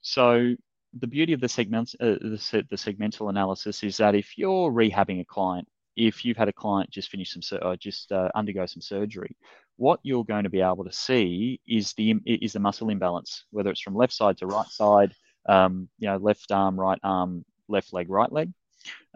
So 0.00 0.54
the 0.98 1.06
beauty 1.06 1.32
of 1.32 1.40
the 1.40 1.48
segment 1.48 1.94
uh, 2.00 2.16
the, 2.20 2.66
the 2.70 2.76
segmental 2.76 3.28
analysis 3.30 3.82
is 3.82 3.96
that 3.98 4.14
if 4.14 4.38
you're 4.38 4.70
rehabbing 4.70 5.20
a 5.20 5.24
client, 5.24 5.68
if 5.96 6.24
you've 6.24 6.36
had 6.36 6.48
a 6.48 6.52
client 6.52 6.90
just 6.90 7.10
finish 7.10 7.32
some 7.32 7.58
or 7.62 7.72
uh, 7.72 7.76
just 7.76 8.12
uh, 8.12 8.28
undergo 8.34 8.66
some 8.66 8.82
surgery, 8.82 9.36
what 9.76 10.00
you're 10.02 10.24
going 10.24 10.44
to 10.44 10.50
be 10.50 10.60
able 10.60 10.84
to 10.84 10.92
see 10.92 11.60
is 11.66 11.92
the 11.94 12.14
is 12.24 12.52
the 12.52 12.60
muscle 12.60 12.90
imbalance, 12.90 13.44
whether 13.50 13.70
it's 13.70 13.80
from 13.80 13.94
left 13.94 14.12
side 14.12 14.38
to 14.38 14.46
right 14.46 14.68
side, 14.68 15.14
um, 15.48 15.88
you 15.98 16.08
know, 16.08 16.16
left 16.16 16.50
arm, 16.50 16.78
right 16.78 16.98
arm, 17.02 17.44
left 17.68 17.92
leg, 17.92 18.10
right 18.10 18.30
leg, 18.30 18.52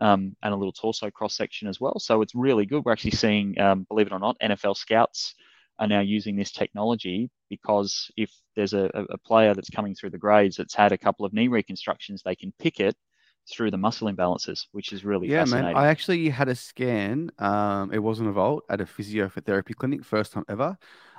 um, 0.00 0.36
and 0.42 0.54
a 0.54 0.56
little 0.56 0.72
torso 0.72 1.10
cross 1.10 1.36
section 1.36 1.68
as 1.68 1.80
well. 1.80 1.98
So 1.98 2.22
it's 2.22 2.34
really 2.34 2.66
good. 2.66 2.84
We're 2.84 2.92
actually 2.92 3.12
seeing, 3.12 3.58
um, 3.60 3.86
believe 3.88 4.06
it 4.06 4.12
or 4.12 4.18
not, 4.18 4.38
NFL 4.40 4.76
scouts 4.76 5.34
are 5.81 5.89
now 5.89 6.01
using 6.01 6.37
this 6.37 6.53
technology 6.53 7.31
because 7.49 8.11
if 8.16 8.31
there's 8.55 8.74
a, 8.74 8.91
a 8.95 9.18
player 9.18 9.55
that's 9.55 9.70
coming 9.70 9.95
through 9.95 10.11
the 10.11 10.18
grades 10.18 10.57
that's 10.57 10.74
had 10.74 10.93
a 10.93 10.99
couple 10.99 11.24
of 11.24 11.33
knee 11.33 11.49
reconstructions, 11.49 12.22
they 12.22 12.37
can 12.37 12.53
pick 12.59 12.78
it 12.78 12.95
through 13.51 13.70
the 13.70 13.78
muscle 13.78 14.12
imbalances, 14.12 14.66
which 14.72 14.93
is 14.93 15.05
really 15.05 15.28
yeah, 15.28 15.45
man. 15.47 15.64
I 15.64 15.89
actually 15.89 16.28
had 16.28 16.49
a 16.49 16.55
scan. 16.55 17.31
Um, 17.39 17.93
it 17.93 17.99
wasn't 17.99 18.28
a 18.28 18.33
vault 18.33 18.64
at 18.68 18.83
a 18.83 18.85
physiotherapy 18.85 19.74
clinic, 19.74 20.05
first 20.05 20.33
time 20.33 20.45
ever. 20.49 20.76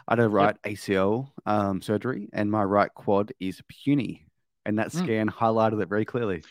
I 0.07 0.11
had 0.13 0.19
a 0.19 0.29
right 0.29 0.55
yep. 0.63 0.75
ACL 0.75 1.31
um, 1.45 1.81
surgery, 1.81 2.29
and 2.31 2.49
my 2.49 2.63
right 2.63 2.93
quad 2.93 3.33
is 3.39 3.61
puny, 3.67 4.27
and 4.65 4.77
that 4.77 4.91
hmm. 4.91 4.99
scan 4.99 5.27
mm. 5.27 5.33
highlighted 5.33 5.81
it 5.81 5.89
very 5.89 6.05
clearly. 6.05 6.43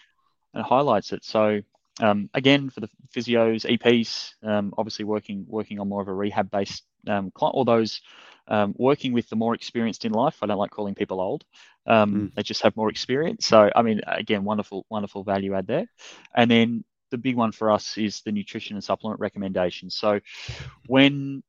It 0.54 0.62
highlights 0.62 1.12
it. 1.12 1.24
So 1.24 1.60
um, 2.00 2.30
again, 2.34 2.70
for 2.70 2.80
the 2.80 2.88
physios, 3.14 3.64
EPs, 3.64 4.32
um, 4.42 4.72
obviously 4.76 5.04
working 5.04 5.44
working 5.46 5.78
on 5.78 5.88
more 5.88 6.02
of 6.02 6.08
a 6.08 6.14
rehab 6.14 6.50
based 6.50 6.82
um, 7.06 7.30
client, 7.30 7.54
or 7.56 7.64
those 7.64 8.00
um, 8.48 8.74
working 8.76 9.12
with 9.12 9.28
the 9.28 9.36
more 9.36 9.54
experienced 9.54 10.04
in 10.04 10.12
life. 10.12 10.38
I 10.42 10.46
don't 10.46 10.58
like 10.58 10.70
calling 10.70 10.94
people 10.94 11.20
old. 11.20 11.44
Mm. 11.88 12.34
They 12.34 12.42
just 12.42 12.62
have 12.62 12.76
more 12.76 12.90
experience. 12.90 13.46
So, 13.46 13.70
I 13.74 13.82
mean, 13.82 14.00
again, 14.06 14.44
wonderful, 14.44 14.86
wonderful 14.90 15.24
value 15.24 15.54
add 15.54 15.66
there. 15.66 15.86
And 16.34 16.50
then 16.50 16.84
the 17.10 17.18
big 17.18 17.36
one 17.36 17.52
for 17.52 17.70
us 17.70 17.96
is 17.96 18.22
the 18.22 18.32
nutrition 18.32 18.76
and 18.76 18.84
supplement 18.84 19.20
recommendations. 19.20 19.96
So, 19.96 20.20
when 20.86 21.42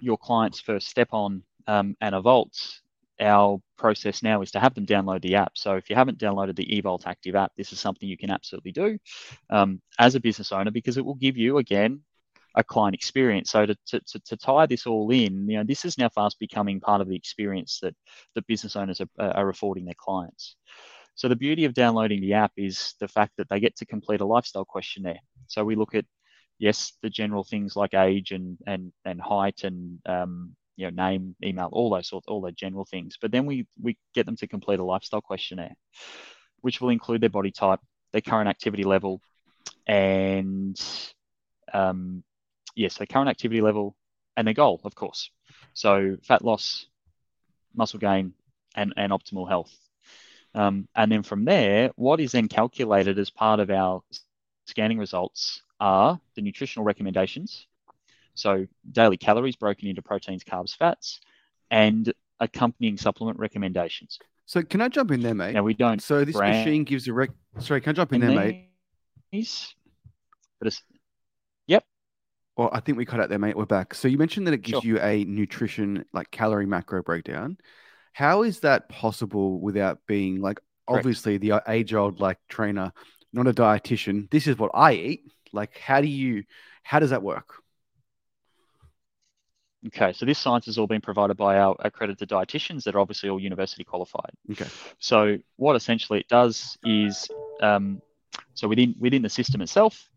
your 0.00 0.18
clients 0.18 0.60
first 0.60 0.88
step 0.88 1.08
on 1.12 1.42
um, 1.66 1.96
an 2.00 2.12
Evolt, 2.12 2.80
our 3.20 3.60
process 3.76 4.22
now 4.22 4.42
is 4.42 4.50
to 4.52 4.60
have 4.60 4.74
them 4.74 4.86
download 4.86 5.22
the 5.22 5.36
app. 5.36 5.52
So 5.54 5.74
if 5.74 5.90
you 5.90 5.96
haven't 5.96 6.18
downloaded 6.18 6.56
the 6.56 6.66
Evolt 6.66 7.06
Active 7.06 7.34
app, 7.34 7.52
this 7.56 7.72
is 7.72 7.80
something 7.80 8.08
you 8.08 8.18
can 8.18 8.30
absolutely 8.30 8.72
do 8.72 8.98
um, 9.50 9.80
as 9.98 10.14
a 10.14 10.20
business 10.20 10.52
owner 10.52 10.70
because 10.70 10.96
it 10.96 11.04
will 11.04 11.14
give 11.14 11.36
you 11.36 11.58
again 11.58 12.00
a 12.54 12.64
client 12.64 12.94
experience. 12.94 13.50
So 13.50 13.66
to, 13.66 13.76
to, 13.86 14.20
to, 14.20 14.36
tie 14.36 14.66
this 14.66 14.86
all 14.86 15.10
in, 15.10 15.48
you 15.48 15.58
know, 15.58 15.64
this 15.64 15.84
is 15.84 15.98
now 15.98 16.08
fast 16.08 16.38
becoming 16.38 16.80
part 16.80 17.00
of 17.00 17.08
the 17.08 17.16
experience 17.16 17.78
that 17.82 17.94
the 18.34 18.42
business 18.42 18.74
owners 18.74 19.00
are, 19.00 19.08
are 19.18 19.48
affording 19.48 19.84
their 19.84 19.94
clients. 19.96 20.56
So 21.14 21.28
the 21.28 21.36
beauty 21.36 21.64
of 21.64 21.74
downloading 21.74 22.20
the 22.20 22.34
app 22.34 22.52
is 22.56 22.94
the 23.00 23.08
fact 23.08 23.32
that 23.36 23.48
they 23.48 23.60
get 23.60 23.76
to 23.76 23.86
complete 23.86 24.20
a 24.20 24.24
lifestyle 24.24 24.64
questionnaire. 24.64 25.20
So 25.46 25.64
we 25.64 25.74
look 25.76 25.94
at 25.94 26.04
yes, 26.58 26.92
the 27.02 27.10
general 27.10 27.44
things 27.44 27.76
like 27.76 27.94
age 27.94 28.32
and 28.32 28.58
and 28.66 28.92
and 29.04 29.20
height 29.20 29.64
and 29.64 29.98
um, 30.06 30.56
you 30.78 30.88
know, 30.88 31.08
name, 31.08 31.34
email, 31.44 31.68
all 31.72 31.90
those 31.90 32.08
sorts, 32.08 32.28
all 32.28 32.40
the 32.40 32.52
general 32.52 32.84
things. 32.84 33.18
But 33.20 33.32
then 33.32 33.46
we 33.46 33.66
we 33.82 33.98
get 34.14 34.24
them 34.26 34.36
to 34.36 34.46
complete 34.46 34.78
a 34.78 34.84
lifestyle 34.84 35.20
questionnaire, 35.20 35.74
which 36.60 36.80
will 36.80 36.90
include 36.90 37.20
their 37.20 37.28
body 37.28 37.50
type, 37.50 37.80
their 38.12 38.20
current 38.20 38.48
activity 38.48 38.84
level, 38.84 39.20
and 39.88 40.80
um, 41.74 42.22
yes, 42.76 42.96
their 42.96 43.08
current 43.08 43.28
activity 43.28 43.60
level 43.60 43.96
and 44.36 44.46
their 44.46 44.54
goal, 44.54 44.80
of 44.84 44.94
course. 44.94 45.30
So 45.74 46.16
fat 46.22 46.44
loss, 46.44 46.86
muscle 47.74 47.98
gain, 47.98 48.34
and, 48.76 48.94
and 48.96 49.10
optimal 49.10 49.48
health. 49.48 49.76
Um, 50.54 50.88
and 50.94 51.10
then 51.10 51.24
from 51.24 51.44
there, 51.44 51.90
what 51.96 52.20
is 52.20 52.32
then 52.32 52.46
calculated 52.46 53.18
as 53.18 53.30
part 53.30 53.58
of 53.58 53.68
our 53.70 54.02
scanning 54.66 54.98
results 54.98 55.62
are 55.80 56.20
the 56.36 56.42
nutritional 56.42 56.84
recommendations, 56.84 57.66
so 58.38 58.66
daily 58.90 59.16
calories 59.16 59.56
broken 59.56 59.88
into 59.88 60.02
proteins, 60.02 60.44
carbs, 60.44 60.76
fats, 60.76 61.20
and 61.70 62.12
accompanying 62.40 62.96
supplement 62.96 63.38
recommendations. 63.38 64.18
So 64.46 64.62
can 64.62 64.80
I 64.80 64.88
jump 64.88 65.10
in 65.10 65.20
there, 65.20 65.34
mate? 65.34 65.52
Now 65.52 65.62
we 65.62 65.74
don't. 65.74 66.00
So 66.00 66.24
this 66.24 66.36
machine 66.36 66.84
gives 66.84 67.06
a 67.08 67.12
rec. 67.12 67.30
Sorry, 67.58 67.80
can 67.80 67.90
I 67.90 67.92
jump 67.92 68.12
in 68.14 68.20
there, 68.20 68.30
mate? 68.30 68.70
But 69.30 70.68
it's 70.68 70.82
yep. 71.66 71.84
Well, 72.56 72.70
I 72.72 72.80
think 72.80 72.96
we 72.96 73.04
cut 73.04 73.20
out 73.20 73.28
there, 73.28 73.38
mate. 73.38 73.56
We're 73.56 73.66
back. 73.66 73.92
So 73.94 74.08
you 74.08 74.16
mentioned 74.16 74.46
that 74.46 74.54
it 74.54 74.62
gives 74.62 74.82
sure. 74.82 74.94
you 74.94 75.00
a 75.00 75.24
nutrition, 75.24 76.04
like 76.14 76.30
calorie 76.30 76.66
macro 76.66 77.02
breakdown. 77.02 77.58
How 78.14 78.42
is 78.42 78.60
that 78.60 78.88
possible 78.88 79.60
without 79.60 79.98
being 80.06 80.40
like 80.40 80.58
Correct. 80.88 80.98
obviously 81.00 81.36
the 81.36 81.62
age-old 81.68 82.18
like 82.18 82.38
trainer, 82.48 82.92
not 83.32 83.46
a 83.46 83.52
dietitian? 83.52 84.30
This 84.30 84.46
is 84.46 84.58
what 84.58 84.70
I 84.74 84.94
eat. 84.94 85.32
Like, 85.52 85.78
how 85.78 86.00
do 86.00 86.08
you? 86.08 86.44
How 86.82 87.00
does 87.00 87.10
that 87.10 87.22
work? 87.22 87.62
Okay, 89.86 90.12
so 90.12 90.26
this 90.26 90.38
science 90.38 90.66
has 90.66 90.76
all 90.76 90.88
been 90.88 91.00
provided 91.00 91.36
by 91.36 91.58
our 91.58 91.76
accredited 91.78 92.28
dietitians 92.28 92.82
that 92.82 92.96
are 92.96 93.00
obviously 93.00 93.28
all 93.28 93.38
university 93.38 93.84
qualified. 93.84 94.32
Okay. 94.50 94.66
So 94.98 95.38
what 95.56 95.76
essentially 95.76 96.18
it 96.18 96.28
does 96.28 96.76
is, 96.84 97.28
um, 97.62 98.02
so 98.54 98.66
within 98.66 98.96
within 98.98 99.22
the 99.22 99.28
system 99.28 99.60
itself, 99.60 100.10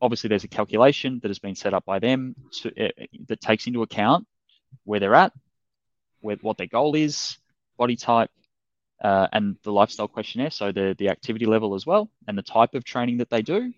obviously 0.00 0.28
there's 0.28 0.44
a 0.44 0.48
calculation 0.48 1.18
that 1.22 1.28
has 1.28 1.40
been 1.40 1.56
set 1.56 1.74
up 1.74 1.84
by 1.84 1.98
them 1.98 2.36
to, 2.62 2.86
uh, 2.86 2.90
that 3.26 3.40
takes 3.40 3.66
into 3.66 3.82
account 3.82 4.28
where 4.84 5.00
they're 5.00 5.16
at, 5.16 5.32
where, 6.20 6.36
what 6.36 6.56
their 6.56 6.68
goal 6.68 6.94
is, 6.94 7.36
body 7.76 7.96
type, 7.96 8.30
uh, 9.02 9.26
and 9.32 9.56
the 9.64 9.72
lifestyle 9.72 10.06
questionnaire. 10.06 10.50
So 10.52 10.70
the 10.70 10.94
the 10.96 11.08
activity 11.08 11.46
level 11.46 11.74
as 11.74 11.84
well, 11.84 12.08
and 12.28 12.38
the 12.38 12.42
type 12.42 12.74
of 12.74 12.84
training 12.84 13.18
that 13.18 13.28
they 13.28 13.42
do, 13.42 13.72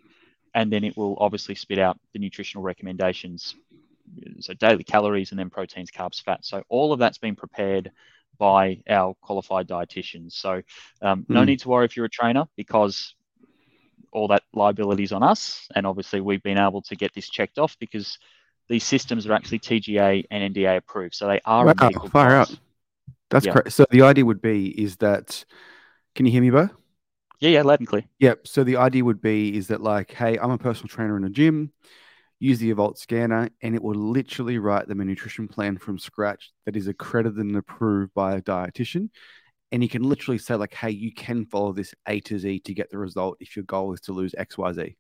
and 0.55 0.71
then 0.71 0.85
it 0.85 0.95
will 0.95 1.17
obviously 1.19 1.55
spit 1.55 1.79
out 1.79 1.99
the 2.13 2.19
nutritional 2.19 2.63
recommendations 2.63 3.55
so 4.41 4.55
daily 4.55 4.85
calories 4.85 5.31
and 5.31 5.39
then 5.39 5.51
proteins, 5.51 5.91
carbs, 5.91 6.23
fats. 6.23 6.49
So 6.49 6.63
all 6.69 6.93
of 6.93 6.99
that's 6.99 7.19
been 7.19 7.37
prepared 7.37 7.91
by 8.39 8.83
our 8.89 9.15
qualified 9.21 9.69
dietitians. 9.69 10.33
So 10.33 10.63
um, 11.01 11.25
no 11.29 11.43
mm. 11.43 11.47
need 11.47 11.61
to 11.61 11.69
worry 11.69 11.85
if 11.85 11.97
you're 11.97 12.07
a 12.07 12.11
trainer 12.11 12.47
because 12.57 13.15
all 14.11 14.29
that 14.29 14.43
liability 14.53 15.05
is 15.05 15.13
on 15.13 15.23
us. 15.23 15.69
And 15.75 15.87
obviously 15.87 16.21
we've 16.21 16.43
been 16.43 16.59
able 16.59 16.83
to 16.83 16.97
get 16.97 17.15
this 17.15 17.29
checked 17.29 17.59
off 17.59 17.77
because 17.79 18.19
these 18.69 18.85
systems 18.85 19.27
are 19.27 19.33
actually 19.33 19.59
TGA 19.59 20.25
and 20.31 20.55
NDA 20.55 20.77
approved. 20.77 21.15
So 21.15 21.27
they 21.27 21.41
are 21.45 21.67
wow, 21.67 21.91
far 22.11 22.31
out. 22.31 22.55
That's 23.31 23.47
yeah. 23.47 23.53
correct. 23.53 23.73
So 23.73 23.87
the 23.91 24.03
idea 24.03 24.25
would 24.25 24.43
be 24.43 24.69
is 24.69 24.97
that 24.97 25.45
can 26.15 26.27
you 26.27 26.33
hear 26.33 26.43
me, 26.43 26.51
Beau? 26.51 26.69
Yeah, 27.41 27.51
yeah, 27.51 27.63
loud 27.63 27.81
and 27.81 27.89
clear. 27.89 28.05
Yep. 28.21 28.47
So 28.47 28.63
the 28.63 28.77
idea 28.77 29.05
would 29.05 29.21
be 29.21 29.57
is 29.57 29.69
that 29.69 29.81
like, 29.81 30.13
hey, 30.13 30.39
I'm 30.39 30.51
a 30.51 30.59
personal 30.59 30.89
trainer 30.89 31.17
in 31.17 31.25
a 31.25 31.31
gym 31.31 31.73
use 32.43 32.59
the 32.59 32.75
Evolt 32.75 32.99
scanner, 32.99 33.49
and 33.63 33.77
it 33.77 33.83
will 33.83 33.95
literally 33.95 34.59
write 34.59 34.89
them 34.89 35.01
a 35.01 35.05
nutrition 35.05 35.47
plan 35.47 35.79
from 35.79 35.97
scratch 35.97 36.51
that 36.67 36.77
is 36.77 36.89
accredited 36.89 37.39
and 37.39 37.57
approved 37.57 38.13
by 38.15 38.35
a 38.35 38.43
dietitian. 38.43 39.11
And 39.71 39.81
you 39.81 39.89
can 39.89 40.03
literally 40.03 40.39
say, 40.39 40.57
like, 40.57 40.75
hey, 40.75 40.91
you 40.91 41.15
can 41.15 41.47
follow 41.47 41.73
this 41.73 41.95
A 42.09 42.19
to 42.21 42.41
Z 42.41 42.59
to 42.61 42.75
get 42.75 42.91
the 42.91 42.99
result 42.99 43.37
if 43.39 43.55
your 43.55 43.65
goal 43.65 43.93
is 43.93 44.01
to 44.03 44.13
lose 44.13 44.35
X, 44.37 44.59
Y, 44.59 44.73
Z. 44.73 44.97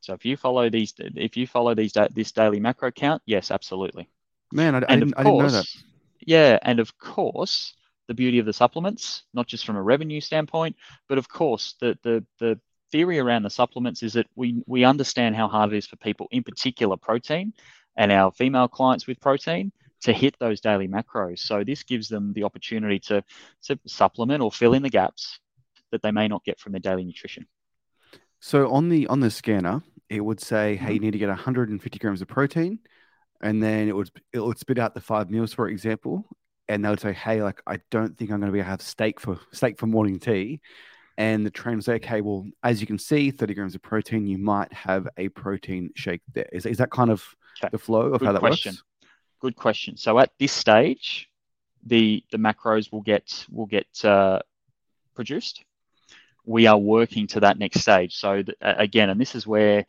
So 0.00 0.12
if 0.12 0.26
you 0.26 0.36
follow 0.36 0.68
these, 0.68 0.92
if 0.98 1.36
you 1.38 1.46
follow 1.46 1.74
these 1.74 1.94
this 2.14 2.32
daily 2.32 2.60
macro 2.60 2.90
count, 2.90 3.22
yes, 3.24 3.50
absolutely. 3.50 4.10
Man, 4.52 4.74
I, 4.74 4.82
I, 4.86 4.96
didn't, 4.96 5.14
course, 5.14 5.16
I 5.16 5.24
didn't 5.24 5.38
know 5.38 5.48
that. 5.48 5.66
Yeah, 6.20 6.58
and 6.60 6.78
of 6.78 6.96
course, 6.98 7.74
the 8.06 8.14
beauty 8.14 8.38
of 8.38 8.44
the 8.44 8.52
supplements, 8.52 9.24
not 9.32 9.46
just 9.46 9.64
from 9.64 9.76
a 9.76 9.82
revenue 9.82 10.20
standpoint, 10.20 10.76
but 11.08 11.16
of 11.16 11.26
course, 11.26 11.74
the 11.80 11.98
the 12.02 12.24
the 12.38 12.60
theory 12.90 13.18
around 13.18 13.42
the 13.42 13.50
supplements 13.50 14.02
is 14.02 14.12
that 14.14 14.26
we 14.34 14.62
we 14.66 14.84
understand 14.84 15.36
how 15.36 15.48
hard 15.48 15.72
it 15.72 15.76
is 15.76 15.86
for 15.86 15.96
people, 15.96 16.28
in 16.30 16.42
particular 16.42 16.96
protein, 16.96 17.52
and 17.96 18.12
our 18.12 18.32
female 18.32 18.68
clients 18.68 19.06
with 19.06 19.20
protein 19.20 19.72
to 20.02 20.12
hit 20.12 20.36
those 20.38 20.60
daily 20.60 20.88
macros. 20.88 21.40
So 21.40 21.64
this 21.64 21.82
gives 21.82 22.08
them 22.08 22.32
the 22.32 22.44
opportunity 22.44 22.98
to 23.00 23.22
to 23.64 23.78
supplement 23.86 24.42
or 24.42 24.52
fill 24.52 24.74
in 24.74 24.82
the 24.82 24.90
gaps 24.90 25.40
that 25.90 26.02
they 26.02 26.10
may 26.10 26.28
not 26.28 26.44
get 26.44 26.60
from 26.60 26.72
their 26.72 26.80
daily 26.80 27.04
nutrition. 27.04 27.46
So 28.40 28.70
on 28.70 28.88
the 28.88 29.06
on 29.08 29.20
the 29.20 29.30
scanner, 29.30 29.82
it 30.08 30.20
would 30.20 30.40
say, 30.40 30.76
"Hey, 30.76 30.92
you 30.92 30.94
mm-hmm. 30.96 31.04
need 31.06 31.10
to 31.12 31.18
get 31.18 31.28
150 31.28 31.98
grams 31.98 32.22
of 32.22 32.28
protein," 32.28 32.78
and 33.40 33.62
then 33.62 33.88
it 33.88 33.96
would 33.96 34.10
it 34.32 34.40
would 34.40 34.58
spit 34.58 34.78
out 34.78 34.94
the 34.94 35.00
five 35.00 35.30
meals, 35.30 35.52
for 35.52 35.68
example, 35.68 36.24
and 36.68 36.84
they 36.84 36.90
would 36.90 37.00
say, 37.00 37.12
"Hey, 37.12 37.42
like 37.42 37.60
I 37.66 37.78
don't 37.90 38.16
think 38.16 38.30
I'm 38.30 38.40
going 38.40 38.50
to 38.50 38.52
be 38.52 38.58
able 38.58 38.66
to 38.66 38.70
have 38.70 38.82
steak 38.82 39.20
for 39.20 39.40
steak 39.52 39.78
for 39.78 39.86
morning 39.86 40.18
tea." 40.18 40.60
And 41.18 41.46
the 41.46 41.50
trainer 41.50 41.80
say, 41.80 41.94
"Okay, 41.94 42.20
well, 42.20 42.46
as 42.62 42.80
you 42.80 42.86
can 42.86 42.98
see, 42.98 43.30
30 43.30 43.54
grams 43.54 43.74
of 43.74 43.82
protein, 43.82 44.26
you 44.26 44.38
might 44.38 44.72
have 44.72 45.08
a 45.16 45.28
protein 45.30 45.90
shake 45.94 46.20
there. 46.34 46.48
Is, 46.52 46.66
Is, 46.66 46.78
that 46.78 46.90
kind 46.90 47.10
of 47.10 47.24
okay. 47.58 47.70
the 47.72 47.78
flow 47.78 48.12
of 48.12 48.20
Good 48.20 48.26
how 48.26 48.32
that 48.32 48.40
question. 48.40 48.72
works? 48.72 48.82
Good 49.40 49.56
question. 49.56 49.96
So 49.96 50.18
at 50.18 50.32
this 50.38 50.52
stage, 50.52 51.28
the 51.84 52.22
the 52.30 52.38
macros 52.38 52.92
will 52.92 53.02
get 53.02 53.46
will 53.50 53.66
get 53.66 53.86
uh, 54.04 54.40
produced. 55.14 55.64
We 56.44 56.66
are 56.66 56.78
working 56.78 57.26
to 57.28 57.40
that 57.40 57.58
next 57.58 57.80
stage. 57.80 58.14
So 58.16 58.42
th- 58.42 58.56
again, 58.60 59.10
and 59.10 59.20
this 59.20 59.34
is 59.34 59.46
where 59.46 59.86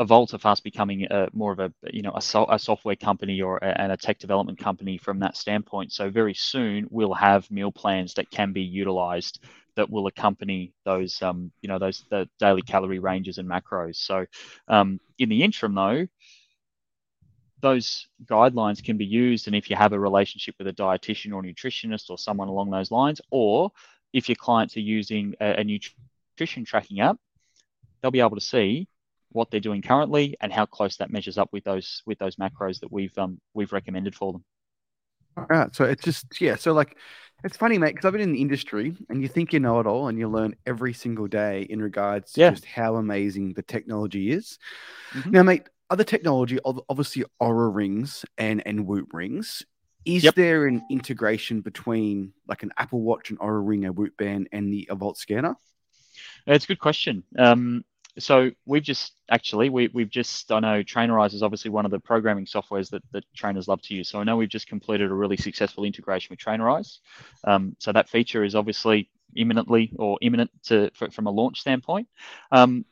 Evolt 0.00 0.28
to 0.28 0.38
fast 0.38 0.62
becoming 0.62 1.06
a, 1.10 1.28
more 1.32 1.50
of 1.50 1.58
a 1.58 1.72
you 1.92 2.02
know 2.02 2.12
a, 2.14 2.22
so, 2.22 2.46
a 2.48 2.58
software 2.58 2.94
company 2.94 3.42
or 3.42 3.58
a, 3.58 3.80
and 3.80 3.90
a 3.90 3.96
tech 3.96 4.18
development 4.20 4.58
company 4.58 4.96
from 4.96 5.18
that 5.18 5.36
standpoint. 5.36 5.92
So 5.92 6.08
very 6.08 6.34
soon 6.34 6.86
we'll 6.90 7.14
have 7.14 7.50
meal 7.50 7.72
plans 7.72 8.14
that 8.14 8.30
can 8.30 8.52
be 8.52 8.62
utilized 8.62 9.40
that 9.78 9.88
will 9.88 10.08
accompany 10.08 10.72
those 10.84 11.22
um, 11.22 11.52
you 11.62 11.68
know 11.68 11.78
those 11.78 12.04
the 12.10 12.28
daily 12.40 12.62
calorie 12.62 12.98
ranges 12.98 13.38
and 13.38 13.48
macros. 13.48 13.96
So 13.96 14.26
um, 14.66 15.00
in 15.18 15.28
the 15.28 15.42
interim 15.44 15.74
though, 15.74 16.08
those 17.60 18.08
guidelines 18.26 18.82
can 18.82 18.96
be 18.96 19.06
used, 19.06 19.46
and 19.46 19.54
if 19.54 19.70
you 19.70 19.76
have 19.76 19.92
a 19.92 20.00
relationship 20.00 20.56
with 20.58 20.66
a 20.66 20.72
dietitian 20.72 21.32
or 21.32 21.42
nutritionist 21.42 22.10
or 22.10 22.18
someone 22.18 22.48
along 22.48 22.70
those 22.70 22.90
lines, 22.90 23.20
or 23.30 23.70
if 24.12 24.28
your 24.28 24.36
clients 24.36 24.76
are 24.76 24.80
using 24.98 25.34
a, 25.40 25.60
a 25.60 25.64
nutrition 25.64 26.64
tracking 26.64 27.00
app, 27.00 27.16
they'll 28.02 28.10
be 28.10 28.20
able 28.20 28.36
to 28.36 28.40
see 28.40 28.88
what 29.30 29.48
they're 29.50 29.60
doing 29.60 29.82
currently 29.82 30.36
and 30.40 30.52
how 30.52 30.66
close 30.66 30.96
that 30.96 31.12
measures 31.12 31.38
up 31.38 31.50
with 31.52 31.62
those 31.62 32.02
with 32.04 32.18
those 32.18 32.34
macros 32.34 32.80
that 32.80 32.90
we've 32.90 33.16
um, 33.16 33.40
we've 33.54 33.72
recommended 33.72 34.14
for 34.16 34.32
them. 34.32 34.44
All 35.38 35.46
right. 35.48 35.74
So 35.74 35.84
it's 35.84 36.04
just 36.04 36.40
yeah. 36.40 36.56
So 36.56 36.72
like, 36.72 36.96
it's 37.44 37.56
funny, 37.56 37.78
mate, 37.78 37.94
because 37.94 38.04
I've 38.04 38.12
been 38.12 38.22
in 38.22 38.32
the 38.32 38.40
industry, 38.40 38.96
and 39.08 39.22
you 39.22 39.28
think 39.28 39.52
you 39.52 39.60
know 39.60 39.80
it 39.80 39.86
all, 39.86 40.08
and 40.08 40.18
you 40.18 40.28
learn 40.28 40.56
every 40.66 40.92
single 40.92 41.28
day 41.28 41.62
in 41.62 41.80
regards 41.80 42.32
to 42.32 42.40
yeah. 42.40 42.50
just 42.50 42.64
how 42.64 42.96
amazing 42.96 43.54
the 43.54 43.62
technology 43.62 44.32
is. 44.32 44.58
Mm-hmm. 45.12 45.30
Now, 45.30 45.42
mate, 45.42 45.68
other 45.90 46.04
technology, 46.04 46.58
obviously, 46.64 47.24
Oura 47.40 47.74
rings 47.74 48.24
and 48.36 48.66
and 48.66 48.86
Whoop 48.86 49.12
rings. 49.12 49.64
Is 50.04 50.24
yep. 50.24 50.34
there 50.36 50.66
an 50.66 50.82
integration 50.90 51.60
between 51.60 52.32
like 52.46 52.62
an 52.62 52.72
Apple 52.76 53.02
Watch, 53.02 53.30
an 53.30 53.36
Oura 53.38 53.66
ring, 53.66 53.84
a 53.84 53.92
Whoop 53.92 54.16
band, 54.16 54.48
and 54.52 54.72
the 54.72 54.88
Evolt 54.90 55.16
scanner? 55.16 55.56
It's 56.46 56.64
a 56.64 56.68
good 56.68 56.78
question. 56.78 57.24
Um, 57.38 57.84
so 58.18 58.50
we've 58.66 58.82
just 58.82 59.12
actually 59.30 59.70
we, 59.70 59.88
we've 59.92 60.10
just 60.10 60.50
I 60.52 60.60
know 60.60 60.82
Trainerize 60.82 61.34
is 61.34 61.42
obviously 61.42 61.70
one 61.70 61.84
of 61.84 61.90
the 61.90 62.00
programming 62.00 62.46
softwares 62.46 62.90
that, 62.90 63.02
that 63.12 63.24
trainers 63.34 63.68
love 63.68 63.82
to 63.82 63.94
use. 63.94 64.08
So 64.08 64.20
I 64.20 64.24
know 64.24 64.36
we've 64.36 64.48
just 64.48 64.68
completed 64.68 65.10
a 65.10 65.14
really 65.14 65.36
successful 65.36 65.84
integration 65.84 66.28
with 66.30 66.38
Trainerize. 66.38 66.98
Um, 67.44 67.76
so 67.78 67.92
that 67.92 68.08
feature 68.08 68.44
is 68.44 68.54
obviously 68.54 69.10
imminently 69.36 69.92
or 69.98 70.18
imminent 70.22 70.50
to 70.64 70.90
from 71.12 71.26
a 71.26 71.30
launch 71.30 71.60
standpoint. 71.60 72.08
Um, 72.50 72.84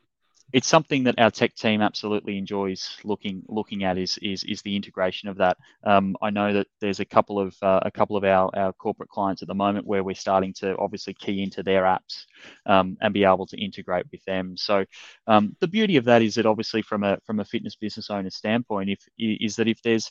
it's 0.57 0.66
something 0.66 1.04
that 1.04 1.18
our 1.18 1.30
tech 1.30 1.54
team 1.54 1.82
absolutely 1.82 2.38
enjoys 2.38 2.96
looking 3.04 3.42
looking 3.46 3.84
at 3.84 3.98
is 3.98 4.18
is, 4.22 4.42
is 4.44 4.62
the 4.62 4.74
integration 4.74 5.28
of 5.28 5.36
that. 5.36 5.59
Um, 5.84 6.16
I 6.22 6.30
know 6.30 6.54
that 6.54 6.66
there's 6.80 6.98
a 6.98 7.04
couple 7.04 7.38
of 7.38 7.54
uh, 7.61 7.80
a 7.82 7.90
couple 7.90 8.16
of 8.16 8.24
our, 8.24 8.48
our 8.57 8.72
corporate 8.72 9.11
clients 9.11 9.42
at 9.42 9.48
the 9.48 9.54
moment 9.54 9.86
where 9.86 10.02
we're 10.02 10.14
starting 10.14 10.54
to 10.54 10.74
obviously 10.78 11.12
key 11.12 11.42
into 11.42 11.62
their 11.62 11.82
apps 11.82 12.24
um, 12.64 12.96
and 13.02 13.12
be 13.12 13.24
able 13.24 13.44
to 13.48 13.62
integrate 13.62 14.07
with 14.11 14.24
them. 14.24 14.57
So 14.57 14.86
um, 15.26 15.54
the 15.61 15.68
beauty 15.68 15.98
of 15.98 16.07
that 16.07 16.22
is 16.22 16.36
that 16.36 16.46
obviously 16.46 16.80
from 16.80 17.04
a 17.04 17.18
from 17.26 17.40
a 17.40 17.44
fitness 17.44 17.76
business 17.76 18.09
owner 18.09 18.30
standpoint, 18.30 18.88
if 18.88 19.07
is 19.18 19.57
that 19.57 19.68
if 19.68 19.82
there's 19.82 20.09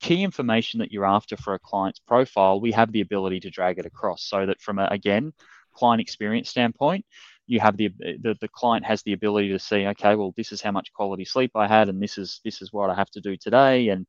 key 0.00 0.22
information 0.22 0.78
that 0.78 0.92
you're 0.92 1.04
after 1.04 1.36
for 1.36 1.54
a 1.54 1.58
client's 1.58 1.98
profile, 1.98 2.60
we 2.60 2.70
have 2.70 2.92
the 2.92 3.00
ability 3.00 3.40
to 3.40 3.50
drag 3.50 3.80
it 3.80 3.86
across 3.86 4.22
so 4.22 4.46
that 4.46 4.60
from 4.60 4.78
a, 4.78 4.86
again 4.92 5.32
client 5.72 6.00
experience 6.00 6.50
standpoint, 6.50 7.04
you 7.50 7.58
have 7.58 7.76
the, 7.76 7.88
the 7.98 8.36
the 8.40 8.48
client 8.48 8.84
has 8.86 9.02
the 9.02 9.12
ability 9.12 9.48
to 9.48 9.58
see 9.58 9.84
okay 9.88 10.14
well 10.14 10.32
this 10.36 10.52
is 10.52 10.62
how 10.62 10.70
much 10.70 10.92
quality 10.92 11.24
sleep 11.24 11.50
i 11.56 11.66
had 11.66 11.88
and 11.88 12.00
this 12.00 12.16
is 12.16 12.40
this 12.44 12.62
is 12.62 12.72
what 12.72 12.90
i 12.90 12.94
have 12.94 13.10
to 13.10 13.20
do 13.20 13.36
today 13.36 13.88
and 13.88 14.06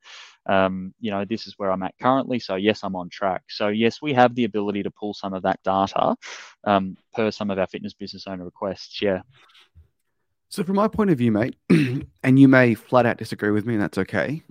um, 0.48 0.94
you 1.00 1.12
know 1.12 1.26
this 1.26 1.48
is 1.48 1.56
where 1.58 1.72
i'm 1.72 1.84
at 1.84 1.96
currently 2.00 2.39
so 2.39 2.56
yes 2.56 2.84
i'm 2.84 2.96
on 2.96 3.10
track 3.10 3.44
so 3.50 3.68
yes 3.70 4.02
we 4.02 4.14
have 4.14 4.34
the 4.36 4.44
ability 4.44 4.84
to 4.84 4.92
pull 4.92 5.14
some 5.14 5.34
of 5.34 5.44
that 5.44 5.60
data 5.64 6.16
um, 6.66 6.96
per 7.14 7.32
some 7.32 7.50
of 7.50 7.58
our 7.58 7.68
fitness 7.68 7.94
business 7.94 8.28
owner 8.28 8.46
requests 8.46 9.02
yeah 9.02 9.22
so 10.50 10.64
from 10.64 10.76
my 10.76 10.88
point 10.88 11.10
of 11.10 11.18
view 11.18 11.32
mate 11.32 11.56
and 12.24 12.39
you 12.39 12.48
may 12.48 12.76
flat 12.76 13.06
out 13.08 13.18
disagree 13.18 13.52
with 13.52 13.66
me 13.66 13.74
and 13.74 13.84
that's 13.84 13.98
okay 13.98 14.42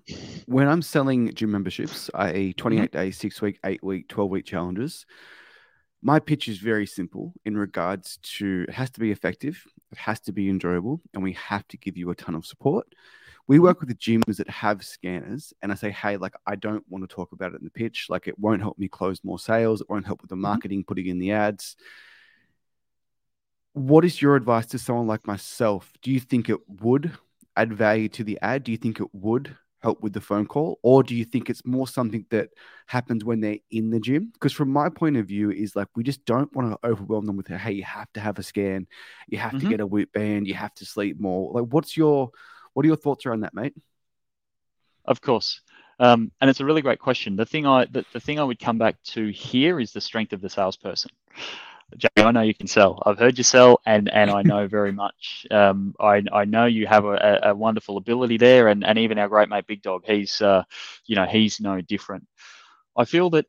when 0.46 0.66
i'm 0.66 0.82
selling 0.82 1.32
gym 1.34 1.52
memberships 1.52 2.10
i.e 2.14 2.52
28 2.54 2.82
mm-hmm. 2.82 2.98
days 2.98 3.18
6 3.18 3.40
week 3.42 3.58
8 3.64 3.82
week 3.84 4.08
12 4.08 4.30
week 4.30 4.44
challenges 4.44 5.06
my 6.02 6.18
pitch 6.18 6.48
is 6.48 6.58
very 6.58 6.86
simple 6.86 7.34
in 7.44 7.56
regards 7.56 8.18
to 8.22 8.64
it 8.68 8.74
has 8.74 8.90
to 8.90 9.00
be 9.00 9.10
effective, 9.10 9.62
it 9.92 9.98
has 9.98 10.20
to 10.20 10.32
be 10.32 10.48
enjoyable, 10.48 11.00
and 11.12 11.22
we 11.22 11.32
have 11.34 11.66
to 11.68 11.76
give 11.76 11.96
you 11.96 12.10
a 12.10 12.14
ton 12.14 12.34
of 12.34 12.46
support. 12.46 12.86
We 13.46 13.58
work 13.58 13.80
with 13.80 13.88
the 13.88 13.94
gyms 13.94 14.36
that 14.36 14.48
have 14.48 14.84
scanners, 14.84 15.52
and 15.60 15.72
I 15.72 15.74
say, 15.74 15.90
hey, 15.90 16.16
like, 16.16 16.34
I 16.46 16.54
don't 16.54 16.84
want 16.88 17.08
to 17.08 17.14
talk 17.14 17.32
about 17.32 17.52
it 17.52 17.58
in 17.58 17.64
the 17.64 17.70
pitch. 17.70 18.06
Like, 18.08 18.28
it 18.28 18.38
won't 18.38 18.62
help 18.62 18.78
me 18.78 18.88
close 18.88 19.24
more 19.24 19.38
sales, 19.38 19.80
it 19.80 19.90
won't 19.90 20.06
help 20.06 20.22
with 20.22 20.30
the 20.30 20.36
mm-hmm. 20.36 20.42
marketing, 20.42 20.84
putting 20.86 21.06
in 21.06 21.18
the 21.18 21.32
ads. 21.32 21.76
What 23.72 24.04
is 24.04 24.20
your 24.20 24.36
advice 24.36 24.66
to 24.66 24.78
someone 24.78 25.06
like 25.06 25.26
myself? 25.26 25.92
Do 26.02 26.10
you 26.10 26.20
think 26.20 26.48
it 26.48 26.60
would 26.68 27.12
add 27.56 27.72
value 27.72 28.08
to 28.10 28.24
the 28.24 28.38
ad? 28.40 28.64
Do 28.64 28.72
you 28.72 28.78
think 28.78 29.00
it 29.00 29.08
would 29.12 29.56
help 29.82 30.02
with 30.02 30.12
the 30.12 30.20
phone 30.20 30.46
call 30.46 30.78
or 30.82 31.02
do 31.02 31.14
you 31.14 31.24
think 31.24 31.48
it's 31.48 31.64
more 31.64 31.88
something 31.88 32.24
that 32.30 32.50
happens 32.86 33.24
when 33.24 33.40
they're 33.40 33.58
in 33.70 33.90
the 33.90 34.00
gym? 34.00 34.30
Because 34.32 34.52
from 34.52 34.70
my 34.70 34.88
point 34.88 35.16
of 35.16 35.26
view 35.26 35.50
is 35.50 35.74
like 35.74 35.88
we 35.96 36.02
just 36.02 36.24
don't 36.24 36.54
want 36.54 36.70
to 36.70 36.88
overwhelm 36.88 37.26
them 37.26 37.36
with 37.36 37.48
hey 37.48 37.72
you 37.72 37.84
have 37.84 38.12
to 38.12 38.20
have 38.20 38.38
a 38.38 38.42
scan. 38.42 38.86
You 39.28 39.38
have 39.38 39.52
mm-hmm. 39.52 39.60
to 39.60 39.70
get 39.70 39.80
a 39.80 39.86
Whoop 39.86 40.12
band. 40.12 40.46
You 40.46 40.54
have 40.54 40.74
to 40.74 40.84
sleep 40.84 41.20
more. 41.20 41.52
Like 41.52 41.72
what's 41.72 41.96
your 41.96 42.30
what 42.74 42.84
are 42.84 42.88
your 42.88 42.96
thoughts 42.96 43.26
around 43.26 43.40
that 43.40 43.54
mate? 43.54 43.74
Of 45.04 45.20
course. 45.20 45.60
Um, 45.98 46.32
and 46.40 46.48
it's 46.48 46.60
a 46.60 46.64
really 46.64 46.82
great 46.82 46.98
question. 46.98 47.36
The 47.36 47.44
thing 47.44 47.66
i 47.66 47.84
the, 47.86 48.04
the 48.12 48.20
thing 48.20 48.38
i 48.38 48.44
would 48.44 48.58
come 48.58 48.78
back 48.78 49.02
to 49.14 49.28
here 49.30 49.80
is 49.80 49.92
the 49.92 50.00
strength 50.00 50.32
of 50.32 50.40
the 50.40 50.48
salesperson 50.48 51.10
Jamie, 51.96 52.26
I 52.28 52.30
know 52.30 52.42
you 52.42 52.54
can 52.54 52.66
sell. 52.66 53.02
I've 53.04 53.18
heard 53.18 53.38
you 53.38 53.44
sell, 53.44 53.80
and 53.86 54.08
and 54.08 54.30
I 54.30 54.42
know 54.42 54.66
very 54.66 54.92
much. 54.92 55.46
Um, 55.50 55.94
I 55.98 56.22
I 56.32 56.44
know 56.44 56.66
you 56.66 56.86
have 56.86 57.04
a, 57.04 57.40
a, 57.42 57.54
wonderful 57.54 57.96
ability 57.96 58.36
there, 58.36 58.68
and 58.68 58.84
and 58.84 58.98
even 58.98 59.18
our 59.18 59.28
great 59.28 59.48
mate 59.48 59.66
Big 59.66 59.82
Dog, 59.82 60.02
he's 60.04 60.40
uh, 60.40 60.64
you 61.06 61.16
know, 61.16 61.26
he's 61.26 61.60
no 61.60 61.80
different. 61.80 62.26
I 62.96 63.04
feel 63.04 63.30
that 63.30 63.46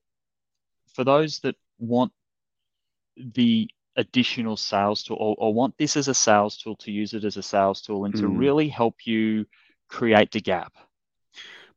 for 0.93 1.03
those 1.03 1.39
that 1.39 1.55
want 1.79 2.11
the 3.17 3.69
additional 3.95 4.57
sales 4.57 5.03
tool 5.03 5.17
or, 5.19 5.35
or 5.37 5.53
want 5.53 5.77
this 5.77 5.97
as 5.97 6.07
a 6.07 6.13
sales 6.13 6.57
tool 6.57 6.75
to 6.77 6.91
use 6.91 7.13
it 7.13 7.25
as 7.25 7.37
a 7.37 7.43
sales 7.43 7.81
tool 7.81 8.05
and 8.05 8.13
mm. 8.13 8.19
to 8.19 8.27
really 8.27 8.69
help 8.69 9.05
you 9.05 9.45
create 9.89 10.31
the 10.31 10.39
gap 10.39 10.73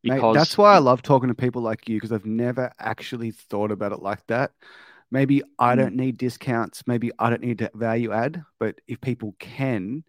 because 0.04 0.34
Mate, 0.34 0.40
that's 0.40 0.58
why 0.58 0.74
I 0.74 0.78
love 0.78 1.00
talking 1.00 1.28
to 1.28 1.34
people 1.34 1.62
like 1.62 1.88
you 1.88 1.96
because 1.96 2.12
I've 2.12 2.26
never 2.26 2.70
actually 2.78 3.30
thought 3.30 3.70
about 3.70 3.92
it 3.92 4.02
like 4.02 4.24
that. 4.26 4.52
Maybe 5.14 5.44
I 5.60 5.74
mm. 5.74 5.78
don't 5.78 5.94
need 5.94 6.18
discounts. 6.18 6.82
Maybe 6.88 7.12
I 7.20 7.30
don't 7.30 7.40
need 7.40 7.58
to 7.58 7.70
value 7.72 8.10
add. 8.10 8.42
But 8.58 8.80
if 8.88 9.00
people 9.00 9.36
can, 9.38 10.02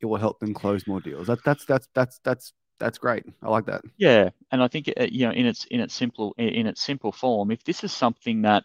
it 0.00 0.06
will 0.06 0.16
help 0.16 0.40
them 0.40 0.54
close 0.54 0.86
more 0.86 0.98
deals. 0.98 1.26
That, 1.26 1.44
that's 1.44 1.66
that's 1.66 1.86
that's 1.92 2.20
that's 2.24 2.54
that's 2.78 2.96
great. 2.96 3.24
I 3.42 3.50
like 3.50 3.66
that. 3.66 3.82
Yeah, 3.98 4.30
and 4.50 4.62
I 4.62 4.68
think 4.68 4.90
uh, 4.98 5.08
you 5.10 5.26
know 5.26 5.32
in 5.32 5.44
its 5.44 5.66
in 5.66 5.80
its 5.80 5.92
simple 5.92 6.34
in 6.38 6.66
its 6.66 6.80
simple 6.80 7.12
form, 7.12 7.50
if 7.50 7.64
this 7.64 7.84
is 7.84 7.92
something 7.92 8.40
that 8.42 8.64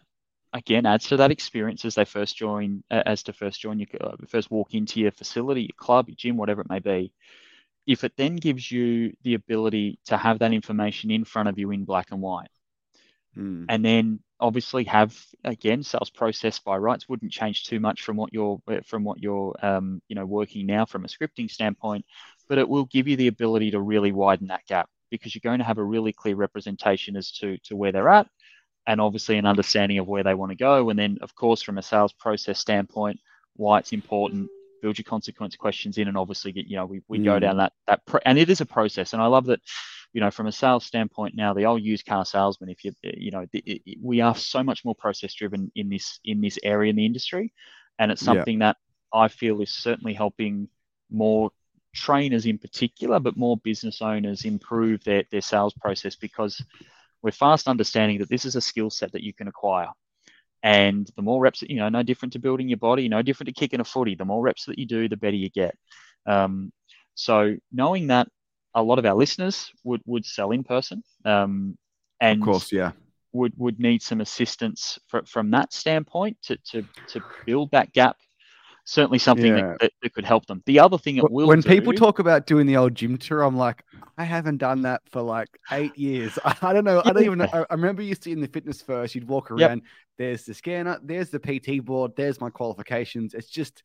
again 0.54 0.86
adds 0.86 1.08
to 1.08 1.18
that 1.18 1.30
experience 1.30 1.84
as 1.84 1.94
they 1.94 2.06
first 2.06 2.38
join 2.38 2.82
as 2.90 3.22
to 3.24 3.34
first 3.34 3.60
join 3.60 3.78
your 3.78 3.88
uh, 4.00 4.16
first 4.26 4.50
walk 4.50 4.72
into 4.72 4.98
your 4.98 5.12
facility, 5.12 5.60
your 5.60 5.76
club, 5.76 6.08
your 6.08 6.16
gym, 6.16 6.38
whatever 6.38 6.62
it 6.62 6.70
may 6.70 6.78
be. 6.78 7.12
If 7.86 8.02
it 8.02 8.14
then 8.16 8.36
gives 8.36 8.72
you 8.72 9.12
the 9.24 9.34
ability 9.34 9.98
to 10.06 10.16
have 10.16 10.38
that 10.38 10.54
information 10.54 11.10
in 11.10 11.26
front 11.26 11.50
of 11.50 11.58
you 11.58 11.70
in 11.70 11.84
black 11.84 12.12
and 12.12 12.22
white, 12.22 12.48
mm. 13.36 13.64
and 13.68 13.84
then 13.84 14.20
obviously 14.40 14.84
have 14.84 15.16
again 15.44 15.82
sales 15.82 16.10
process 16.10 16.58
by 16.58 16.76
rights 16.76 17.08
wouldn't 17.08 17.32
change 17.32 17.64
too 17.64 17.78
much 17.78 18.02
from 18.02 18.16
what 18.16 18.32
you're 18.32 18.60
from 18.86 19.04
what 19.04 19.22
you're 19.22 19.54
um, 19.62 20.02
you 20.08 20.16
know 20.16 20.26
working 20.26 20.66
now 20.66 20.84
from 20.84 21.04
a 21.04 21.08
scripting 21.08 21.50
standpoint 21.50 22.04
but 22.48 22.58
it 22.58 22.68
will 22.68 22.84
give 22.86 23.06
you 23.08 23.16
the 23.16 23.28
ability 23.28 23.70
to 23.70 23.80
really 23.80 24.12
widen 24.12 24.48
that 24.48 24.66
gap 24.66 24.88
because 25.12 25.34
you're 25.34 25.40
going 25.48 25.58
to 25.58 25.64
have 25.64 25.78
a 25.78 25.84
really 25.84 26.12
clear 26.12 26.34
representation 26.34 27.16
as 27.16 27.30
to, 27.30 27.58
to 27.58 27.76
where 27.76 27.92
they're 27.92 28.08
at 28.08 28.26
and 28.86 29.00
obviously 29.00 29.38
an 29.38 29.46
understanding 29.46 29.98
of 29.98 30.08
where 30.08 30.24
they 30.24 30.34
want 30.34 30.50
to 30.50 30.56
go. 30.56 30.90
And 30.90 30.98
then, 30.98 31.18
of 31.20 31.34
course, 31.36 31.62
from 31.62 31.78
a 31.78 31.82
sales 31.82 32.12
process 32.12 32.58
standpoint, 32.58 33.20
why 33.54 33.78
it's 33.78 33.92
important, 33.92 34.50
build 34.80 34.98
your 34.98 35.04
consequence 35.04 35.54
questions 35.54 35.98
in, 35.98 36.08
and 36.08 36.16
obviously 36.16 36.50
get, 36.50 36.66
you 36.66 36.76
know, 36.76 36.86
we, 36.86 37.02
we 37.06 37.18
mm. 37.18 37.24
go 37.24 37.38
down 37.38 37.58
that, 37.58 37.74
that, 37.86 38.04
pro- 38.06 38.20
and 38.24 38.38
it 38.38 38.50
is 38.50 38.60
a 38.60 38.66
process. 38.66 39.12
And 39.12 39.22
I 39.22 39.26
love 39.26 39.46
that, 39.46 39.60
you 40.12 40.20
know, 40.20 40.30
from 40.30 40.46
a 40.46 40.52
sales 40.52 40.84
standpoint 40.84 41.34
now, 41.34 41.54
the 41.54 41.64
old 41.64 41.82
used 41.82 42.06
car 42.06 42.24
salesman, 42.24 42.68
if 42.68 42.84
you, 42.84 42.92
you 43.02 43.30
know, 43.30 43.46
it, 43.52 43.82
it, 43.86 43.98
we 44.00 44.20
are 44.20 44.34
so 44.34 44.62
much 44.62 44.84
more 44.84 44.94
process 44.94 45.32
driven 45.34 45.72
in 45.74 45.88
this, 45.88 46.20
in 46.24 46.40
this 46.40 46.58
area 46.62 46.90
in 46.90 46.96
the 46.96 47.06
industry. 47.06 47.52
And 47.98 48.12
it's 48.12 48.22
something 48.22 48.60
yeah. 48.60 48.66
that 48.68 48.76
I 49.12 49.28
feel 49.28 49.60
is 49.62 49.70
certainly 49.70 50.14
helping 50.14 50.68
more 51.10 51.50
trainers 51.94 52.46
in 52.46 52.58
particular, 52.58 53.20
but 53.20 53.36
more 53.36 53.56
business 53.58 54.02
owners 54.02 54.44
improve 54.44 55.02
their, 55.04 55.24
their 55.30 55.40
sales 55.40 55.74
process 55.74 56.16
because 56.16 56.62
we're 57.22 57.30
fast 57.30 57.68
understanding 57.68 58.18
that 58.18 58.28
this 58.28 58.44
is 58.44 58.56
a 58.56 58.60
skill 58.60 58.90
set 58.90 59.12
that 59.12 59.22
you 59.22 59.32
can 59.32 59.48
acquire. 59.48 59.88
And 60.62 61.10
the 61.16 61.22
more 61.22 61.40
reps, 61.40 61.62
you 61.62 61.76
know, 61.76 61.88
no 61.88 62.02
different 62.02 62.32
to 62.34 62.38
building 62.38 62.68
your 62.68 62.78
body, 62.78 63.08
no 63.08 63.22
different 63.22 63.48
to 63.48 63.60
kicking 63.60 63.80
a 63.80 63.84
footy. 63.84 64.14
The 64.14 64.24
more 64.24 64.42
reps 64.42 64.66
that 64.66 64.78
you 64.78 64.86
do, 64.86 65.08
the 65.08 65.16
better 65.16 65.36
you 65.36 65.50
get. 65.50 65.76
Um, 66.26 66.72
so 67.14 67.56
knowing 67.72 68.08
that 68.08 68.28
a 68.74 68.82
lot 68.82 68.98
of 68.98 69.06
our 69.06 69.14
listeners 69.14 69.72
would 69.84 70.02
would 70.06 70.24
sell 70.24 70.50
in 70.50 70.64
person, 70.64 71.02
um, 71.24 71.76
and 72.20 72.40
of 72.40 72.44
course, 72.44 72.72
yeah, 72.72 72.92
would 73.32 73.52
would 73.56 73.78
need 73.78 74.02
some 74.02 74.20
assistance 74.20 74.98
for, 75.08 75.22
from 75.24 75.50
that 75.50 75.72
standpoint 75.72 76.36
to 76.42 76.56
to 76.70 76.84
to 77.08 77.22
build 77.46 77.70
that 77.72 77.92
gap 77.92 78.16
certainly 78.84 79.18
something 79.18 79.56
yeah. 79.56 79.62
that, 79.62 79.78
that, 79.80 79.92
that, 80.02 80.14
could 80.14 80.24
help 80.24 80.46
them. 80.46 80.62
The 80.66 80.78
other 80.80 80.98
thing 80.98 81.16
it 81.16 81.30
will 81.30 81.46
when 81.46 81.60
do, 81.60 81.68
people 81.68 81.92
talk 81.92 82.18
about 82.18 82.46
doing 82.46 82.66
the 82.66 82.76
old 82.76 82.94
gym 82.94 83.16
tour, 83.16 83.42
I'm 83.42 83.56
like, 83.56 83.84
I 84.18 84.24
haven't 84.24 84.58
done 84.58 84.82
that 84.82 85.02
for 85.10 85.22
like 85.22 85.48
eight 85.70 85.96
years. 85.96 86.38
I, 86.44 86.72
don't 86.72 86.84
know. 86.84 87.02
I 87.04 87.12
don't 87.12 87.24
even 87.24 87.38
know. 87.38 87.48
I, 87.70 87.74
remember 87.74 88.02
you 88.02 88.08
used 88.08 88.22
to 88.24 88.32
in 88.32 88.40
the 88.40 88.48
fitness 88.48 88.82
first, 88.82 89.14
you'd 89.14 89.28
walk 89.28 89.50
around. 89.50 89.78
Yep. 89.78 89.80
There's 90.18 90.44
the 90.44 90.54
scanner. 90.54 90.98
There's 91.02 91.30
the 91.30 91.38
PT 91.38 91.84
board. 91.84 92.12
There's 92.16 92.40
my 92.40 92.50
qualifications. 92.50 93.34
It's 93.34 93.48
just. 93.48 93.82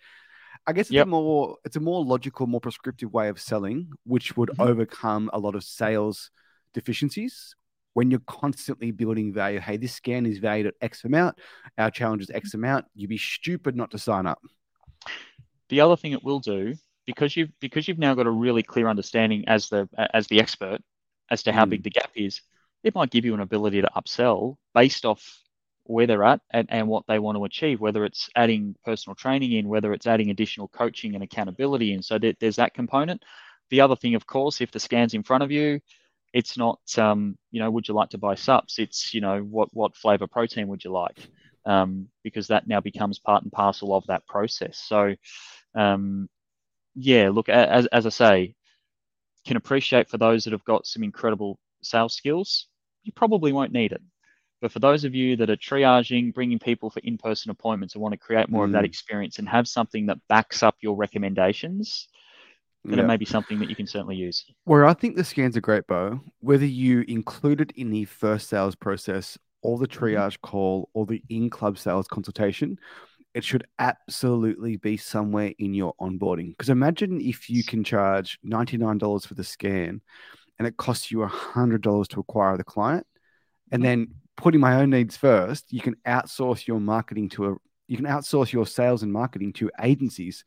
I 0.65 0.73
guess 0.73 0.87
it's 0.87 0.93
yep. 0.93 1.07
a 1.07 1.09
more 1.09 1.57
it's 1.63 1.75
a 1.75 1.79
more 1.79 2.03
logical, 2.03 2.47
more 2.47 2.61
prescriptive 2.61 3.13
way 3.13 3.29
of 3.29 3.39
selling, 3.39 3.91
which 4.05 4.35
would 4.37 4.49
mm-hmm. 4.49 4.61
overcome 4.61 5.29
a 5.33 5.39
lot 5.39 5.55
of 5.55 5.63
sales 5.63 6.31
deficiencies 6.73 7.55
when 7.93 8.11
you're 8.11 8.21
constantly 8.27 8.91
building 8.91 9.33
value. 9.33 9.59
Hey, 9.59 9.77
this 9.77 9.93
scan 9.93 10.25
is 10.25 10.37
valued 10.37 10.67
at 10.67 10.75
X 10.81 11.03
amount. 11.03 11.39
Our 11.77 11.91
challenge 11.91 12.21
is 12.21 12.29
X 12.29 12.53
amount. 12.53 12.85
You'd 12.95 13.09
be 13.09 13.17
stupid 13.17 13.75
not 13.75 13.91
to 13.91 13.97
sign 13.97 14.25
up. 14.25 14.39
The 15.69 15.81
other 15.81 15.97
thing 15.97 16.11
it 16.11 16.23
will 16.23 16.39
do, 16.39 16.75
because 17.05 17.35
you've 17.35 17.51
because 17.59 17.87
you've 17.87 17.99
now 17.99 18.13
got 18.13 18.27
a 18.27 18.31
really 18.31 18.63
clear 18.63 18.87
understanding 18.87 19.45
as 19.47 19.69
the 19.69 19.89
as 20.13 20.27
the 20.27 20.39
expert 20.39 20.79
as 21.29 21.43
to 21.43 21.51
how 21.51 21.65
mm. 21.65 21.71
big 21.71 21.83
the 21.83 21.89
gap 21.89 22.11
is, 22.15 22.41
it 22.83 22.95
might 22.95 23.09
give 23.09 23.25
you 23.25 23.33
an 23.33 23.39
ability 23.39 23.81
to 23.81 23.89
upsell 23.95 24.57
based 24.73 25.05
off 25.05 25.41
where 25.87 26.07
they're 26.07 26.23
at 26.23 26.41
and, 26.51 26.67
and 26.71 26.87
what 26.87 27.05
they 27.07 27.19
want 27.19 27.37
to 27.37 27.45
achieve, 27.45 27.79
whether 27.79 28.05
it's 28.05 28.29
adding 28.35 28.75
personal 28.85 29.15
training 29.15 29.53
in, 29.53 29.67
whether 29.67 29.93
it's 29.93 30.07
adding 30.07 30.29
additional 30.29 30.67
coaching 30.67 31.15
and 31.15 31.23
accountability 31.23 31.93
in. 31.93 32.01
So 32.01 32.19
there, 32.19 32.33
there's 32.39 32.57
that 32.57 32.73
component. 32.73 33.23
The 33.69 33.81
other 33.81 33.95
thing, 33.95 34.15
of 34.15 34.25
course, 34.25 34.61
if 34.61 34.71
the 34.71 34.79
scan's 34.79 35.13
in 35.13 35.23
front 35.23 35.43
of 35.43 35.51
you, 35.51 35.79
it's 36.33 36.57
not, 36.57 36.79
um, 36.97 37.37
you 37.51 37.59
know, 37.61 37.71
would 37.71 37.87
you 37.87 37.93
like 37.93 38.09
to 38.09 38.17
buy 38.17 38.35
subs? 38.35 38.79
It's, 38.79 39.13
you 39.13 39.21
know, 39.21 39.39
what 39.41 39.69
what 39.73 39.95
flavor 39.95 40.27
protein 40.27 40.67
would 40.67 40.83
you 40.83 40.91
like? 40.91 41.17
um, 41.67 42.07
because 42.23 42.47
that 42.47 42.67
now 42.67 42.79
becomes 42.79 43.19
part 43.19 43.43
and 43.43 43.51
parcel 43.51 43.93
of 43.93 44.07
that 44.07 44.25
process. 44.25 44.79
So, 44.79 45.15
um, 45.75 46.29
yeah, 46.95 47.29
look, 47.29 47.49
as, 47.49 47.85
as 47.87 48.05
I 48.05 48.09
say, 48.09 48.55
can 49.45 49.57
appreciate 49.57 50.09
for 50.09 50.17
those 50.17 50.45
that 50.45 50.53
have 50.53 50.63
got 50.63 50.87
some 50.87 51.03
incredible 51.03 51.59
sales 51.83 52.15
skills, 52.15 52.67
you 53.03 53.11
probably 53.11 53.51
won't 53.51 53.73
need 53.73 53.91
it. 53.91 54.01
But 54.61 54.71
for 54.71 54.79
those 54.79 55.03
of 55.03 55.13
you 55.13 55.35
that 55.37 55.49
are 55.49 55.57
triaging, 55.57 56.33
bringing 56.33 56.59
people 56.59 56.89
for 56.89 56.99
in 57.01 57.17
person 57.17 57.51
appointments 57.51 57.93
and 57.93 58.01
want 58.01 58.13
to 58.13 58.17
create 58.17 58.49
more 58.49 58.63
mm. 58.63 58.65
of 58.65 58.71
that 58.71 58.83
mm. 58.83 58.87
experience 58.87 59.37
and 59.39 59.47
have 59.47 59.67
something 59.67 60.07
that 60.07 60.17
backs 60.27 60.63
up 60.63 60.75
your 60.81 60.95
recommendations, 60.95 62.07
then 62.83 62.99
it 62.99 63.05
may 63.05 63.17
be 63.17 63.25
something 63.25 63.59
that 63.59 63.69
you 63.69 63.75
can 63.75 63.87
certainly 63.87 64.15
use. 64.15 64.45
Where 64.63 64.85
I 64.85 64.93
think 64.93 65.15
the 65.15 65.23
scans 65.23 65.57
are 65.57 65.61
great, 65.61 65.85
Beau, 65.87 66.21
whether 66.39 66.65
you 66.65 67.03
include 67.07 67.61
it 67.61 67.71
in 67.75 67.91
the 67.91 68.05
first 68.05 68.49
sales 68.49 68.75
process 68.75 69.37
or 69.61 69.77
the 69.77 69.87
mm-hmm. 69.87 70.05
triage 70.05 70.39
call 70.41 70.89
or 70.93 71.05
the 71.05 71.21
in 71.29 71.49
club 71.49 71.77
sales 71.77 72.07
consultation, 72.07 72.79
it 73.33 73.43
should 73.43 73.65
absolutely 73.77 74.77
be 74.77 74.97
somewhere 74.97 75.53
in 75.59 75.73
your 75.73 75.93
onboarding. 75.99 76.49
Because 76.49 76.69
imagine 76.69 77.19
if 77.19 77.49
you 77.49 77.63
can 77.63 77.83
charge 77.83 78.39
$99 78.45 79.27
for 79.27 79.33
the 79.33 79.43
scan 79.43 80.01
and 80.57 80.67
it 80.67 80.77
costs 80.77 81.11
you 81.11 81.19
$100 81.19 82.07
to 82.07 82.19
acquire 82.19 82.57
the 82.57 82.63
client. 82.63 83.05
And 83.71 83.83
mm-hmm. 83.83 83.89
then 83.89 84.07
putting 84.37 84.61
my 84.61 84.75
own 84.75 84.89
needs 84.89 85.17
first, 85.17 85.71
you 85.73 85.81
can 85.81 85.95
outsource 86.07 86.67
your 86.67 86.79
marketing 86.79 87.29
to 87.29 87.45
a 87.47 87.55
you 87.87 87.97
can 87.97 88.05
outsource 88.05 88.51
your 88.51 88.65
sales 88.65 89.03
and 89.03 89.11
marketing 89.11 89.53
to 89.53 89.71
agencies 89.81 90.43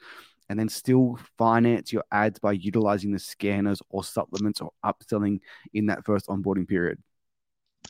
and 0.49 0.59
then 0.59 0.69
still 0.69 1.19
finance 1.39 1.93
your 1.93 2.05
ads 2.13 2.39
by 2.39 2.53
utilizing 2.53 3.13
the 3.13 3.19
scanners 3.19 3.81
or 3.89 4.05
supplements 4.05 4.61
or 4.61 4.71
upselling 4.85 5.41
in 5.73 5.87
that 5.87 6.05
first 6.05 6.27
onboarding 6.27 6.69
period. 6.69 6.99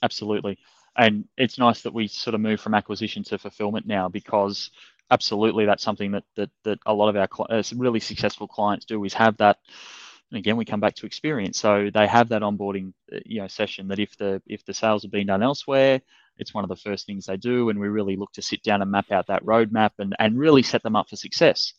Absolutely 0.03 0.59
and 0.97 1.25
it's 1.37 1.59
nice 1.59 1.83
that 1.83 1.95
we 1.95 2.07
sort 2.07 2.35
of 2.35 2.41
move 2.41 2.61
from 2.61 2.75
acquisition 2.75 3.23
to 3.25 3.39
fulfillment 3.39 3.87
now 3.87 4.09
because 4.09 4.71
absolutely 5.11 5.65
that's 5.65 5.83
something 5.83 6.11
that 6.13 6.25
that, 6.37 6.51
that 6.65 6.79
a 6.87 6.95
lot 6.95 7.09
of 7.09 7.17
our 7.17 7.29
uh, 7.49 7.63
really 7.77 8.01
successful 8.01 8.49
clients 8.49 8.85
do 8.85 9.03
is 9.05 9.15
have 9.15 9.37
that 9.37 9.59
and 10.31 10.39
again 10.39 10.57
we 10.57 10.65
come 10.65 10.81
back 10.81 10.95
to 10.95 11.07
experience 11.07 11.59
so 11.59 11.91
they 11.93 12.07
have 12.07 12.29
that 12.29 12.43
onboarding 12.43 12.93
uh, 13.13 13.19
you 13.25 13.41
know 13.41 13.49
session 13.49 13.89
that 13.89 13.99
if 13.99 14.17
the 14.17 14.43
if 14.47 14.65
the 14.65 14.75
sales 14.75 15.03
have 15.03 15.11
been 15.11 15.27
done 15.27 15.43
elsewhere 15.43 16.01
it's 16.39 16.55
one 16.55 16.65
of 16.65 16.69
the 16.69 16.77
first 16.77 17.07
things 17.07 17.27
they 17.27 17.37
do 17.37 17.69
and 17.69 17.79
we 17.79 17.89
really 17.89 18.17
look 18.17 18.33
to 18.33 18.43
sit 18.43 18.63
down 18.63 18.83
and 18.83 18.91
map 18.91 19.11
out 19.11 19.27
that 19.27 19.45
roadmap 19.45 19.91
and 19.99 20.15
and 20.19 20.39
really 20.39 20.63
set 20.63 20.83
them 20.83 20.97
up 20.97 21.09
for 21.09 21.17
success 21.17 21.75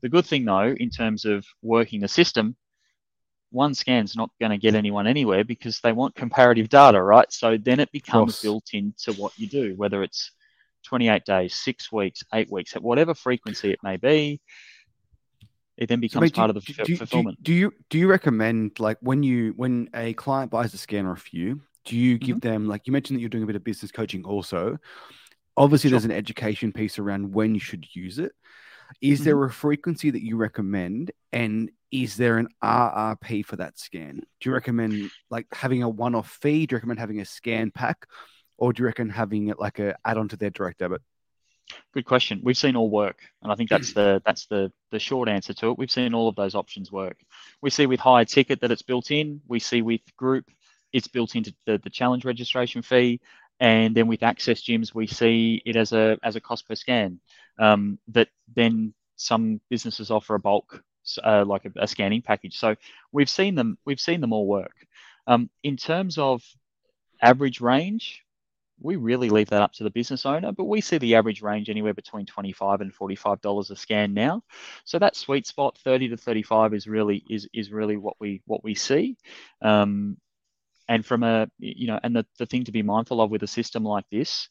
the 0.00 0.08
good 0.08 0.26
thing 0.26 0.44
though 0.44 0.74
in 0.78 0.90
terms 0.90 1.24
of 1.24 1.46
working 1.62 2.00
the 2.00 2.08
system 2.08 2.56
one 3.52 3.74
scan's 3.74 4.16
not 4.16 4.30
going 4.40 4.50
to 4.50 4.58
get 4.58 4.74
anyone 4.74 5.06
anywhere 5.06 5.44
because 5.44 5.78
they 5.80 5.92
want 5.92 6.14
comparative 6.14 6.68
data, 6.68 7.00
right? 7.00 7.30
So 7.30 7.58
then 7.58 7.80
it 7.80 7.92
becomes 7.92 8.40
built 8.40 8.70
into 8.72 9.12
what 9.12 9.38
you 9.38 9.46
do, 9.46 9.74
whether 9.76 10.02
it's 10.02 10.32
28 10.84 11.24
days, 11.24 11.54
six 11.54 11.92
weeks, 11.92 12.22
eight 12.34 12.50
weeks, 12.50 12.74
at 12.74 12.82
whatever 12.82 13.14
frequency 13.14 13.70
it 13.70 13.78
may 13.82 13.96
be. 13.96 14.40
It 15.82 15.88
then 15.88 15.98
becomes 15.98 16.30
so, 16.30 16.34
part 16.36 16.48
of 16.48 16.54
the 16.54 16.84
do, 16.84 16.96
fulfillment. 16.96 17.42
Do, 17.42 17.52
do, 17.52 17.58
you 17.58 17.74
do 17.90 17.98
you 17.98 18.06
recommend 18.06 18.78
like 18.78 18.98
when 19.00 19.24
you 19.24 19.52
when 19.56 19.90
a 19.92 20.14
client 20.14 20.52
buys 20.52 20.72
a 20.74 20.78
scan 20.78 21.06
or 21.06 21.12
a 21.12 21.16
few, 21.16 21.60
do 21.84 21.96
you 21.96 22.18
give 22.18 22.36
mm-hmm. 22.36 22.48
them 22.48 22.68
like 22.68 22.86
you 22.86 22.92
mentioned 22.92 23.16
that 23.16 23.20
you're 23.20 23.28
doing 23.28 23.42
a 23.42 23.48
bit 23.48 23.56
of 23.56 23.64
business 23.64 23.90
coaching 23.90 24.24
also? 24.24 24.78
Obviously, 25.56 25.90
sure. 25.90 25.98
there's 25.98 26.04
an 26.04 26.12
education 26.12 26.70
piece 26.70 27.00
around 27.00 27.34
when 27.34 27.52
you 27.52 27.60
should 27.60 27.84
use 27.96 28.20
it. 28.20 28.30
Is 29.00 29.18
mm-hmm. 29.18 29.24
there 29.24 29.44
a 29.44 29.50
frequency 29.50 30.10
that 30.10 30.24
you 30.24 30.36
recommend? 30.36 31.10
And 31.32 31.72
is 31.90 32.16
there 32.16 32.38
an 32.38 32.46
RRP 32.62 33.44
for 33.44 33.56
that 33.56 33.76
scan? 33.76 34.20
Do 34.40 34.48
you 34.48 34.54
recommend 34.54 35.10
like 35.30 35.48
having 35.52 35.82
a 35.82 35.88
one 35.88 36.14
off 36.14 36.30
fee? 36.40 36.66
Do 36.66 36.74
you 36.74 36.76
recommend 36.76 37.00
having 37.00 37.20
a 37.20 37.24
scan 37.24 37.72
pack? 37.72 38.06
Or 38.56 38.72
do 38.72 38.82
you 38.82 38.86
reckon 38.86 39.08
having 39.08 39.48
it 39.48 39.58
like 39.58 39.80
a 39.80 39.96
add 40.04 40.16
on 40.16 40.28
to 40.28 40.36
their 40.36 40.50
direct 40.50 40.78
debit? 40.78 41.02
Good 41.92 42.04
question. 42.04 42.40
We've 42.42 42.56
seen 42.56 42.76
all 42.76 42.90
work, 42.90 43.18
and 43.42 43.52
I 43.52 43.54
think 43.54 43.70
that's 43.70 43.92
the 43.92 44.22
that's 44.24 44.46
the 44.46 44.72
the 44.90 44.98
short 44.98 45.28
answer 45.28 45.54
to 45.54 45.70
it. 45.70 45.78
We've 45.78 45.90
seen 45.90 46.14
all 46.14 46.28
of 46.28 46.36
those 46.36 46.54
options 46.54 46.90
work. 46.90 47.18
We 47.60 47.70
see 47.70 47.86
with 47.86 48.00
high 48.00 48.24
ticket 48.24 48.60
that 48.60 48.70
it's 48.70 48.82
built 48.82 49.10
in. 49.10 49.40
We 49.46 49.58
see 49.58 49.82
with 49.82 50.00
group 50.16 50.50
it's 50.92 51.08
built 51.08 51.36
into 51.36 51.54
the, 51.66 51.78
the 51.78 51.90
challenge 51.90 52.24
registration 52.24 52.82
fee, 52.82 53.20
and 53.60 53.94
then 53.94 54.06
with 54.06 54.22
access 54.22 54.62
gyms 54.62 54.94
we 54.94 55.06
see 55.06 55.62
it 55.64 55.76
as 55.76 55.92
a 55.92 56.18
as 56.22 56.36
a 56.36 56.40
cost 56.40 56.66
per 56.66 56.74
scan 56.74 57.20
um, 57.58 57.98
that 58.08 58.28
then 58.54 58.92
some 59.16 59.60
businesses 59.70 60.10
offer 60.10 60.34
a 60.34 60.40
bulk 60.40 60.82
uh, 61.22 61.44
like 61.46 61.64
a, 61.64 61.72
a, 61.76 61.86
scanning 61.86 62.22
package. 62.22 62.58
So 62.58 62.76
we've 63.12 63.30
seen 63.30 63.54
them 63.54 63.78
we've 63.84 64.00
seen 64.00 64.20
them 64.20 64.32
all 64.32 64.46
work. 64.46 64.74
Um, 65.26 65.50
in 65.62 65.76
terms 65.76 66.18
of 66.18 66.42
average 67.20 67.60
range, 67.60 68.24
we 68.82 68.96
really 68.96 69.30
leave 69.30 69.50
that 69.50 69.62
up 69.62 69.72
to 69.74 69.84
the 69.84 69.90
business 69.90 70.26
owner, 70.26 70.52
but 70.52 70.64
we 70.64 70.80
see 70.80 70.98
the 70.98 71.14
average 71.14 71.42
range 71.42 71.70
anywhere 71.70 71.94
between 71.94 72.26
25 72.26 72.80
and 72.80 72.92
45 72.92 73.40
dollars 73.40 73.70
a 73.70 73.76
scan 73.76 74.14
now. 74.14 74.42
So 74.84 74.98
that 74.98 75.16
sweet 75.16 75.46
spot 75.46 75.78
30 75.78 76.08
to 76.10 76.16
35 76.16 76.74
is 76.74 76.86
really 76.86 77.24
is 77.30 77.48
is 77.52 77.70
really 77.70 77.96
what 77.96 78.16
we 78.20 78.42
what 78.46 78.64
we 78.64 78.74
see. 78.74 79.16
Um, 79.60 80.16
and 80.88 81.04
from 81.06 81.22
a 81.22 81.48
you 81.58 81.86
know 81.86 82.00
and 82.02 82.14
the, 82.16 82.26
the 82.38 82.46
thing 82.46 82.64
to 82.64 82.72
be 82.72 82.82
mindful 82.82 83.20
of 83.20 83.30
with 83.30 83.42
a 83.42 83.48
system 83.48 83.84
like 83.84 84.04
this, 84.10 84.48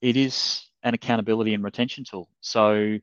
it 0.00 0.16
is 0.16 0.66
an 0.82 0.94
accountability 0.94 1.54
and 1.54 1.64
retention 1.64 2.04
tool. 2.04 2.28
So, 2.40 2.98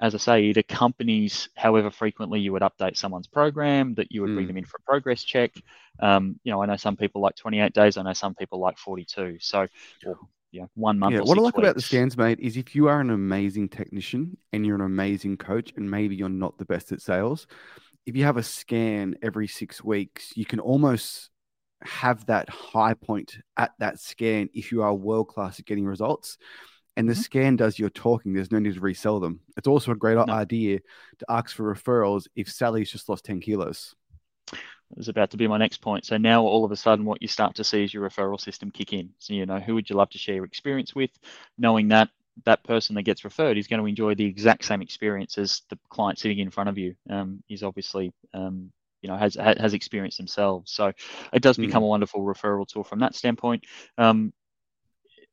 as 0.00 0.14
I 0.14 0.18
say, 0.18 0.48
it 0.48 0.56
accompanies 0.56 1.50
however 1.54 1.90
frequently 1.90 2.40
you 2.40 2.52
would 2.52 2.62
update 2.62 2.96
someone's 2.96 3.26
program, 3.26 3.94
that 3.94 4.10
you 4.10 4.22
would 4.22 4.30
mm. 4.30 4.34
bring 4.34 4.46
them 4.46 4.56
in 4.56 4.64
for 4.64 4.78
a 4.78 4.82
progress 4.82 5.22
check. 5.22 5.52
Um, 6.00 6.40
you 6.42 6.50
know, 6.50 6.62
I 6.62 6.66
know 6.66 6.76
some 6.76 6.96
people 6.96 7.20
like 7.20 7.36
28 7.36 7.72
days, 7.74 7.96
I 7.98 8.02
know 8.02 8.14
some 8.14 8.34
people 8.34 8.58
like 8.58 8.78
42. 8.78 9.36
So, 9.40 9.66
or, 10.06 10.18
yeah, 10.52 10.64
one 10.74 10.98
month. 10.98 11.14
Yeah, 11.14 11.20
what 11.20 11.38
I 11.38 11.42
like 11.42 11.56
weeks. 11.56 11.64
about 11.64 11.74
the 11.76 11.82
scans, 11.82 12.16
mate, 12.16 12.40
is 12.40 12.56
if 12.56 12.74
you 12.74 12.88
are 12.88 13.00
an 13.00 13.10
amazing 13.10 13.68
technician 13.68 14.38
and 14.52 14.64
you're 14.64 14.74
an 14.76 14.80
amazing 14.80 15.36
coach, 15.36 15.72
and 15.76 15.90
maybe 15.90 16.16
you're 16.16 16.30
not 16.30 16.56
the 16.56 16.64
best 16.64 16.92
at 16.92 17.02
sales, 17.02 17.46
if 18.06 18.16
you 18.16 18.24
have 18.24 18.38
a 18.38 18.42
scan 18.42 19.16
every 19.22 19.46
six 19.46 19.84
weeks, 19.84 20.32
you 20.34 20.46
can 20.46 20.60
almost 20.60 21.30
have 21.82 22.26
that 22.26 22.48
high 22.48 22.94
point 22.94 23.36
at 23.56 23.72
that 23.78 24.00
scan 24.00 24.48
if 24.54 24.72
you 24.72 24.82
are 24.82 24.94
world 24.94 25.28
class 25.28 25.58
at 25.58 25.66
getting 25.66 25.86
results. 25.86 26.38
And 27.00 27.08
the 27.08 27.14
Mhm. 27.14 27.24
scan 27.24 27.56
does 27.56 27.78
your 27.78 27.88
talking. 27.88 28.34
There's 28.34 28.52
no 28.52 28.58
need 28.58 28.74
to 28.74 28.80
resell 28.80 29.20
them. 29.20 29.40
It's 29.56 29.66
also 29.66 29.92
a 29.92 29.96
great 29.96 30.16
No. 30.18 30.26
idea 30.28 30.80
to 31.18 31.26
ask 31.30 31.56
for 31.56 31.74
referrals 31.74 32.26
if 32.36 32.50
Sally's 32.50 32.90
just 32.92 33.08
lost 33.08 33.24
10 33.24 33.40
kilos. 33.40 33.94
was 34.96 35.08
about 35.08 35.30
to 35.30 35.38
be 35.38 35.46
my 35.48 35.56
next 35.56 35.78
point. 35.78 36.04
So 36.04 36.18
now 36.18 36.42
all 36.42 36.62
of 36.64 36.72
a 36.72 36.76
sudden, 36.76 37.06
what 37.06 37.22
you 37.22 37.28
start 37.28 37.54
to 37.54 37.64
see 37.64 37.84
is 37.84 37.94
your 37.94 38.06
referral 38.06 38.38
system 38.38 38.70
kick 38.70 38.92
in. 38.92 39.14
So 39.18 39.32
you 39.32 39.46
know 39.46 39.60
who 39.60 39.74
would 39.76 39.88
you 39.88 39.96
love 39.96 40.10
to 40.10 40.18
share 40.18 40.34
your 40.34 40.44
experience 40.44 40.94
with, 40.94 41.10
knowing 41.56 41.88
that 41.88 42.10
that 42.44 42.62
person 42.64 42.96
that 42.96 43.04
gets 43.04 43.24
referred 43.24 43.56
is 43.56 43.66
going 43.66 43.80
to 43.80 43.86
enjoy 43.86 44.14
the 44.14 44.26
exact 44.26 44.64
same 44.64 44.82
experience 44.82 45.38
as 45.38 45.62
the 45.70 45.78
client 45.88 46.18
sitting 46.18 46.40
in 46.40 46.50
front 46.50 46.68
of 46.68 46.76
you. 46.76 46.96
Um, 47.08 47.42
is 47.48 47.62
obviously 47.62 48.12
um, 48.34 48.72
you 49.00 49.08
know 49.08 49.16
has 49.16 49.36
has 49.36 49.72
experienced 49.72 50.18
themselves. 50.18 50.70
So 50.72 50.92
it 51.32 51.40
does 51.40 51.56
Mm. 51.56 51.66
become 51.68 51.82
a 51.82 51.86
wonderful 51.86 52.20
referral 52.20 52.66
tool 52.68 52.84
from 52.84 52.98
that 52.98 53.14
standpoint. 53.14 53.64
Um, 53.96 54.34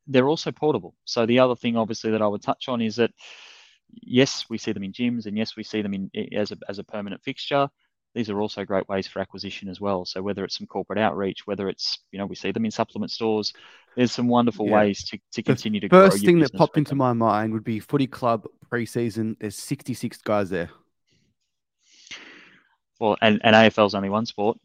they're 0.08 0.28
also 0.28 0.50
portable. 0.50 0.94
So 1.04 1.26
the 1.26 1.38
other 1.38 1.54
thing, 1.54 1.76
obviously, 1.76 2.10
that 2.10 2.22
I 2.22 2.26
would 2.26 2.42
touch 2.42 2.68
on 2.68 2.80
is 2.80 2.96
that 2.96 3.12
yes, 3.92 4.46
we 4.50 4.58
see 4.58 4.72
them 4.72 4.82
in 4.82 4.92
gyms, 4.92 5.26
and 5.26 5.36
yes, 5.38 5.54
we 5.56 5.62
see 5.62 5.82
them 5.82 5.94
in 5.94 6.10
as 6.34 6.50
a 6.52 6.56
as 6.68 6.78
a 6.78 6.84
permanent 6.84 7.22
fixture 7.22 7.68
these 8.14 8.30
are 8.30 8.40
also 8.40 8.64
great 8.64 8.88
ways 8.88 9.06
for 9.06 9.20
acquisition 9.20 9.68
as 9.68 9.80
well. 9.80 10.04
So 10.04 10.22
whether 10.22 10.44
it's 10.44 10.56
some 10.56 10.66
corporate 10.66 10.98
outreach, 10.98 11.46
whether 11.46 11.68
it's 11.68 11.98
you 12.10 12.18
know 12.18 12.26
we 12.26 12.34
see 12.34 12.50
them 12.50 12.64
in 12.64 12.70
supplement 12.70 13.12
stores, 13.12 13.52
there's 13.96 14.12
some 14.12 14.28
wonderful 14.28 14.66
Yeah. 14.66 14.76
ways 14.80 15.04
to, 15.10 15.18
to 15.32 15.42
continue 15.42 15.80
to 15.80 15.88
grow 15.88 16.10
First 16.10 16.24
thing 16.24 16.40
that 16.40 16.52
popped 16.54 16.76
into 16.76 16.90
them. 16.90 16.98
my 16.98 17.12
mind 17.12 17.52
would 17.52 17.64
be 17.64 17.80
footy 17.80 18.06
club 18.06 18.46
preseason. 18.72 19.36
There's 19.38 19.56
66 19.56 20.18
guys 20.22 20.50
there. 20.50 20.70
well, 22.98 23.16
and, 23.22 23.40
and 23.44 23.54
AFL's 23.54 23.94
only 23.94 24.08
one 24.08 24.26
sport. 24.26 24.58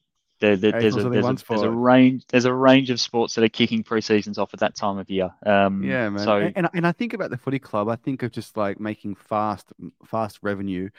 There, 0.44 0.58
there, 0.58 0.74
there's, 0.74 0.98
a, 0.98 1.04
there's, 1.06 1.30
a, 1.30 1.38
there's 1.48 1.62
a 1.64 1.72
range 1.72 2.26
there's 2.28 2.44
a 2.46 2.54
range 2.54 2.89
of 2.89 3.00
sports 3.00 3.36
that 3.36 3.46
are 3.46 3.50
kicking 3.50 3.82
pre-seasons 3.84 4.38
off 4.38 4.54
at 4.54 4.60
that 4.60 4.76
time 4.76 4.98
of 4.98 5.10
year. 5.10 5.30
Um, 5.46 5.82
Yeah, 5.82 6.10
man. 6.10 6.24
So 6.26 6.52
and, 6.56 6.68
and 6.74 6.86
I 6.86 6.91
think 6.91 7.14
about 7.14 7.30
the 7.30 7.38
footy 7.38 7.60
club. 7.60 7.88
I 7.88 7.96
think 7.96 8.24
of 8.24 8.32
just 8.32 8.58
like 8.58 8.80
making 8.80 9.16
fast, 9.16 9.72
fast 10.06 10.39
revenue. 10.41 10.89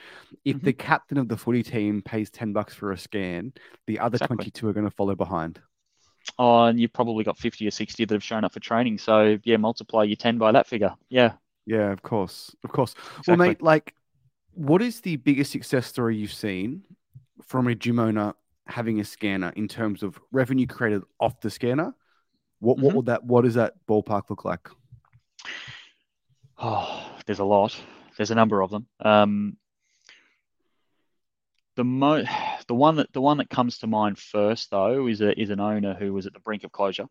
If 0.45 0.57
Mm-hmm. 0.57 0.65
the 0.65 0.73
captain 0.73 1.19
of 1.19 1.29
the 1.29 1.37
footy 1.37 1.63
team 1.63 2.03
pays 2.03 2.31
ten 2.31 2.53
bucks 2.55 2.75
for 2.75 2.93
a 2.93 2.99
scan, 2.99 3.53
the 3.87 3.99
other 4.01 4.19
Exactly. 4.19 4.37
twenty-two 4.37 4.67
are 4.69 4.73
going 4.73 4.87
to 4.89 4.97
follow 4.97 5.15
behind. 5.15 5.61
oh, 6.39 6.65
and 6.65 6.81
you've 6.81 6.93
probably 6.93 7.25
got 7.25 7.39
50 7.39 7.67
or 7.67 7.71
60 7.71 8.05
that 8.07 8.15
have 8.15 8.23
shown 8.25 8.45
up 8.45 8.53
for 8.53 8.61
training. 8.61 8.99
So 8.99 9.39
yeah, 9.45 9.59
multiply 9.59 10.05
your 10.05 10.17
10 10.17 10.39
by 10.39 10.53
that 10.53 10.67
figure. 10.67 10.95
Yeah. 11.09 11.35
Yeah, 11.67 11.93
of 11.93 12.03
course, 12.03 12.55
of 12.65 12.73
course. 12.73 12.95
Exactly. 13.19 13.23
Well, 13.27 13.37
mate, 13.37 13.63
like, 13.63 13.95
what 14.53 14.83
is 14.83 15.01
the 15.01 15.17
biggest 15.17 15.51
success 15.53 15.87
story 15.87 16.17
you've 16.17 16.33
seen 16.33 16.85
from 17.43 17.67
a 17.69 17.75
gym 17.75 17.99
owner 17.99 18.35
having 18.67 19.01
a 19.01 19.05
scanner 19.05 19.53
in 19.57 19.69
terms 19.69 20.03
of 20.03 20.19
revenue 20.33 20.67
created 20.67 21.03
off 21.21 21.41
the 21.41 21.51
scanner? 21.51 21.95
What 22.61 22.79
what 22.79 22.93
Mhm. 22.93 22.97
would 22.97 23.07
that? 23.07 23.25
What 23.25 23.45
does 23.45 23.55
that 23.55 23.75
ballpark 23.87 24.31
look 24.31 24.45
like? 24.45 24.69
Oh, 26.59 27.19
there's 27.27 27.41
a 27.41 27.45
lot. 27.45 27.79
There's 28.17 28.31
a 28.31 28.35
number 28.35 28.63
of 28.63 28.71
them. 28.71 28.87
Um, 29.01 29.57
the 31.77 31.85
mo 31.85 32.23
the 32.69 32.75
one 32.75 32.97
that 32.97 33.13
the 33.13 33.21
one 33.21 33.39
that 33.39 33.51
comes 33.51 33.79
to 33.79 33.87
mind 33.87 34.19
first 34.19 34.71
though 34.71 35.07
is 35.09 35.21
a 35.21 35.39
is 35.39 35.51
an 35.51 35.61
owner 35.61 35.95
who 35.95 36.13
was 36.15 36.27
at 36.27 36.33
the 36.33 36.41
brink 36.41 36.65
of 36.65 36.73
closure. 36.73 37.07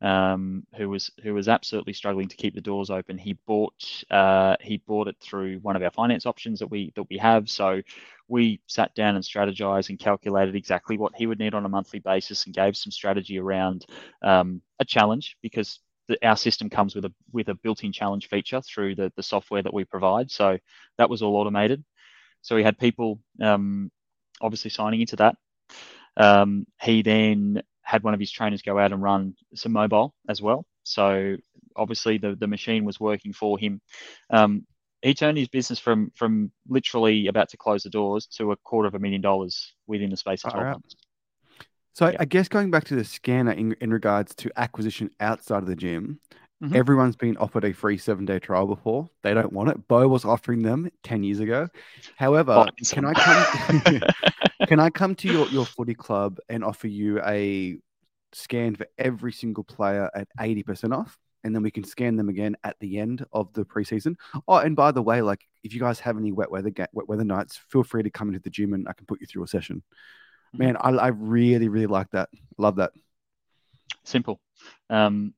Um, 0.00 0.64
who 0.76 0.88
was 0.88 1.10
who 1.24 1.34
was 1.34 1.48
absolutely 1.48 1.92
struggling 1.92 2.28
to 2.28 2.36
keep 2.36 2.54
the 2.54 2.60
doors 2.60 2.88
open. 2.88 3.18
He 3.18 3.32
bought 3.46 4.04
uh, 4.10 4.54
he 4.60 4.78
bought 4.78 5.08
it 5.08 5.16
through 5.20 5.58
one 5.58 5.74
of 5.74 5.82
our 5.82 5.90
finance 5.90 6.24
options 6.24 6.60
that 6.60 6.68
we 6.68 6.92
that 6.94 7.08
we 7.10 7.18
have. 7.18 7.50
So 7.50 7.82
we 8.28 8.60
sat 8.68 8.94
down 8.94 9.16
and 9.16 9.24
strategized 9.24 9.88
and 9.88 9.98
calculated 9.98 10.54
exactly 10.54 10.98
what 10.98 11.14
he 11.16 11.26
would 11.26 11.40
need 11.40 11.54
on 11.54 11.64
a 11.64 11.68
monthly 11.68 11.98
basis 11.98 12.46
and 12.46 12.54
gave 12.54 12.76
some 12.76 12.92
strategy 12.92 13.38
around 13.38 13.86
um, 14.22 14.62
a 14.78 14.84
challenge 14.84 15.36
because 15.42 15.80
the, 16.06 16.18
our 16.26 16.36
system 16.36 16.70
comes 16.70 16.94
with 16.94 17.04
a 17.04 17.12
with 17.32 17.48
a 17.48 17.54
built-in 17.54 17.92
challenge 17.92 18.28
feature 18.28 18.60
through 18.62 18.94
the 18.94 19.12
the 19.16 19.22
software 19.22 19.62
that 19.62 19.74
we 19.74 19.84
provide. 19.84 20.30
So 20.30 20.58
that 20.98 21.10
was 21.10 21.22
all 21.22 21.36
automated. 21.36 21.82
So 22.42 22.54
we 22.54 22.62
had 22.62 22.78
people 22.78 23.20
um, 23.42 23.90
obviously 24.40 24.70
signing 24.70 25.00
into 25.00 25.16
that. 25.16 25.36
Um, 26.16 26.66
he 26.80 27.02
then 27.02 27.62
had 27.88 28.02
one 28.02 28.12
of 28.12 28.20
his 28.20 28.30
trainers 28.30 28.60
go 28.60 28.78
out 28.78 28.92
and 28.92 29.02
run 29.02 29.34
some 29.54 29.72
mobile 29.72 30.14
as 30.28 30.42
well. 30.42 30.66
So 30.82 31.36
obviously 31.74 32.18
the 32.18 32.34
the 32.34 32.46
machine 32.46 32.84
was 32.84 33.00
working 33.00 33.32
for 33.32 33.58
him. 33.58 33.80
Um, 34.28 34.66
he 35.00 35.14
turned 35.14 35.38
his 35.38 35.48
business 35.48 35.78
from 35.78 36.12
from 36.14 36.52
literally 36.68 37.28
about 37.28 37.48
to 37.48 37.56
close 37.56 37.84
the 37.84 37.88
doors 37.90 38.26
to 38.36 38.52
a 38.52 38.56
quarter 38.56 38.88
of 38.88 38.94
a 38.94 38.98
million 38.98 39.22
dollars 39.22 39.72
within 39.86 40.10
the 40.10 40.18
space 40.18 40.44
of 40.44 40.52
12 40.52 40.58
Alright. 40.58 40.74
months. 40.74 40.96
So 41.94 42.06
I- 42.06 42.10
Yeah. 42.10 42.16
I 42.20 42.24
guess 42.26 42.46
going 42.48 42.70
back 42.70 42.84
to 42.84 42.94
the 42.94 43.04
scanner 43.04 43.52
in, 43.52 43.72
in 43.80 43.90
regards 43.90 44.34
to 44.34 44.50
acquisition 44.56 45.08
outside 45.18 45.62
of 45.62 45.66
the 45.66 45.74
gym, 45.76 46.20
Mhm. 46.62 46.74
everyone's 46.74 47.14
been 47.14 47.36
offered 47.36 47.64
a 47.64 47.72
free 47.72 47.98
seven 47.98 48.24
day 48.24 48.38
trial 48.40 48.66
before. 48.66 49.08
They 49.22 49.32
don't 49.32 49.52
want 49.52 49.70
it. 49.70 49.86
Beau 49.86 50.08
was 50.08 50.24
offering 50.24 50.62
them 50.62 50.90
10 51.04 51.22
years 51.22 51.38
ago. 51.40 51.68
However, 52.16 52.66
can. 52.90 53.04
I 53.04 53.12
come 53.14 54.02
can 54.66 54.80
I 54.80 54.90
come 54.90 55.14
to 55.16 55.28
your, 55.28 55.48
your 55.48 55.66
footy 55.66 55.94
club 55.94 56.38
and 56.48 56.64
offer 56.64 56.88
you 56.88 57.20
a 57.24 57.78
scan 58.32 58.74
for 58.74 58.86
every 58.98 59.32
single 59.32 59.62
player 59.64 60.10
at 60.14 60.26
80% 60.38 60.92
off? 60.92 61.16
And 61.44 61.54
then 61.54 61.62
we 61.62 61.70
can 61.70 61.84
scan 61.84 62.16
them 62.16 62.28
again 62.28 62.56
at 62.64 62.76
the 62.80 62.98
end 62.98 63.24
of 63.32 63.52
the 63.52 63.64
preseason. 63.64 64.16
Oh, 64.48 64.56
and 64.56 64.74
by 64.74 64.90
the 64.90 65.00
way, 65.00 65.22
like 65.22 65.46
if 65.62 65.72
you 65.72 65.78
guys 65.78 66.00
have 66.00 66.18
any 66.18 66.32
wet 66.32 66.50
weather 66.50 66.72
wet 66.92 67.08
weather 67.08 67.24
nights, 67.24 67.60
feel 67.68 67.84
free 67.84 68.02
to 68.02 68.10
come 68.10 68.28
into 68.28 68.40
the 68.40 68.50
gym 68.50 68.74
and 68.74 68.88
I 68.88 68.92
can 68.94 69.06
put 69.06 69.20
you 69.20 69.26
through 69.28 69.44
a 69.44 69.48
session. 69.48 69.84
Mhm. 70.56 70.58
Man, 70.58 70.76
I, 70.76 70.90
I 70.90 71.06
really, 71.08 71.68
really 71.68 71.86
like 71.86 72.10
that. 72.10 72.30
Love 72.58 72.76
that. 72.76 72.90
simple 74.02 74.40
um, 74.90 75.34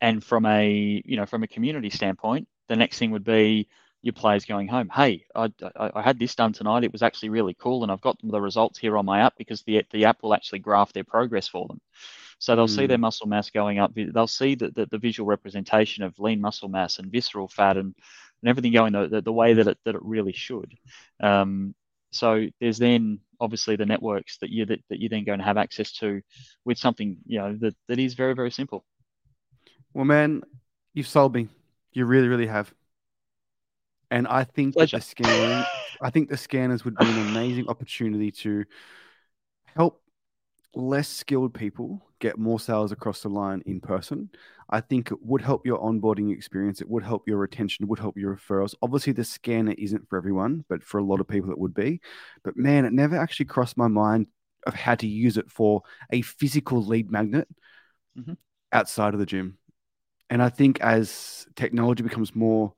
and 0.00 0.22
from 0.24 0.46
a 0.46 1.02
you 1.04 1.16
know 1.16 1.26
from 1.26 1.42
a 1.42 1.48
community 1.48 1.90
standpoint 1.90 2.48
the 2.68 2.76
next 2.76 2.98
thing 2.98 3.10
would 3.10 3.24
be 3.24 3.68
your 4.02 4.14
players 4.14 4.46
going 4.46 4.68
home. 4.68 4.88
Hey 4.88 5.24
I, 5.34 5.52
I, 5.76 5.90
I 5.96 6.02
had 6.02 6.18
this 6.18 6.34
done 6.34 6.52
tonight. 6.52 6.84
It 6.84 6.92
was 6.92 7.02
actually 7.02 7.28
really 7.30 7.54
cool 7.54 7.82
and 7.82 7.92
i've 7.92 8.00
got 8.00 8.16
the 8.22 8.40
results 8.40 8.78
here 8.78 8.96
on 8.96 9.04
my 9.04 9.20
app 9.20 9.34
because 9.36 9.62
the, 9.62 9.84
the 9.90 10.06
app 10.06 10.22
will 10.22 10.34
actually 10.34 10.60
graph 10.60 10.92
their 10.92 11.04
progress 11.04 11.48
for 11.48 11.66
them. 11.68 11.80
So 12.38 12.56
they'll 12.56 12.68
see 12.68 12.84
Mm. 12.84 12.88
their 12.88 12.98
muscle 12.98 13.26
mass 13.26 13.50
going 13.50 13.78
up. 13.78 13.92
They'll 13.94 14.26
see 14.26 14.54
the, 14.54 14.70
the, 14.70 14.86
the 14.86 14.98
visual 14.98 15.26
representation 15.28 16.04
of 16.04 16.18
lean 16.18 16.40
muscle 16.40 16.70
mass 16.70 16.98
and 16.98 17.12
visceral 17.12 17.48
fat 17.48 17.76
and, 17.76 17.94
and 18.42 18.48
everything 18.48 18.72
going 18.72 18.94
the, 18.94 19.08
the, 19.08 19.20
the 19.20 19.32
way 19.32 19.52
that 19.54 19.68
it, 19.68 19.78
that 19.84 19.94
it 19.94 20.02
really 20.02 20.32
should. 20.32 20.74
Um, 21.22 21.74
so 22.12 22.46
there's 22.60 22.78
then 22.78 23.20
obviously 23.40 23.76
the 23.76 23.86
networks 23.86 24.38
that 24.38 24.50
you 24.50 24.64
that, 24.66 24.80
that 24.88 25.00
you're 25.00 25.10
then 25.10 25.24
going 25.24 25.38
to 25.38 25.44
have 25.44 25.58
access 25.58 25.92
to 25.92 26.20
with 26.64 26.78
something 26.78 27.18
you 27.26 27.38
know 27.38 27.56
that, 27.60 27.74
that 27.88 27.98
is 27.98 28.14
very 28.14 28.34
very 28.34 28.50
simple 28.50 28.84
Well, 29.94 30.04
man, 30.04 30.42
you've 30.94 31.08
sold 31.08 31.34
me. 31.34 31.48
You 31.92 32.06
really, 32.06 32.28
really 32.28 32.46
have. 32.46 32.72
And 34.10 34.26
I 34.26 34.44
think 34.44 34.74
Pleasure. 34.74 34.98
the 34.98 35.02
scanning, 35.02 35.64
I 36.00 36.10
think 36.10 36.28
the 36.28 36.36
scanners 36.36 36.84
would 36.84 36.96
be 36.96 37.10
an 37.10 37.18
amazing 37.18 37.68
opportunity 37.68 38.30
to 38.32 38.64
help 39.76 40.02
less 40.74 41.08
skilled 41.08 41.54
people 41.54 42.00
get 42.20 42.38
more 42.38 42.60
sales 42.60 42.92
across 42.92 43.22
the 43.22 43.28
line 43.28 43.62
in 43.66 43.80
person. 43.80 44.28
I 44.70 44.80
think 44.80 45.10
it 45.10 45.18
would 45.22 45.42
help 45.42 45.66
your 45.66 45.78
onboarding 45.80 46.32
experience. 46.32 46.80
It 46.80 46.88
would 46.88 47.02
help 47.02 47.26
your 47.26 47.38
retention. 47.38 47.84
It 47.84 47.88
would 47.88 47.98
help 47.98 48.16
your 48.16 48.36
referrals. 48.36 48.74
Obviously, 48.82 49.12
the 49.12 49.24
scanner 49.24 49.74
isn't 49.78 50.08
for 50.08 50.16
everyone, 50.16 50.64
but 50.68 50.82
for 50.84 50.98
a 50.98 51.04
lot 51.04 51.20
of 51.20 51.28
people, 51.28 51.50
it 51.50 51.58
would 51.58 51.74
be. 51.74 52.00
But 52.44 52.56
man, 52.56 52.84
it 52.84 52.92
never 52.92 53.16
actually 53.16 53.46
crossed 53.46 53.76
my 53.76 53.88
mind 53.88 54.26
of 54.66 54.74
how 54.74 54.94
to 54.96 55.06
use 55.06 55.38
it 55.38 55.50
for 55.50 55.82
a 56.10 56.22
physical 56.22 56.84
lead 56.84 57.10
magnet 57.10 57.48
Mhm. 58.14 58.36
outside 58.72 59.14
of 59.14 59.20
the 59.20 59.26
gym. 59.26 59.58
And 60.30 60.42
I 60.42 60.48
think 60.48 60.80
as 60.80 61.46
technology 61.56 62.02
becomes 62.02 62.34
more, 62.34 62.72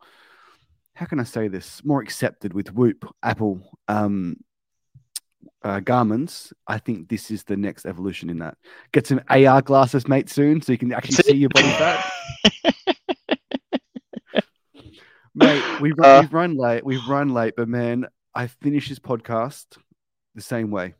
how 0.94 1.06
can 1.06 1.20
I 1.20 1.24
say 1.24 1.48
this, 1.48 1.84
more 1.84 2.00
accepted 2.00 2.54
with 2.54 2.72
Whoop, 2.72 3.04
Apple, 3.22 3.60
um, 3.88 4.38
uh, 5.62 5.80
Garmin's, 5.80 6.52
I 6.66 6.78
think 6.78 7.08
this 7.08 7.30
is 7.30 7.44
the 7.44 7.56
next 7.56 7.86
evolution 7.86 8.30
in 8.30 8.38
that. 8.38 8.56
Get 8.92 9.06
some 9.06 9.20
AR 9.28 9.62
glasses, 9.62 10.08
mate, 10.08 10.30
soon, 10.30 10.62
so 10.62 10.72
you 10.72 10.78
can 10.78 10.92
actually 10.92 11.16
see 11.16 11.36
your 11.36 11.50
body 11.50 11.68
fat. 11.68 12.10
Mate, 15.34 15.80
we've 15.80 15.96
run, 15.96 16.10
Uh, 16.10 16.20
we've 16.20 16.32
run 16.32 16.56
late. 16.56 16.84
We've 16.84 17.08
run 17.08 17.32
late, 17.32 17.54
but 17.56 17.66
man, 17.66 18.06
I 18.34 18.48
finished 18.48 18.90
this 18.90 18.98
podcast 18.98 19.78
the 20.34 20.42
same 20.42 20.70
way. 20.70 20.94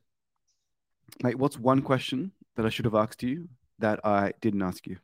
Mate, 1.22 1.36
what's 1.36 1.59
one 1.59 1.82
question 1.82 2.32
that 2.57 2.64
I 2.64 2.70
should 2.70 2.86
have 2.86 2.94
asked 2.94 3.22
you 3.22 3.48
that 3.78 4.00
I 4.07 4.32
didn't 4.40 4.62
ask 4.62 4.86
you? 4.86 4.96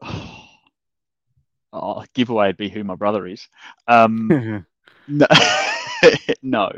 oh, 1.72 2.04
giveaway 2.14 2.48
would 2.48 2.56
be 2.56 2.68
who 2.68 2.84
my 2.84 2.94
brother 2.94 3.26
is. 3.26 3.48
Um, 3.86 4.64
no, 5.08 5.26
no. 6.42 6.72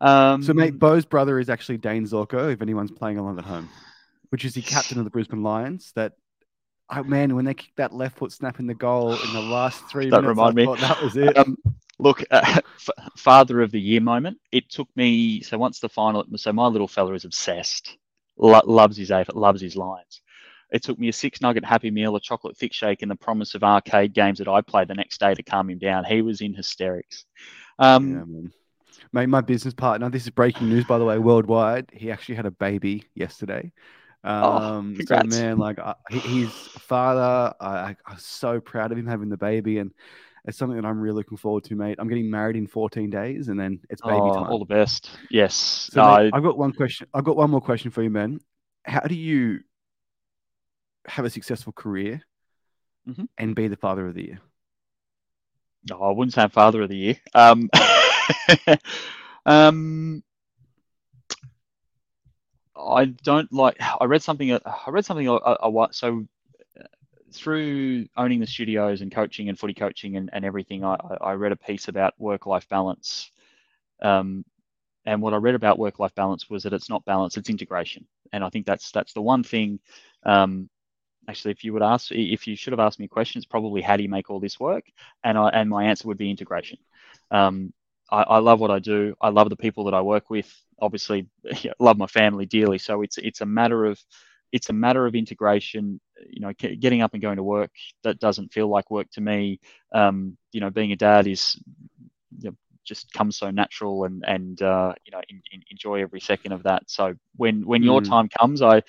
Um, 0.00 0.42
so, 0.42 0.54
mate, 0.54 0.78
Beau's 0.78 1.04
brother 1.04 1.38
is 1.38 1.50
actually 1.50 1.78
Dayne 1.78 2.04
Zorko, 2.06 2.52
if 2.52 2.62
anyone's 2.62 2.90
playing 2.90 3.18
along 3.18 3.38
at 3.38 3.44
home, 3.44 3.68
which 4.30 4.44
is 4.44 4.54
the 4.54 4.62
captain 4.62 4.98
of 4.98 5.04
the 5.04 5.10
Brisbane 5.10 5.42
Lions. 5.42 5.92
That, 5.96 6.12
oh, 6.90 7.02
man, 7.02 7.34
when 7.34 7.44
they 7.44 7.54
kicked 7.54 7.76
that 7.76 7.92
left 7.92 8.18
foot 8.18 8.32
snap 8.32 8.60
in 8.60 8.66
the 8.66 8.74
goal 8.74 9.12
in 9.12 9.32
the 9.32 9.40
last 9.40 9.84
3 9.90 10.10
Don't 10.10 10.22
minutes, 10.22 10.28
remind 10.38 10.50
I 10.50 10.54
me. 10.54 10.64
thought 10.66 10.78
that 10.80 11.02
was 11.02 11.16
it. 11.16 11.36
um, 11.36 11.56
Look, 11.98 12.22
uh, 12.30 12.60
f- 12.76 13.10
father 13.16 13.60
of 13.60 13.72
the 13.72 13.80
year 13.80 14.00
moment. 14.00 14.38
It 14.52 14.70
took 14.70 14.88
me 14.94 15.40
so 15.42 15.58
once 15.58 15.80
the 15.80 15.88
final. 15.88 16.24
So 16.36 16.52
my 16.52 16.66
little 16.66 16.86
fella 16.86 17.12
is 17.14 17.24
obsessed. 17.24 17.96
Lo- 18.36 18.62
loves 18.64 18.96
his 18.96 19.10
AFL, 19.10 19.34
loves 19.34 19.60
his 19.60 19.74
Lions. 19.76 20.22
It 20.70 20.82
took 20.82 20.98
me 20.98 21.08
a 21.08 21.12
six 21.12 21.40
nugget 21.40 21.64
Happy 21.64 21.90
Meal, 21.90 22.14
a 22.16 22.20
chocolate 22.20 22.56
thick 22.56 22.72
shake, 22.72 23.02
and 23.02 23.10
the 23.10 23.16
promise 23.16 23.54
of 23.54 23.62
arcade 23.64 24.12
games 24.12 24.38
that 24.38 24.48
I 24.48 24.60
played 24.60 24.88
the 24.88 24.94
next 24.94 25.18
day 25.18 25.34
to 25.34 25.42
calm 25.42 25.70
him 25.70 25.78
down. 25.78 26.04
He 26.04 26.22
was 26.22 26.40
in 26.40 26.54
hysterics. 26.54 27.24
Um, 27.78 28.08
yeah, 28.08 28.24
man. 28.24 28.52
Mate, 29.12 29.26
my 29.26 29.40
business 29.40 29.72
partner. 29.72 30.10
This 30.10 30.24
is 30.24 30.30
breaking 30.30 30.68
news, 30.68 30.84
by 30.84 30.98
the 30.98 31.04
way, 31.04 31.18
worldwide. 31.18 31.90
He 31.92 32.10
actually 32.10 32.34
had 32.34 32.46
a 32.46 32.50
baby 32.50 33.04
yesterday. 33.14 33.72
Um, 34.24 34.94
so 34.96 35.06
congrats. 35.06 35.38
man, 35.38 35.58
like 35.58 35.78
I, 35.78 35.94
he's 36.10 36.48
a 36.48 36.80
father. 36.80 37.54
I, 37.60 37.68
I, 37.68 37.96
I'm 38.06 38.18
so 38.18 38.60
proud 38.60 38.92
of 38.92 38.98
him 38.98 39.06
having 39.06 39.30
the 39.30 39.36
baby, 39.36 39.78
and 39.78 39.92
it's 40.44 40.58
something 40.58 40.78
that 40.78 40.86
I'm 40.86 41.00
really 41.00 41.16
looking 41.16 41.38
forward 41.38 41.64
to, 41.64 41.76
mate. 41.76 41.96
I'm 41.98 42.08
getting 42.08 42.30
married 42.30 42.56
in 42.56 42.66
14 42.66 43.08
days, 43.08 43.48
and 43.48 43.58
then 43.58 43.80
it's 43.88 44.02
baby 44.02 44.16
oh, 44.20 44.34
time. 44.34 44.50
all 44.50 44.58
the 44.58 44.64
best. 44.64 45.10
Yes. 45.30 45.54
So, 45.92 46.02
No, 46.02 46.16
mate, 46.18 46.30
I've 46.34 46.42
got 46.42 46.58
one 46.58 46.72
question. 46.72 47.06
I've 47.14 47.24
got 47.24 47.36
one 47.36 47.50
more 47.50 47.60
question 47.60 47.90
for 47.90 48.02
you, 48.02 48.10
man. 48.10 48.40
How 48.84 49.00
do 49.00 49.14
you 49.14 49.60
have 51.08 51.24
a 51.24 51.30
successful 51.30 51.72
career 51.72 52.22
Mhm. 53.06 53.28
and 53.38 53.54
be 53.56 53.68
the 53.68 53.76
father 53.76 54.06
of 54.06 54.14
the 54.14 54.24
year? 54.26 54.40
No, 55.88 56.02
I 56.02 56.10
wouldn't 56.10 56.34
say 56.34 56.46
father 56.48 56.82
of 56.82 56.88
the 56.88 56.96
year. 56.96 57.16
Um, 57.34 57.70
um, 59.46 60.22
I 62.76 63.06
don't 63.06 63.52
like. 63.52 63.76
I 64.00 64.04
read 64.04 64.22
something. 64.22 64.52
I 64.52 64.90
read 64.90 65.04
something 65.04 65.28
a, 65.28 65.34
a, 65.34 65.56
a 65.62 65.70
while. 65.70 65.92
So 65.92 66.24
uh, 66.78 66.84
through 67.32 68.06
owning 68.16 68.40
the 68.40 68.46
studios 68.46 69.00
and 69.00 69.12
coaching 69.12 69.48
and 69.48 69.58
footy 69.58 69.74
coaching 69.74 70.16
and, 70.16 70.30
and 70.32 70.44
everything, 70.44 70.84
I, 70.84 70.94
I 70.94 71.30
I 71.30 71.32
read 71.34 71.52
a 71.52 71.56
piece 71.56 71.88
about 71.88 72.14
work-life 72.18 72.68
balance. 72.68 73.30
Um, 74.02 74.44
and 75.06 75.22
what 75.22 75.34
I 75.34 75.38
read 75.38 75.54
about 75.54 75.78
work-life 75.78 76.14
balance 76.14 76.50
was 76.50 76.62
that 76.64 76.72
it's 76.72 76.90
not 76.90 77.04
balance; 77.04 77.36
it's 77.36 77.50
integration. 77.50 78.06
And 78.32 78.44
I 78.44 78.50
think 78.50 78.66
that's 78.66 78.90
that's 78.92 79.12
the 79.12 79.22
one 79.22 79.42
thing. 79.42 79.80
Um, 80.24 80.68
actually, 81.28 81.52
if 81.52 81.64
you 81.64 81.72
would 81.74 81.82
ask, 81.82 82.10
if 82.12 82.46
you 82.46 82.56
should 82.56 82.72
have 82.72 82.80
asked 82.80 83.00
me 83.00 83.08
questions, 83.08 83.46
probably 83.46 83.82
how 83.82 83.96
do 83.96 84.02
you 84.02 84.08
make 84.08 84.30
all 84.30 84.40
this 84.40 84.58
work? 84.60 84.84
And 85.24 85.38
I 85.38 85.48
and 85.50 85.70
my 85.70 85.84
answer 85.84 86.08
would 86.08 86.18
be 86.18 86.30
integration. 86.30 86.78
Um, 87.30 87.72
I, 88.10 88.22
I 88.22 88.38
love 88.38 88.60
what 88.60 88.70
I 88.70 88.78
do. 88.78 89.14
I 89.20 89.30
love 89.30 89.50
the 89.50 89.56
people 89.56 89.84
that 89.84 89.94
I 89.94 90.02
work 90.02 90.30
with. 90.30 90.52
Obviously, 90.80 91.26
yeah, 91.62 91.72
love 91.80 91.98
my 91.98 92.06
family 92.06 92.46
dearly. 92.46 92.78
So 92.78 93.02
it's 93.02 93.18
it's 93.18 93.40
a 93.40 93.46
matter 93.46 93.84
of 93.86 94.00
it's 94.52 94.70
a 94.70 94.72
matter 94.72 95.06
of 95.06 95.14
integration. 95.14 96.00
You 96.28 96.40
know, 96.40 96.52
getting 96.58 97.02
up 97.02 97.12
and 97.14 97.22
going 97.22 97.36
to 97.36 97.42
work 97.44 97.70
that 98.02 98.18
doesn't 98.20 98.52
feel 98.52 98.68
like 98.68 98.90
work 98.90 99.08
to 99.12 99.20
me. 99.20 99.60
Um, 99.94 100.36
you 100.52 100.60
know, 100.60 100.70
being 100.70 100.92
a 100.92 100.96
dad 100.96 101.26
is 101.26 101.56
you 102.38 102.50
know, 102.50 102.56
just 102.84 103.12
comes 103.12 103.36
so 103.38 103.50
natural, 103.50 104.04
and 104.04 104.24
and 104.26 104.60
uh, 104.62 104.92
you 105.04 105.12
know, 105.12 105.20
in, 105.28 105.40
in, 105.52 105.62
enjoy 105.70 106.00
every 106.02 106.20
second 106.20 106.52
of 106.52 106.62
that. 106.64 106.82
So 106.88 107.14
when 107.36 107.66
when 107.66 107.82
your 107.82 108.00
Mm. 108.00 108.02
time 108.02 108.28
comes, 108.40 108.62
I 108.62 108.82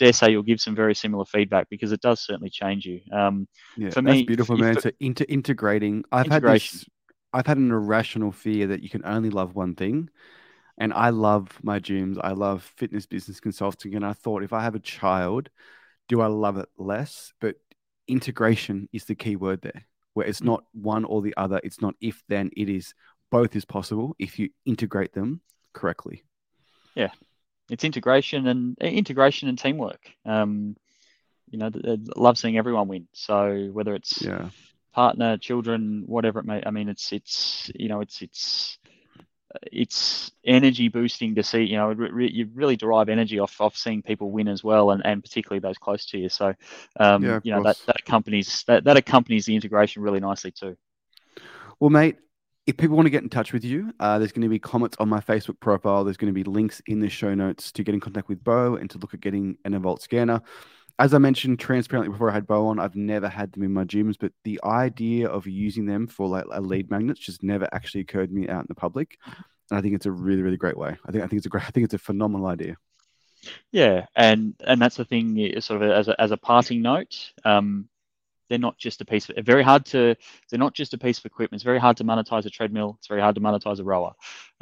dare 0.00 0.12
say 0.14 0.30
you'll 0.30 0.42
give 0.42 0.60
some 0.60 0.74
very 0.74 0.94
similar 0.94 1.26
feedback 1.26 1.68
because 1.68 1.92
it 1.92 2.00
does 2.00 2.20
certainly 2.20 2.50
change 2.50 2.86
you. 2.86 3.00
Um, 3.12 3.46
Yeah, 3.76 3.90
For 3.90 4.00
that's 4.02 4.22
beautiful, 4.22 4.56
man. 4.56 4.80
So 4.80 4.90
inter- 4.98 5.26
integrating. 5.28 6.04
I've 6.10 6.26
had 6.26 6.42
this. 6.42 6.84
I've 7.32 7.46
had 7.46 7.58
an 7.58 7.70
irrational 7.70 8.32
fear 8.32 8.66
that 8.68 8.82
you 8.82 8.88
can 8.88 9.04
only 9.04 9.30
love 9.30 9.54
one 9.54 9.76
thing, 9.76 10.08
and 10.78 10.92
I 10.92 11.10
love 11.10 11.46
my 11.62 11.78
gyms. 11.78 12.18
I 12.20 12.32
love 12.32 12.64
fitness 12.76 13.06
business 13.06 13.38
consulting, 13.38 13.94
and 13.94 14.04
I 14.04 14.14
thought 14.14 14.42
if 14.42 14.52
I 14.52 14.62
have 14.62 14.74
a 14.74 14.80
child, 14.80 15.50
do 16.08 16.20
I 16.22 16.26
love 16.26 16.56
it 16.56 16.68
less? 16.76 17.32
But 17.40 17.56
integration 18.08 18.88
is 18.92 19.04
the 19.04 19.14
key 19.14 19.36
word 19.36 19.60
there, 19.62 19.84
where 20.14 20.26
it's 20.26 20.40
Mm. 20.40 20.46
not 20.46 20.64
one 20.72 21.04
or 21.04 21.22
the 21.22 21.34
other. 21.36 21.60
It's 21.62 21.80
not 21.80 21.94
if 22.00 22.24
then. 22.26 22.50
It 22.56 22.68
is 22.68 22.94
both 23.30 23.54
is 23.54 23.64
possible 23.64 24.16
if 24.18 24.38
you 24.38 24.50
integrate 24.64 25.12
them 25.12 25.40
correctly. 25.72 26.24
It's 27.70 27.84
integration 27.84 28.46
and 28.46 28.76
eh, 28.80 28.90
integration 28.90 29.48
and 29.48 29.58
teamwork. 29.58 30.00
Um, 30.26 30.76
you 31.50 31.58
know, 31.58 31.70
love 32.16 32.38
seeing 32.38 32.58
everyone 32.58 32.88
win. 32.88 33.06
So 33.12 33.68
whether 33.72 33.94
it's 33.94 34.26
Yeah. 34.26 34.50
partner, 34.94 35.36
children, 35.38 36.04
whatever 36.06 36.40
it 36.40 36.46
may, 36.46 36.62
I 36.64 36.70
mean, 36.70 36.88
it's 36.88 37.12
it's 37.12 37.70
you 37.74 37.88
know, 37.88 38.00
it's 38.00 38.22
it's 38.22 38.78
it's 39.72 40.30
energy 40.44 40.88
boosting 40.88 41.34
to 41.36 41.42
see. 41.42 41.62
You 41.62 41.76
know, 41.76 41.88
re- 41.92 42.30
you 42.30 42.48
really 42.54 42.76
derive 42.76 43.08
energy 43.08 43.38
off 43.38 43.60
off 43.60 43.76
seeing 43.76 44.02
people 44.02 44.30
win 44.30 44.48
as 44.48 44.62
well, 44.62 44.90
and, 44.90 45.04
and 45.04 45.22
particularly 45.22 45.60
those 45.60 45.78
close 45.78 46.06
to 46.06 46.18
you. 46.18 46.28
So, 46.28 46.54
um, 46.98 47.24
Yeah, 47.24 47.40
you 47.42 47.52
know, 47.52 47.62
that 47.64 47.78
that 47.86 47.96
accompanies 48.00 48.64
that 48.66 48.84
that 48.84 48.96
accompanies 48.96 49.46
the 49.46 49.54
integration 49.54 50.02
really 50.02 50.20
nicely 50.20 50.52
too. 50.52 50.76
Well, 51.80 51.90
mate, 51.90 52.18
if 52.66 52.76
people 52.76 52.96
want 52.96 53.06
to 53.06 53.10
get 53.10 53.22
in 53.22 53.28
touch 53.28 53.52
with 53.52 53.64
you, 53.64 53.92
uh, 54.00 54.18
there's 54.18 54.32
going 54.32 54.42
to 54.42 54.48
be 54.48 54.58
comments 54.58 54.96
on 55.00 55.08
my 55.08 55.20
Facebook 55.20 55.58
profile. 55.60 56.04
There's 56.04 56.16
going 56.16 56.32
to 56.32 56.44
be 56.44 56.44
links 56.44 56.80
in 56.86 57.00
the 57.00 57.08
show 57.08 57.34
notes 57.34 57.72
to 57.72 57.82
get 57.82 57.94
in 57.94 58.00
contact 58.00 58.28
with 58.28 58.44
Beau 58.44 58.76
and 58.76 58.88
to 58.90 58.98
look 58.98 59.14
at 59.14 59.20
getting 59.20 59.56
an 59.64 59.72
Evolt 59.72 60.02
scanner. 60.02 60.42
As 60.98 61.14
I 61.14 61.18
mentioned 61.18 61.58
transparently 61.58 62.12
before 62.12 62.30
I 62.30 62.34
had 62.34 62.46
Beau 62.46 62.66
on, 62.66 62.78
I've 62.78 62.94
never 62.94 63.28
had 63.28 63.52
them 63.52 63.62
in 63.62 63.72
my 63.72 63.84
gyms, 63.84 64.16
but 64.20 64.32
the 64.44 64.60
idea 64.62 65.28
of 65.28 65.46
using 65.46 65.86
them 65.86 66.06
for 66.06 66.28
like 66.28 66.44
a 66.52 66.60
lead 66.60 66.90
magnets 66.90 67.20
just 67.20 67.42
never 67.42 67.66
actually 67.72 68.02
occurred 68.02 68.28
to 68.28 68.34
me 68.34 68.48
out 68.48 68.60
in 68.60 68.66
the 68.68 68.74
public. 68.74 69.18
And 69.24 69.78
I 69.78 69.80
think 69.80 69.94
it's 69.94 70.06
a 70.06 70.12
really, 70.12 70.42
really 70.42 70.58
great 70.58 70.76
way. 70.76 70.96
I 71.06 71.12
think 71.12 71.24
I 71.24 71.26
think 71.26 71.38
it's 71.38 71.46
a 71.46 71.48
great. 71.48 71.64
I 71.64 71.70
think 71.70 71.84
it's 71.84 71.94
a 71.94 71.98
phenomenal 71.98 72.46
idea. 72.46 72.76
Yeah, 73.72 74.06
and 74.14 74.54
and 74.66 74.80
that's 74.80 74.96
the 74.96 75.04
thing. 75.04 75.60
Sort 75.60 75.82
of 75.82 75.90
as 75.90 76.08
a, 76.08 76.20
as 76.20 76.32
a 76.32 76.36
parting 76.36 76.82
note, 76.82 77.32
um, 77.44 77.88
they're 78.50 78.58
not 78.58 78.76
just 78.76 79.00
a 79.00 79.04
piece. 79.04 79.30
Of, 79.30 79.46
very 79.46 79.62
hard 79.62 79.86
to. 79.86 80.14
They're 80.50 80.58
not 80.58 80.74
just 80.74 80.92
a 80.92 80.98
piece 80.98 81.18
of 81.18 81.24
equipment. 81.24 81.60
It's 81.60 81.64
very 81.64 81.78
hard 81.78 81.96
to 81.98 82.04
monetize 82.04 82.44
a 82.44 82.50
treadmill. 82.50 82.96
It's 82.98 83.06
very 83.06 83.22
hard 83.22 83.36
to 83.36 83.40
monetize 83.40 83.78
a 83.78 83.84
rower. 83.84 84.12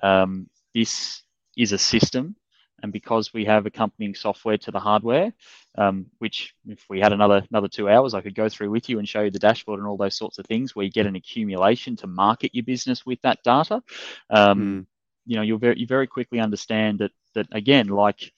Um, 0.02 0.48
this 0.74 1.22
is 1.56 1.72
a 1.72 1.78
system, 1.78 2.36
and 2.82 2.92
because 2.92 3.32
we 3.32 3.46
have 3.46 3.66
accompanying 3.66 4.14
software 4.14 4.58
to 4.58 4.70
the 4.70 4.78
hardware, 4.78 5.32
um, 5.76 6.06
which 6.18 6.54
if 6.68 6.84
we 6.90 7.00
had 7.00 7.12
another 7.12 7.42
another 7.50 7.68
two 7.68 7.88
hours, 7.88 8.12
I 8.14 8.20
could 8.20 8.34
go 8.34 8.48
through 8.48 8.70
with 8.70 8.88
you 8.88 8.98
and 8.98 9.08
show 9.08 9.22
you 9.22 9.30
the 9.30 9.38
dashboard 9.38 9.80
and 9.80 9.88
all 9.88 9.96
those 9.96 10.16
sorts 10.16 10.38
of 10.38 10.46
things, 10.46 10.76
where 10.76 10.84
you 10.84 10.92
get 10.92 11.06
an 11.06 11.16
accumulation 11.16 11.96
to 11.96 12.06
market 12.06 12.54
your 12.54 12.64
business 12.64 13.04
with 13.06 13.20
that 13.22 13.42
data. 13.42 13.82
Um, 14.30 14.60
Mm. 14.62 14.86
You 15.30 15.36
know, 15.36 15.42
you'll 15.42 15.58
very 15.58 15.78
you 15.78 15.86
very 15.86 16.06
quickly 16.06 16.40
understand 16.40 17.00
that 17.00 17.12
that 17.34 17.48
again, 17.52 17.88
like 17.88 18.32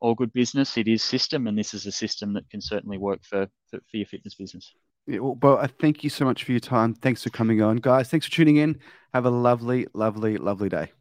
all 0.00 0.14
good 0.16 0.32
business, 0.32 0.76
it 0.76 0.88
is 0.88 1.02
system, 1.02 1.46
and 1.46 1.56
this 1.56 1.74
is 1.74 1.86
a 1.86 1.92
system 1.92 2.32
that 2.32 2.50
can 2.50 2.60
certainly 2.60 2.98
work 2.98 3.24
for 3.24 3.46
for, 3.70 3.78
for 3.88 3.96
your 3.96 4.06
fitness 4.06 4.34
business. 4.34 4.72
Yeah, 5.06 5.18
well, 5.18 5.34
Beau, 5.34 5.56
I 5.56 5.66
thank 5.66 6.04
you 6.04 6.10
so 6.10 6.24
much 6.24 6.44
for 6.44 6.52
your 6.52 6.60
time. 6.60 6.94
Thanks 6.94 7.22
for 7.22 7.30
coming 7.30 7.60
on, 7.60 7.78
guys. 7.78 8.08
Thanks 8.08 8.26
for 8.26 8.32
tuning 8.32 8.56
in. 8.56 8.78
Have 9.12 9.26
a 9.26 9.30
lovely, 9.30 9.86
lovely, 9.94 10.36
lovely 10.36 10.68
day. 10.68 10.92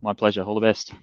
My 0.00 0.12
pleasure. 0.12 0.42
All 0.42 0.54
the 0.54 0.60
best. 0.60 0.90